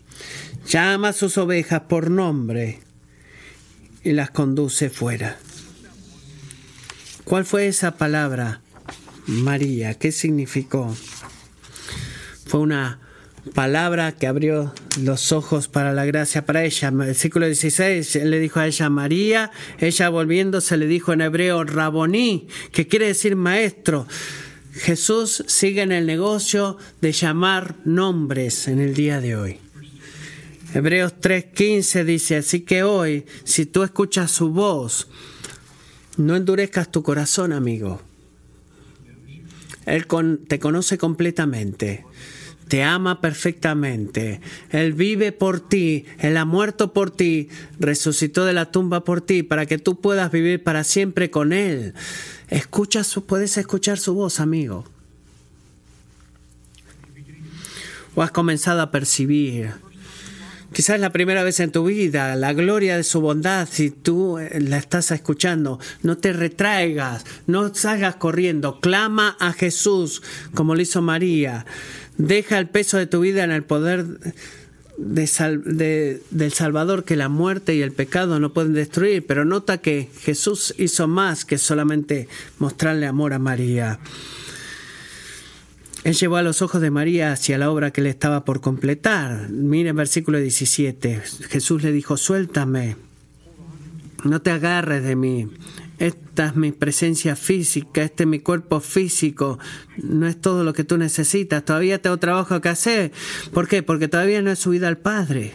Llama 0.67 1.09
a 1.09 1.13
sus 1.13 1.39
ovejas 1.39 1.83
por 1.83 2.11
nombre 2.11 2.81
y 4.05 4.13
las 4.13 4.31
conduce 4.31 4.91
fuera. 4.91 5.39
¿Cuál 7.25 7.45
fue 7.45 7.69
esa 7.69 7.97
palabra, 7.97 8.63
María? 9.27 9.95
¿Qué 9.95 10.13
significó? 10.13 10.97
Fue 12.47 12.61
una 12.61 13.01
palabra 13.49 14.13
que 14.13 14.27
abrió 14.27 14.73
los 15.03 15.33
ojos 15.33 15.69
para 15.69 15.93
la 15.93 16.05
gracia 16.05 16.47
para 16.47 16.65
ella. 16.65 16.91
Versículo 16.91 17.47
16, 17.47 18.17
le 18.25 18.41
dijo 18.41 18.61
a 18.61 18.67
ella 18.67 18.89
María, 18.91 19.51
ella 19.79 20.09
volviéndose 20.09 20.77
le 20.77 20.87
dijo 20.87 21.13
en 21.13 21.21
hebreo 21.21 21.65
Raboní, 21.65 22.49
que 22.73 22.87
quiere 22.87 23.07
decir 23.07 23.37
maestro. 23.37 24.07
Jesús 24.73 25.45
sigue 25.47 25.83
en 25.83 25.93
el 25.93 26.07
negocio 26.07 26.77
de 27.01 27.13
llamar 27.13 27.75
nombres 27.85 28.69
en 28.69 28.79
el 28.79 28.95
día 28.95 29.21
de 29.21 29.37
hoy. 29.37 29.59
Hebreos 30.75 31.15
3:15 31.21 32.05
dice, 32.05 32.37
así 32.37 32.61
que 32.61 32.83
hoy, 32.83 33.25
si 33.45 33.67
tú 33.67 33.83
escuchas 33.83 34.31
su 34.31 34.51
voz, 34.51 35.09
no 36.17 36.37
endurezcas 36.37 36.93
tu 36.93 37.03
corazón, 37.03 37.53
amigo. 37.53 38.03
Él 39.87 40.07
te 40.47 40.59
conoce 40.59 40.99
completamente 40.99 42.05
te 42.69 42.85
ama 42.85 43.21
perfectamente. 43.21 44.41
Él 44.71 44.93
vive 44.93 45.33
por 45.33 45.61
ti, 45.61 46.05
Él 46.19 46.37
ha 46.37 46.45
muerto 46.45 46.93
por 46.93 47.11
ti, 47.11 47.49
resucitó 47.81 48.45
de 48.45 48.53
la 48.53 48.71
tumba 48.71 49.05
por 49.05 49.21
ti, 49.21 49.43
para 49.43 49.67
que 49.67 49.79
tú 49.79 50.01
puedas 50.01 50.31
vivir 50.31 50.63
para 50.63 50.85
siempre 50.85 51.31
con 51.31 51.53
Él. 51.53 51.95
Escucha 52.49 53.05
su, 53.05 53.27
puedes 53.27 53.57
escuchar 53.57 53.99
su 53.99 54.15
voz, 54.15 54.39
amigo. 54.41 54.85
O 58.15 58.23
has 58.23 58.31
comenzado 58.31 58.83
a 58.83 58.91
percibir. 58.91 59.73
Quizás 60.73 61.01
la 61.01 61.11
primera 61.11 61.43
vez 61.43 61.61
en 61.61 61.73
tu 61.73 61.85
vida, 61.87 62.37
la 62.37 62.53
gloria 62.53 62.97
de 62.97 63.03
su 63.03 63.23
bondad, 63.23 63.67
si 63.71 63.91
tú 63.91 64.39
eh, 64.39 64.61
la 64.61 64.77
estás 64.77 65.11
escuchando, 65.11 65.81
no 66.03 66.19
te 66.19 66.35
retraigas, 66.35 67.25
no 67.47 67.75
salgas 67.75 68.17
corriendo, 68.17 68.79
clama 68.81 69.37
a 69.41 69.55
Jesús 69.55 70.23
como 70.55 70.75
lo 70.75 70.83
hizo 70.83 71.01
María. 71.01 71.65
Deja 72.19 72.59
el 72.59 72.69
peso 72.69 72.99
de 72.99 73.07
tu 73.07 73.21
vida 73.21 73.45
en 73.45 73.53
el 73.53 73.63
poder 73.63 74.05
del 74.99 76.53
Salvador 76.53 77.05
que 77.05 77.15
la 77.15 77.29
muerte 77.29 77.77
y 77.77 77.83
el 77.83 77.93
pecado 77.93 78.41
no 78.41 78.53
pueden 78.53 78.75
destruir, 78.75 79.25
pero 79.25 79.45
nota 79.45 79.79
que 79.79 80.11
Jesús 80.21 80.75
hizo 80.77 81.07
más 81.07 81.45
que 81.45 81.57
solamente 81.57 82.29
mostrarle 82.59 83.07
amor 83.07 83.33
a 83.33 83.39
María. 83.39 84.01
Él 86.05 86.15
llevó 86.15 86.37
a 86.37 86.43
los 86.43 86.63
ojos 86.63 86.81
de 86.81 86.91
María 86.91 87.33
hacia 87.33 87.59
la 87.59 87.71
obra 87.71 87.93
que 87.93 88.01
le 88.01 88.11
estaba 88.11 88.45
por 88.45 88.61
completar. 88.61 89.51
Mira 89.51 89.91
el 89.91 89.97
versículo 89.97 90.39
17. 90.39 91.23
Jesús 91.49 91.83
le 91.83 91.93
dijo, 91.93 92.17
suéltame, 92.17 92.97
no 94.25 94.41
te 94.41 94.51
agarres 94.51 95.03
de 95.05 95.17
mí. 95.17 95.49
Esta 95.99 96.47
es 96.47 96.57
mi 96.57 96.71
presencia 96.71 97.35
física, 97.35 98.03
este 98.03 98.23
es 98.23 98.29
mi 98.29 98.39
cuerpo 98.39 98.79
físico, 98.79 99.59
no 99.97 100.29
es 100.29 100.41
todo 100.41 100.63
lo 100.63 100.73
que 100.73 100.85
tú 100.85 100.97
necesitas, 100.97 101.65
todavía 101.65 102.01
tengo 102.01 102.17
trabajo 102.19 102.61
que 102.61 102.69
hacer. 102.69 103.13
¿Por 103.53 103.67
qué? 103.67 103.83
Porque 103.83 104.07
todavía 104.07 104.41
no 104.41 104.51
he 104.53 104.57
subido 104.57 104.87
al 104.87 104.99
Padre. 104.99 105.55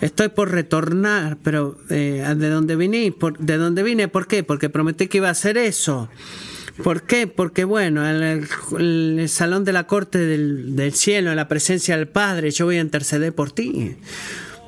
Estoy 0.00 0.30
por 0.30 0.50
retornar, 0.50 1.36
pero 1.42 1.78
eh, 1.90 2.24
¿de 2.36 2.48
dónde 2.48 2.74
vine? 2.74 3.12
Por, 3.12 3.38
¿De 3.38 3.58
dónde 3.58 3.82
vine? 3.82 4.08
¿Por 4.08 4.26
qué? 4.26 4.42
Porque 4.42 4.70
prometí 4.70 5.06
que 5.06 5.18
iba 5.18 5.28
a 5.28 5.32
hacer 5.32 5.56
eso. 5.56 6.08
¿Por 6.82 7.02
qué? 7.02 7.26
Porque 7.26 7.64
bueno, 7.64 8.08
en 8.08 8.46
el, 8.78 9.28
salón 9.28 9.64
de 9.64 9.72
la 9.72 9.86
corte 9.86 10.18
del, 10.18 10.74
del 10.74 10.94
cielo, 10.94 11.30
en 11.30 11.36
la 11.36 11.48
presencia 11.48 11.96
del 11.96 12.08
Padre, 12.08 12.50
yo 12.50 12.64
voy 12.64 12.78
a 12.78 12.80
interceder 12.80 13.34
por 13.34 13.52
ti. 13.52 13.96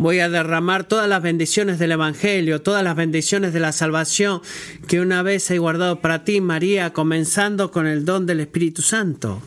Voy 0.03 0.18
a 0.18 0.28
derramar 0.28 0.82
todas 0.82 1.09
las 1.09 1.22
bendiciones 1.22 1.78
del 1.78 1.92
Evangelio, 1.92 2.61
todas 2.61 2.82
las 2.82 2.96
bendiciones 2.96 3.53
de 3.53 3.61
la 3.61 3.70
salvación 3.70 4.40
que 4.88 5.00
una 5.00 5.22
vez 5.22 5.48
he 5.53 5.59
guardado 5.59 6.00
para 6.00 6.24
ti, 6.24 6.40
María, 6.40 6.92
comenzando 6.92 7.70
con 7.70 7.86
el 7.86 8.05
don 8.05 8.26
del 8.26 8.40
Espíritu 8.40 8.82
Santo. 8.82 9.40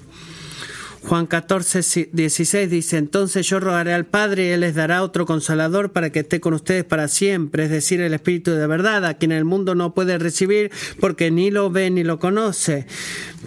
Juan 1.02 1.28
14, 1.28 2.08
16 2.14 2.70
dice, 2.70 2.96
entonces 2.96 3.46
yo 3.50 3.60
rogaré 3.60 3.94
al 3.94 4.06
Padre 4.06 4.48
y 4.48 4.50
Él 4.52 4.62
les 4.62 4.76
dará 4.76 5.04
otro 5.04 5.26
consolador 5.26 5.92
para 5.92 6.14
que 6.14 6.22
esté 6.22 6.40
con 6.40 6.54
ustedes 6.54 6.86
para 6.86 7.10
siempre, 7.10 7.66
es 7.66 7.70
decir, 7.70 8.00
el 8.00 8.14
Espíritu 8.14 8.52
de 8.52 8.66
verdad, 8.66 9.04
a 9.04 9.16
quien 9.16 9.34
el 9.34 9.44
mundo 9.44 9.76
no 9.76 9.94
puede 9.94 10.18
recibir 10.18 10.72
porque 11.02 11.32
ni 11.32 11.52
lo 11.52 11.70
ve 11.70 11.90
ni 11.90 12.06
lo 12.06 12.18
conoce. 12.18 12.88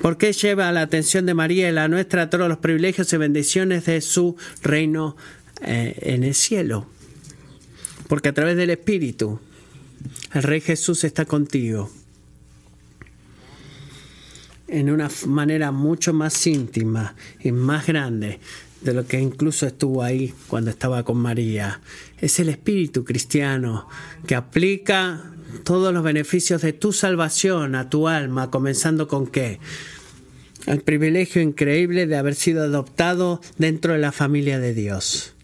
Porque 0.03 0.35
lleva 0.35 0.71
la 0.73 0.83
atención 0.83 1.25
de 1.25 1.33
María 1.33 1.71
y 1.71 1.73
la 1.73 1.89
nuestra 1.89 2.29
todos 2.29 2.51
los 2.51 2.59
privilegios 2.59 3.11
y 3.15 3.17
bendiciones 3.17 3.87
de 3.87 4.03
su 4.03 4.37
reino 4.63 5.17
eh, 5.63 5.97
en 6.03 6.23
el 6.23 6.35
cielo. 6.35 6.87
Porque 8.09 8.31
a 8.31 8.35
través 8.35 8.57
del 8.57 8.71
Espíritu, 8.71 9.39
el 10.35 10.43
Rey 10.43 10.61
Jesús 10.61 11.05
está 11.05 11.25
contigo 11.25 11.91
en 14.69 14.91
una 14.91 15.11
manera 15.27 15.73
mucho 15.73 16.13
más 16.13 16.47
íntima 16.47 17.15
y 17.41 17.53
más 17.53 17.87
grande 17.87 18.39
de 18.83 18.95
lo 18.95 19.07
que 19.07 19.19
incluso 19.19 19.67
estuvo 19.67 20.03
ahí 20.03 20.33
cuando 20.47 20.71
estaba 20.71 21.03
con 21.03 21.17
María. 21.17 21.81
Es 22.19 22.39
el 22.39 22.49
espíritu 22.49 23.05
cristiano 23.05 23.89
que 24.27 24.35
aplica 24.35 25.33
todos 25.65 25.93
los 25.93 26.05
beneficios 26.05 26.63
de 26.63 26.75
tu 26.75 26.93
salvación 26.93 27.75
a 27.75 27.89
tu 27.89 28.09
alma, 28.09 28.51
comenzando 28.51 29.09
con 29.09 29.27
qué? 29.27 29.59
El 30.67 30.83
privilegio 30.83 31.41
increíble 31.41 32.07
de 32.07 32.17
haber 32.17 32.35
sido 32.35 32.63
adoptado 32.63 33.41
dentro 33.57 33.95
de 33.95 33.99
la 33.99 34.13
familia 34.13 34.59
de 34.59 34.75
Dios. 34.75 35.35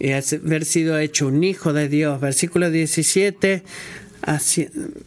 Y 0.00 0.12
haber 0.12 0.64
sido 0.64 0.98
hecho 0.98 1.28
un 1.28 1.44
hijo 1.44 1.72
de 1.72 1.88
Dios. 1.88 2.20
Versículo 2.20 2.70
17 2.70 3.62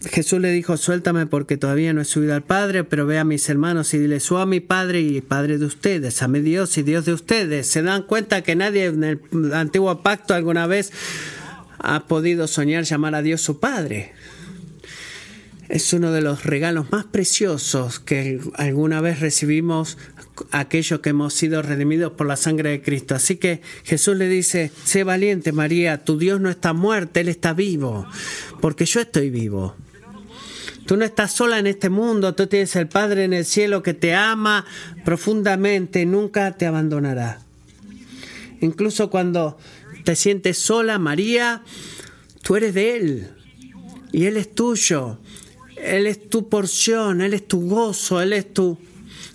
Jesús 0.10 0.42
le 0.42 0.52
dijo, 0.52 0.76
suéltame 0.76 1.28
porque 1.28 1.56
todavía 1.56 1.94
no 1.94 2.02
he 2.02 2.06
subido 2.06 2.34
al 2.34 2.42
Padre, 2.42 2.84
pero 2.84 3.06
ve 3.06 3.20
a 3.20 3.24
mis 3.24 3.48
hermanos 3.48 3.94
y 3.94 4.00
dile, 4.00 4.20
su 4.20 4.38
a 4.38 4.46
mi 4.46 4.60
Padre 4.60 5.02
y 5.02 5.22
Padre 5.22 5.60
de 5.60 5.66
ustedes, 5.66 6.24
a 6.24 6.28
mi 6.28 6.40
Dios 6.40 6.78
y 6.78 6.84
Dios 6.84 7.06
de 7.06 7.14
ustedes. 7.14 7.68
¿Se 7.68 7.84
dan 7.84 8.04
cuenta 8.04 8.42
que 8.42 8.56
nadie 8.56 8.86
en 8.86 9.04
el 9.04 9.20
antiguo 9.54 10.02
pacto 10.02 10.34
alguna 10.34 10.66
vez 10.66 10.92
ha 11.78 12.08
podido 12.08 12.48
soñar 12.48 12.86
llamar 12.86 13.14
a 13.14 13.22
Dios 13.22 13.42
su 13.42 13.60
Padre? 13.60 14.14
Es 15.70 15.94
uno 15.94 16.12
de 16.12 16.22
los 16.22 16.44
regalos 16.44 16.92
más 16.92 17.06
preciosos 17.06 18.00
que 18.00 18.40
alguna 18.56 19.00
vez 19.00 19.20
recibimos 19.20 19.98
aquellos 20.52 21.00
que 21.00 21.10
hemos 21.10 21.34
sido 21.34 21.62
redimidos 21.62 22.14
por 22.14 22.28
la 22.28 22.36
sangre 22.36 22.72
de 22.72 22.82
Cristo. 22.82 23.16
Así 23.16 23.38
que 23.38 23.62
Jesús 23.84 24.16
le 24.18 24.28
dice, 24.28 24.72
sé 24.84 25.04
valiente 25.04 25.52
María, 25.52 26.04
tu 26.04 26.18
Dios 26.18 26.42
no 26.42 26.50
está 26.50 26.74
muerto, 26.74 27.20
Él 27.20 27.30
está 27.30 27.54
vivo, 27.54 28.06
porque 28.62 28.86
yo 28.86 29.02
estoy 29.02 29.30
vivo. 29.30 29.76
Tú 30.86 30.98
no 30.98 31.06
estás 31.06 31.32
sola 31.32 31.60
en 31.60 31.68
este 31.68 31.90
mundo, 31.90 32.36
tú 32.36 32.48
tienes 32.48 32.76
el 32.76 32.88
Padre 32.88 33.24
en 33.24 33.34
el 33.34 33.46
cielo 33.46 33.84
que 33.84 33.94
te 33.94 34.16
ama 34.16 34.66
profundamente, 35.06 36.06
nunca 36.06 36.52
te 36.58 36.66
abandonará. 36.66 37.40
Incluso 38.60 39.10
cuando 39.10 39.58
te 40.04 40.16
sientes 40.16 40.58
sola, 40.58 41.00
María, 41.00 41.64
tú 42.42 42.58
eres 42.58 42.74
de 42.74 42.98
Él 42.98 43.30
y 44.12 44.26
Él 44.26 44.38
es 44.38 44.54
tuyo. 44.54 45.20
Él 45.78 46.08
es 46.08 46.30
tu 46.30 46.48
porción, 46.48 47.22
Él 47.22 47.34
es 47.34 47.48
tu 47.48 47.68
gozo, 47.68 48.22
Él 48.22 48.32
es 48.34 48.54
tu 48.54 48.78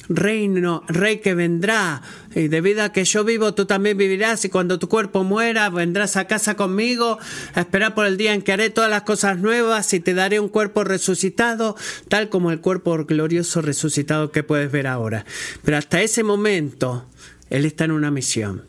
reino, 0.09 0.83
rey 0.89 1.19
que 1.19 1.35
vendrá. 1.35 2.03
Y 2.35 2.49
debido 2.49 2.83
a 2.83 2.93
que 2.93 3.05
yo 3.05 3.25
vivo, 3.25 3.55
tú 3.55 3.67
también 3.67 3.97
vivirás. 3.97 4.45
Y 4.45 4.49
cuando 4.49 4.79
tu 4.79 4.89
cuerpo 4.89 5.25
muera, 5.25 5.69
vendrás 5.71 6.17
a 6.17 6.27
casa 6.27 6.55
conmigo 6.55 7.19
a 7.55 7.61
esperar 7.61 7.95
por 7.95 8.07
el 8.07 8.17
día 8.17 8.35
en 8.35 8.43
que 8.43 8.53
haré 8.53 8.71
todas 8.71 8.91
las 8.91 9.03
cosas 9.03 9.39
nuevas 9.39 9.93
y 9.95 10.01
te 10.01 10.15
daré 10.15 10.41
un 10.41 10.49
cuerpo 10.49 10.85
resucitado, 10.85 11.77
tal 12.09 12.29
como 12.29 12.51
el 12.51 12.61
cuerpo 12.61 13.05
glorioso 13.05 13.63
resucitado 13.63 14.31
que 14.31 14.43
puedes 14.43 14.71
ver 14.71 14.87
ahora. 14.87 15.25
Pero 15.65 15.77
hasta 15.77 16.03
ese 16.03 16.23
momento, 16.23 17.07
Él 17.51 17.65
está 17.65 17.85
en 17.85 17.93
una 17.93 18.11
misión. 18.11 18.65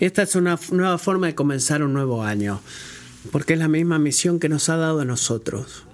Esta 0.00 0.22
es 0.22 0.34
una 0.34 0.58
nueva 0.72 0.98
forma 0.98 1.28
de 1.28 1.36
comenzar 1.36 1.82
un 1.84 1.92
nuevo 1.92 2.24
año, 2.24 2.60
porque 3.30 3.52
es 3.52 3.58
la 3.60 3.68
misma 3.68 4.00
misión 4.00 4.40
que 4.40 4.48
nos 4.48 4.68
ha 4.68 4.76
dado 4.76 5.00
a 5.00 5.04
nosotros. 5.04 5.84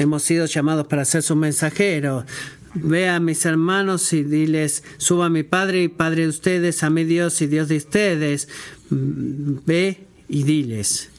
Hemos 0.00 0.22
sido 0.22 0.46
llamados 0.46 0.86
para 0.86 1.04
ser 1.04 1.22
sus 1.22 1.36
mensajeros. 1.36 2.24
Ve 2.72 3.10
a 3.10 3.20
mis 3.20 3.44
hermanos 3.44 4.14
y 4.14 4.24
diles, 4.24 4.82
suba 4.96 5.26
a 5.26 5.28
mi 5.28 5.42
Padre 5.42 5.82
y 5.82 5.88
Padre 5.88 6.22
de 6.22 6.28
ustedes, 6.28 6.82
a 6.82 6.88
mi 6.88 7.04
Dios 7.04 7.42
y 7.42 7.46
Dios 7.46 7.68
de 7.68 7.76
ustedes. 7.76 8.48
Ve 8.88 10.06
y 10.26 10.44
diles. 10.44 11.10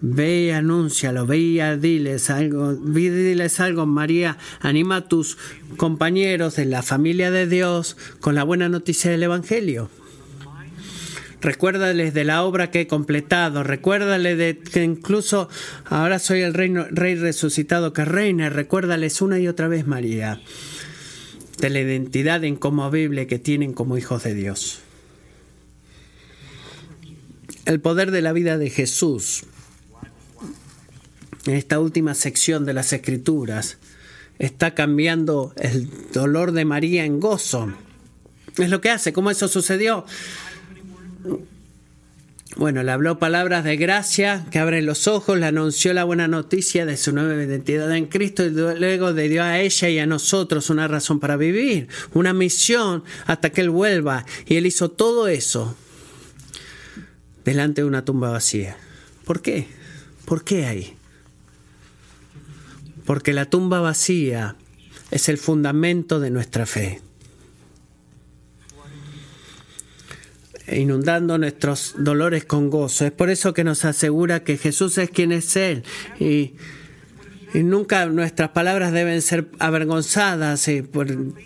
Ve 0.00 0.42
y 0.42 0.50
anúncialo, 0.50 1.26
ve 1.26 1.38
y 1.38 1.60
diles 1.78 2.30
algo, 2.30 2.78
ve 2.80 3.10
diles 3.10 3.58
algo, 3.58 3.86
María, 3.86 4.38
anima 4.60 4.96
a 4.96 5.08
tus 5.08 5.36
compañeros 5.76 6.54
de 6.54 6.66
la 6.66 6.82
familia 6.82 7.32
de 7.32 7.48
Dios 7.48 7.96
con 8.20 8.36
la 8.36 8.44
buena 8.44 8.68
noticia 8.68 9.10
del 9.10 9.24
Evangelio. 9.24 9.90
Recuérdales 11.42 12.14
de 12.14 12.22
la 12.22 12.44
obra 12.44 12.70
que 12.70 12.82
he 12.82 12.86
completado. 12.86 13.64
Recuérdales 13.64 14.38
de 14.38 14.58
que 14.58 14.84
incluso 14.84 15.48
ahora 15.86 16.20
soy 16.20 16.40
el 16.42 16.54
rey 16.54 17.16
resucitado 17.16 17.92
que 17.92 18.04
reina. 18.04 18.48
Recuérdales 18.48 19.20
una 19.20 19.40
y 19.40 19.48
otra 19.48 19.66
vez, 19.66 19.84
María, 19.84 20.40
de 21.58 21.70
la 21.70 21.80
identidad 21.80 22.42
incomovible 22.42 23.26
que 23.26 23.40
tienen 23.40 23.72
como 23.72 23.98
hijos 23.98 24.22
de 24.22 24.34
Dios. 24.34 24.82
El 27.64 27.80
poder 27.80 28.12
de 28.12 28.22
la 28.22 28.32
vida 28.32 28.56
de 28.56 28.70
Jesús. 28.70 29.42
En 31.46 31.54
esta 31.54 31.80
última 31.80 32.14
sección 32.14 32.64
de 32.64 32.72
las 32.72 32.92
Escrituras 32.92 33.78
está 34.38 34.74
cambiando 34.74 35.52
el 35.56 35.90
dolor 36.12 36.52
de 36.52 36.64
María 36.64 37.04
en 37.04 37.18
gozo. 37.18 37.72
Es 38.58 38.70
lo 38.70 38.80
que 38.80 38.90
hace. 38.90 39.12
¿Cómo 39.12 39.28
eso 39.30 39.48
sucedió? 39.48 40.04
Bueno, 42.56 42.82
le 42.82 42.92
habló 42.92 43.18
palabras 43.18 43.64
de 43.64 43.76
gracia 43.76 44.44
que 44.50 44.58
abren 44.58 44.84
los 44.84 45.08
ojos, 45.08 45.38
le 45.38 45.46
anunció 45.46 45.94
la 45.94 46.04
buena 46.04 46.28
noticia 46.28 46.84
de 46.84 46.98
su 46.98 47.12
nueva 47.12 47.42
identidad 47.42 47.90
en 47.96 48.06
Cristo 48.06 48.44
y 48.44 48.50
luego 48.50 49.10
le 49.12 49.28
dio 49.30 49.42
a 49.42 49.58
ella 49.58 49.88
y 49.88 49.98
a 49.98 50.06
nosotros 50.06 50.68
una 50.68 50.86
razón 50.86 51.18
para 51.18 51.38
vivir, 51.38 51.88
una 52.12 52.34
misión 52.34 53.04
hasta 53.24 53.50
que 53.50 53.62
Él 53.62 53.70
vuelva. 53.70 54.26
Y 54.46 54.56
Él 54.56 54.66
hizo 54.66 54.90
todo 54.90 55.28
eso 55.28 55.74
delante 57.44 57.80
de 57.80 57.88
una 57.88 58.04
tumba 58.04 58.30
vacía. 58.30 58.76
¿Por 59.24 59.40
qué? 59.40 59.66
¿Por 60.26 60.44
qué 60.44 60.66
ahí? 60.66 60.94
Porque 63.06 63.32
la 63.32 63.46
tumba 63.46 63.80
vacía 63.80 64.56
es 65.10 65.30
el 65.30 65.38
fundamento 65.38 66.20
de 66.20 66.30
nuestra 66.30 66.66
fe. 66.66 67.00
Inundando 70.76 71.38
nuestros 71.38 71.94
dolores 71.98 72.44
con 72.44 72.70
gozo. 72.70 73.06
Es 73.06 73.12
por 73.12 73.30
eso 73.30 73.54
que 73.54 73.64
nos 73.64 73.84
asegura 73.84 74.44
que 74.44 74.56
Jesús 74.56 74.98
es 74.98 75.10
quien 75.10 75.32
es 75.32 75.56
Él. 75.56 75.84
Y, 76.18 76.54
nunca 77.54 78.06
nuestras 78.06 78.50
palabras 78.50 78.92
deben 78.92 79.20
ser 79.20 79.48
avergonzadas, 79.58 80.70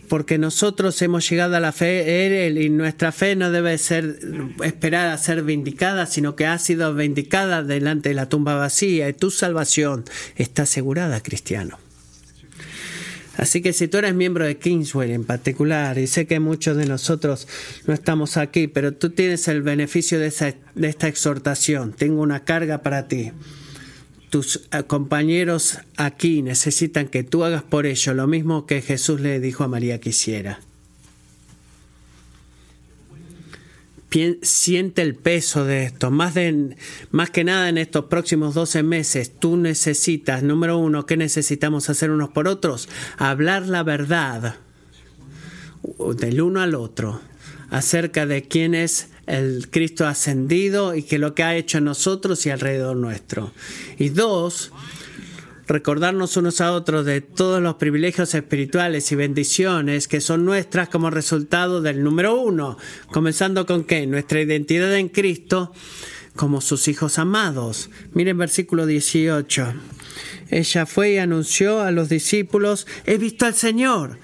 porque 0.08 0.38
nosotros 0.38 1.02
hemos 1.02 1.28
llegado 1.28 1.56
a 1.56 1.60
la 1.60 1.72
fe 1.72 2.46
Él 2.46 2.58
y 2.58 2.68
nuestra 2.68 3.10
fe 3.10 3.34
no 3.34 3.50
debe 3.50 3.76
ser 3.78 4.20
esperar 4.62 5.08
a 5.08 5.18
ser 5.18 5.42
vindicada, 5.42 6.06
sino 6.06 6.36
que 6.36 6.46
ha 6.46 6.58
sido 6.60 6.94
vindicada 6.94 7.64
delante 7.64 8.10
de 8.10 8.14
la 8.14 8.28
tumba 8.28 8.54
vacía 8.54 9.08
y 9.08 9.14
tu 9.14 9.32
salvación 9.32 10.04
está 10.36 10.62
asegurada, 10.62 11.20
cristiano. 11.22 11.85
Así 13.36 13.60
que 13.60 13.72
si 13.72 13.88
tú 13.88 13.98
eres 13.98 14.14
miembro 14.14 14.44
de 14.44 14.56
Kingsway 14.56 15.12
en 15.12 15.24
particular, 15.24 15.98
y 15.98 16.06
sé 16.06 16.26
que 16.26 16.40
muchos 16.40 16.76
de 16.76 16.86
nosotros 16.86 17.46
no 17.86 17.94
estamos 17.94 18.36
aquí, 18.36 18.66
pero 18.66 18.92
tú 18.92 19.10
tienes 19.10 19.46
el 19.48 19.62
beneficio 19.62 20.18
de, 20.18 20.54
de 20.74 20.88
esta 20.88 21.08
exhortación, 21.08 21.92
tengo 21.92 22.22
una 22.22 22.44
carga 22.44 22.82
para 22.82 23.08
ti. 23.08 23.32
Tus 24.30 24.68
eh, 24.72 24.82
compañeros 24.86 25.78
aquí 25.96 26.42
necesitan 26.42 27.08
que 27.08 27.22
tú 27.22 27.44
hagas 27.44 27.62
por 27.62 27.86
ello 27.86 28.14
lo 28.14 28.26
mismo 28.26 28.66
que 28.66 28.82
Jesús 28.82 29.20
le 29.20 29.38
dijo 29.40 29.64
a 29.64 29.68
María 29.68 30.00
que 30.00 30.10
hiciera. 30.10 30.60
Siente 34.42 35.02
el 35.02 35.14
peso 35.14 35.64
de 35.64 35.84
esto. 35.84 36.10
Más, 36.10 36.34
de, 36.34 36.76
más 37.10 37.30
que 37.30 37.44
nada 37.44 37.68
en 37.68 37.78
estos 37.78 38.06
próximos 38.06 38.54
12 38.54 38.82
meses, 38.82 39.32
tú 39.38 39.56
necesitas, 39.56 40.42
número 40.42 40.78
uno, 40.78 41.06
¿qué 41.06 41.16
necesitamos 41.16 41.90
hacer 41.90 42.10
unos 42.10 42.30
por 42.30 42.48
otros? 42.48 42.88
Hablar 43.18 43.66
la 43.66 43.82
verdad 43.82 44.56
del 46.16 46.40
uno 46.40 46.60
al 46.60 46.74
otro 46.74 47.20
acerca 47.70 48.26
de 48.26 48.42
quién 48.42 48.74
es 48.74 49.08
el 49.26 49.68
Cristo 49.70 50.06
ascendido 50.06 50.94
y 50.94 51.02
que 51.02 51.18
lo 51.18 51.34
que 51.34 51.42
ha 51.42 51.56
hecho 51.56 51.78
en 51.78 51.84
nosotros 51.84 52.46
y 52.46 52.50
alrededor 52.50 52.96
nuestro. 52.96 53.52
Y 53.98 54.10
dos, 54.10 54.72
recordarnos 55.66 56.36
unos 56.36 56.60
a 56.60 56.72
otros 56.72 57.04
de 57.04 57.20
todos 57.20 57.62
los 57.62 57.74
privilegios 57.74 58.34
espirituales 58.34 59.10
y 59.12 59.16
bendiciones 59.16 60.08
que 60.08 60.20
son 60.20 60.44
nuestras 60.44 60.88
como 60.88 61.10
resultado 61.10 61.82
del 61.82 62.02
número 62.02 62.40
uno, 62.40 62.78
comenzando 63.10 63.66
con 63.66 63.84
qué? 63.84 64.06
Nuestra 64.06 64.40
identidad 64.40 64.94
en 64.96 65.08
Cristo 65.08 65.72
como 66.36 66.60
sus 66.60 66.86
hijos 66.86 67.18
amados. 67.18 67.90
Miren 68.12 68.38
versículo 68.38 68.86
18. 68.86 69.74
ella 70.50 70.86
fue 70.86 71.12
y 71.12 71.18
anunció 71.18 71.80
a 71.80 71.90
los 71.90 72.08
discípulos, 72.08 72.86
he 73.04 73.18
visto 73.18 73.46
al 73.46 73.54
Señor. 73.54 74.18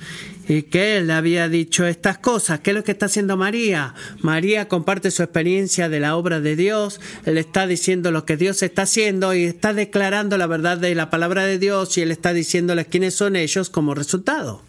Y 0.49 0.62
que 0.62 0.97
él 0.97 1.11
había 1.11 1.49
dicho 1.49 1.86
estas 1.86 2.18
cosas. 2.18 2.61
¿Qué 2.61 2.70
es 2.70 2.76
lo 2.76 2.84
que 2.84 2.93
está 2.93 3.07
haciendo 3.07 3.36
María? 3.36 3.95
María 4.20 4.68
comparte 4.68 5.11
su 5.11 5.22
experiencia 5.22 5.88
de 5.88 6.01
la 6.01 6.16
obra 6.16 6.40
de 6.40 6.57
Dios. 6.57 7.01
Él 7.24 7.38
está 7.38 7.66
diciendo 7.66 8.11
lo 8.11 8.24
que 8.24 8.36
Dios 8.36 8.62
está 8.62 8.82
haciendo 8.82 9.34
y 9.34 9.45
está 9.45 9.72
declarando 9.72 10.36
la 10.38 10.47
verdad 10.47 10.78
de 10.78 10.95
la 10.95 11.11
palabra 11.11 11.45
de 11.45 11.59
Dios 11.59 11.97
y 11.97 12.03
él 12.03 12.11
está 12.11 12.32
diciéndoles 12.32 12.88
quiénes 12.88 13.14
son 13.14 13.36
ellos 13.36 13.70
como 13.70 13.95
resultado. 13.95 14.62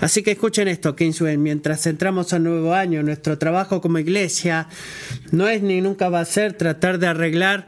Así 0.00 0.22
que 0.22 0.32
escuchen 0.32 0.68
esto, 0.68 0.96
Kingsway, 0.96 1.38
mientras 1.38 1.86
entramos 1.86 2.32
al 2.32 2.42
nuevo 2.42 2.74
año, 2.74 3.02
nuestro 3.02 3.38
trabajo 3.38 3.80
como 3.80 3.98
iglesia 3.98 4.68
no 5.30 5.48
es 5.48 5.62
ni 5.62 5.80
nunca 5.80 6.08
va 6.08 6.20
a 6.20 6.24
ser 6.24 6.54
tratar 6.54 6.98
de 6.98 7.06
arreglar 7.06 7.66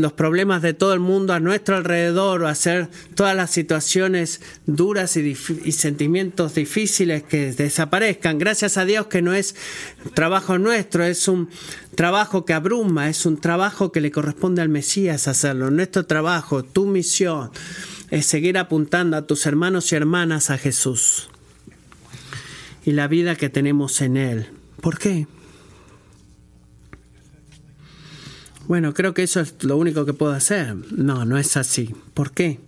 los 0.00 0.12
problemas 0.12 0.62
de 0.62 0.74
todo 0.74 0.92
el 0.92 1.00
mundo 1.00 1.32
a 1.32 1.40
nuestro 1.40 1.76
alrededor 1.76 2.42
o 2.42 2.48
hacer 2.48 2.88
todas 3.14 3.36
las 3.36 3.50
situaciones 3.50 4.40
duras 4.66 5.16
y, 5.16 5.36
y, 5.64 5.72
sentimientos 5.72 6.54
difíciles 6.54 7.22
que 7.22 7.52
desaparezcan. 7.52 8.38
Gracias 8.38 8.76
a 8.76 8.84
Dios 8.84 9.06
que 9.06 9.22
no 9.22 9.32
es 9.32 9.54
trabajo 10.14 10.58
nuestro, 10.58 11.04
es 11.04 11.28
un 11.28 11.48
trabajo 11.94 12.44
que 12.44 12.52
abruma, 12.52 13.08
es 13.08 13.26
un 13.26 13.40
trabajo 13.40 13.92
que 13.92 14.00
le 14.00 14.10
corresponde 14.10 14.62
al 14.62 14.68
Mesías 14.68 15.28
hacerlo. 15.28 15.70
Nuestro 15.70 16.06
trabajo, 16.06 16.64
tu 16.64 16.86
misión, 16.86 17.50
es 18.10 18.26
seguir 18.26 18.58
apuntando 18.58 19.16
a 19.16 19.26
tus 19.26 19.46
hermanos 19.46 19.92
y 19.92 19.96
hermanas 19.96 20.50
a 20.50 20.58
Jesús 20.58 21.30
y 22.84 22.92
la 22.92 23.08
vida 23.08 23.36
que 23.36 23.48
tenemos 23.48 24.00
en 24.00 24.16
Él. 24.16 24.46
¿Por 24.80 24.98
qué? 24.98 25.26
Bueno, 28.70 28.94
creo 28.94 29.14
que 29.14 29.24
eso 29.24 29.40
es 29.40 29.64
lo 29.64 29.76
único 29.76 30.06
que 30.06 30.12
puedo 30.12 30.30
hacer. 30.32 30.76
No, 30.92 31.24
no 31.24 31.38
es 31.38 31.56
así. 31.56 31.92
¿Por 32.14 32.30
qué? 32.30 32.60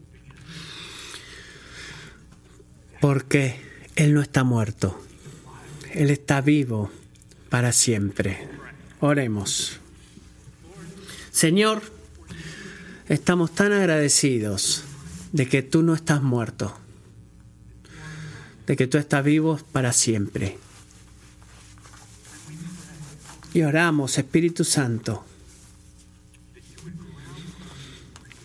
Porque 3.00 3.54
Él 3.94 4.12
no 4.12 4.20
está 4.20 4.42
muerto. 4.42 5.00
Él 5.92 6.10
está 6.10 6.40
vivo 6.40 6.90
para 7.50 7.70
siempre. 7.70 8.48
Oremos. 8.98 9.78
Señor, 11.30 11.82
estamos 13.08 13.52
tan 13.52 13.72
agradecidos 13.72 14.82
de 15.30 15.46
que 15.46 15.62
tú 15.62 15.84
no 15.84 15.94
estás 15.94 16.20
muerto 16.20 16.76
de 18.66 18.74
que 18.74 18.88
tú 18.88 18.98
estás 18.98 19.22
vivo 19.22 19.60
para 19.70 19.92
siempre. 19.92 20.58
Y 23.54 23.62
oramos, 23.62 24.18
Espíritu 24.18 24.64
Santo, 24.64 25.24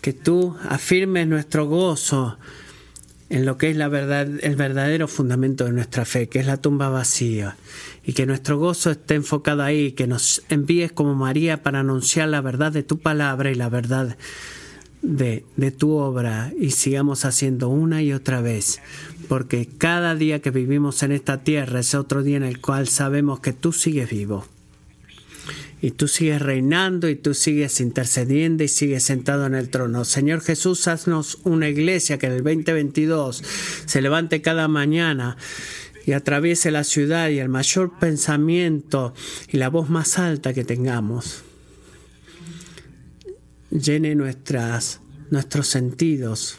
que 0.00 0.12
tú 0.12 0.56
afirmes 0.68 1.26
nuestro 1.26 1.66
gozo 1.66 2.38
en 3.30 3.44
lo 3.44 3.58
que 3.58 3.70
es 3.70 3.76
la 3.76 3.88
verdad, 3.88 4.26
el 4.42 4.56
verdadero 4.56 5.06
fundamento 5.06 5.64
de 5.64 5.72
nuestra 5.72 6.04
fe, 6.04 6.28
que 6.28 6.38
es 6.38 6.46
la 6.46 6.56
tumba 6.56 6.88
vacía, 6.88 7.56
y 8.02 8.14
que 8.14 8.24
nuestro 8.24 8.58
gozo 8.58 8.90
esté 8.90 9.16
enfocado 9.16 9.62
ahí, 9.62 9.92
que 9.92 10.06
nos 10.06 10.42
envíes 10.48 10.92
como 10.92 11.14
María 11.14 11.62
para 11.62 11.80
anunciar 11.80 12.28
la 12.28 12.40
verdad 12.40 12.72
de 12.72 12.82
tu 12.82 12.98
palabra 12.98 13.50
y 13.50 13.54
la 13.54 13.68
verdad 13.68 14.16
de, 15.02 15.44
de 15.56 15.70
tu 15.72 15.92
obra, 15.92 16.52
y 16.58 16.70
sigamos 16.70 17.26
haciendo 17.26 17.68
una 17.68 18.02
y 18.02 18.14
otra 18.14 18.40
vez 18.40 18.80
porque 19.28 19.66
cada 19.66 20.14
día 20.14 20.40
que 20.40 20.50
vivimos 20.50 21.02
en 21.02 21.12
esta 21.12 21.44
tierra 21.44 21.80
es 21.80 21.94
otro 21.94 22.22
día 22.22 22.38
en 22.38 22.44
el 22.44 22.60
cual 22.60 22.88
sabemos 22.88 23.40
que 23.40 23.52
tú 23.52 23.72
sigues 23.72 24.10
vivo. 24.10 24.44
Y 25.80 25.92
tú 25.92 26.08
sigues 26.08 26.42
reinando 26.42 27.08
y 27.08 27.14
tú 27.14 27.34
sigues 27.34 27.80
intercediendo 27.80 28.64
y 28.64 28.68
sigues 28.68 29.04
sentado 29.04 29.46
en 29.46 29.54
el 29.54 29.68
trono. 29.68 30.04
Señor 30.04 30.40
Jesús, 30.40 30.88
haznos 30.88 31.38
una 31.44 31.68
iglesia 31.68 32.18
que 32.18 32.26
en 32.26 32.32
el 32.32 32.42
2022 32.42 33.42
se 33.86 34.02
levante 34.02 34.42
cada 34.42 34.66
mañana 34.66 35.36
y 36.04 36.12
atraviese 36.12 36.70
la 36.70 36.84
ciudad 36.84 37.28
y 37.28 37.38
el 37.38 37.48
mayor 37.48 37.98
pensamiento 37.98 39.14
y 39.52 39.58
la 39.58 39.68
voz 39.68 39.88
más 39.88 40.18
alta 40.18 40.52
que 40.54 40.64
tengamos. 40.64 41.42
Llene 43.70 44.14
nuestras, 44.14 45.00
nuestros 45.30 45.68
sentidos 45.68 46.56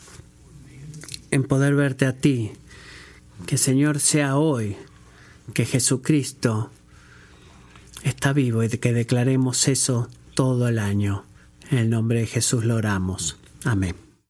en 1.32 1.43
poder 1.43 1.76
verte 1.76 2.05
a 2.05 2.13
ti. 2.13 2.51
Que 3.47 3.57
Señor 3.57 3.99
sea 3.99 4.38
hoy 4.38 4.76
que 5.53 5.65
Jesucristo 5.65 6.72
está 8.04 8.34
vivo 8.34 8.64
y 8.64 8.70
que 8.70 8.93
declaremos 8.93 9.68
eso 9.68 10.10
todo 10.34 10.68
el 10.68 10.80
año. 10.80 11.26
En 11.70 11.78
el 11.78 11.89
nombre 11.89 12.20
de 12.20 12.28
Jesús 12.28 12.66
lo 12.66 12.76
oramos. 12.76 13.38
Amén. 13.64 14.09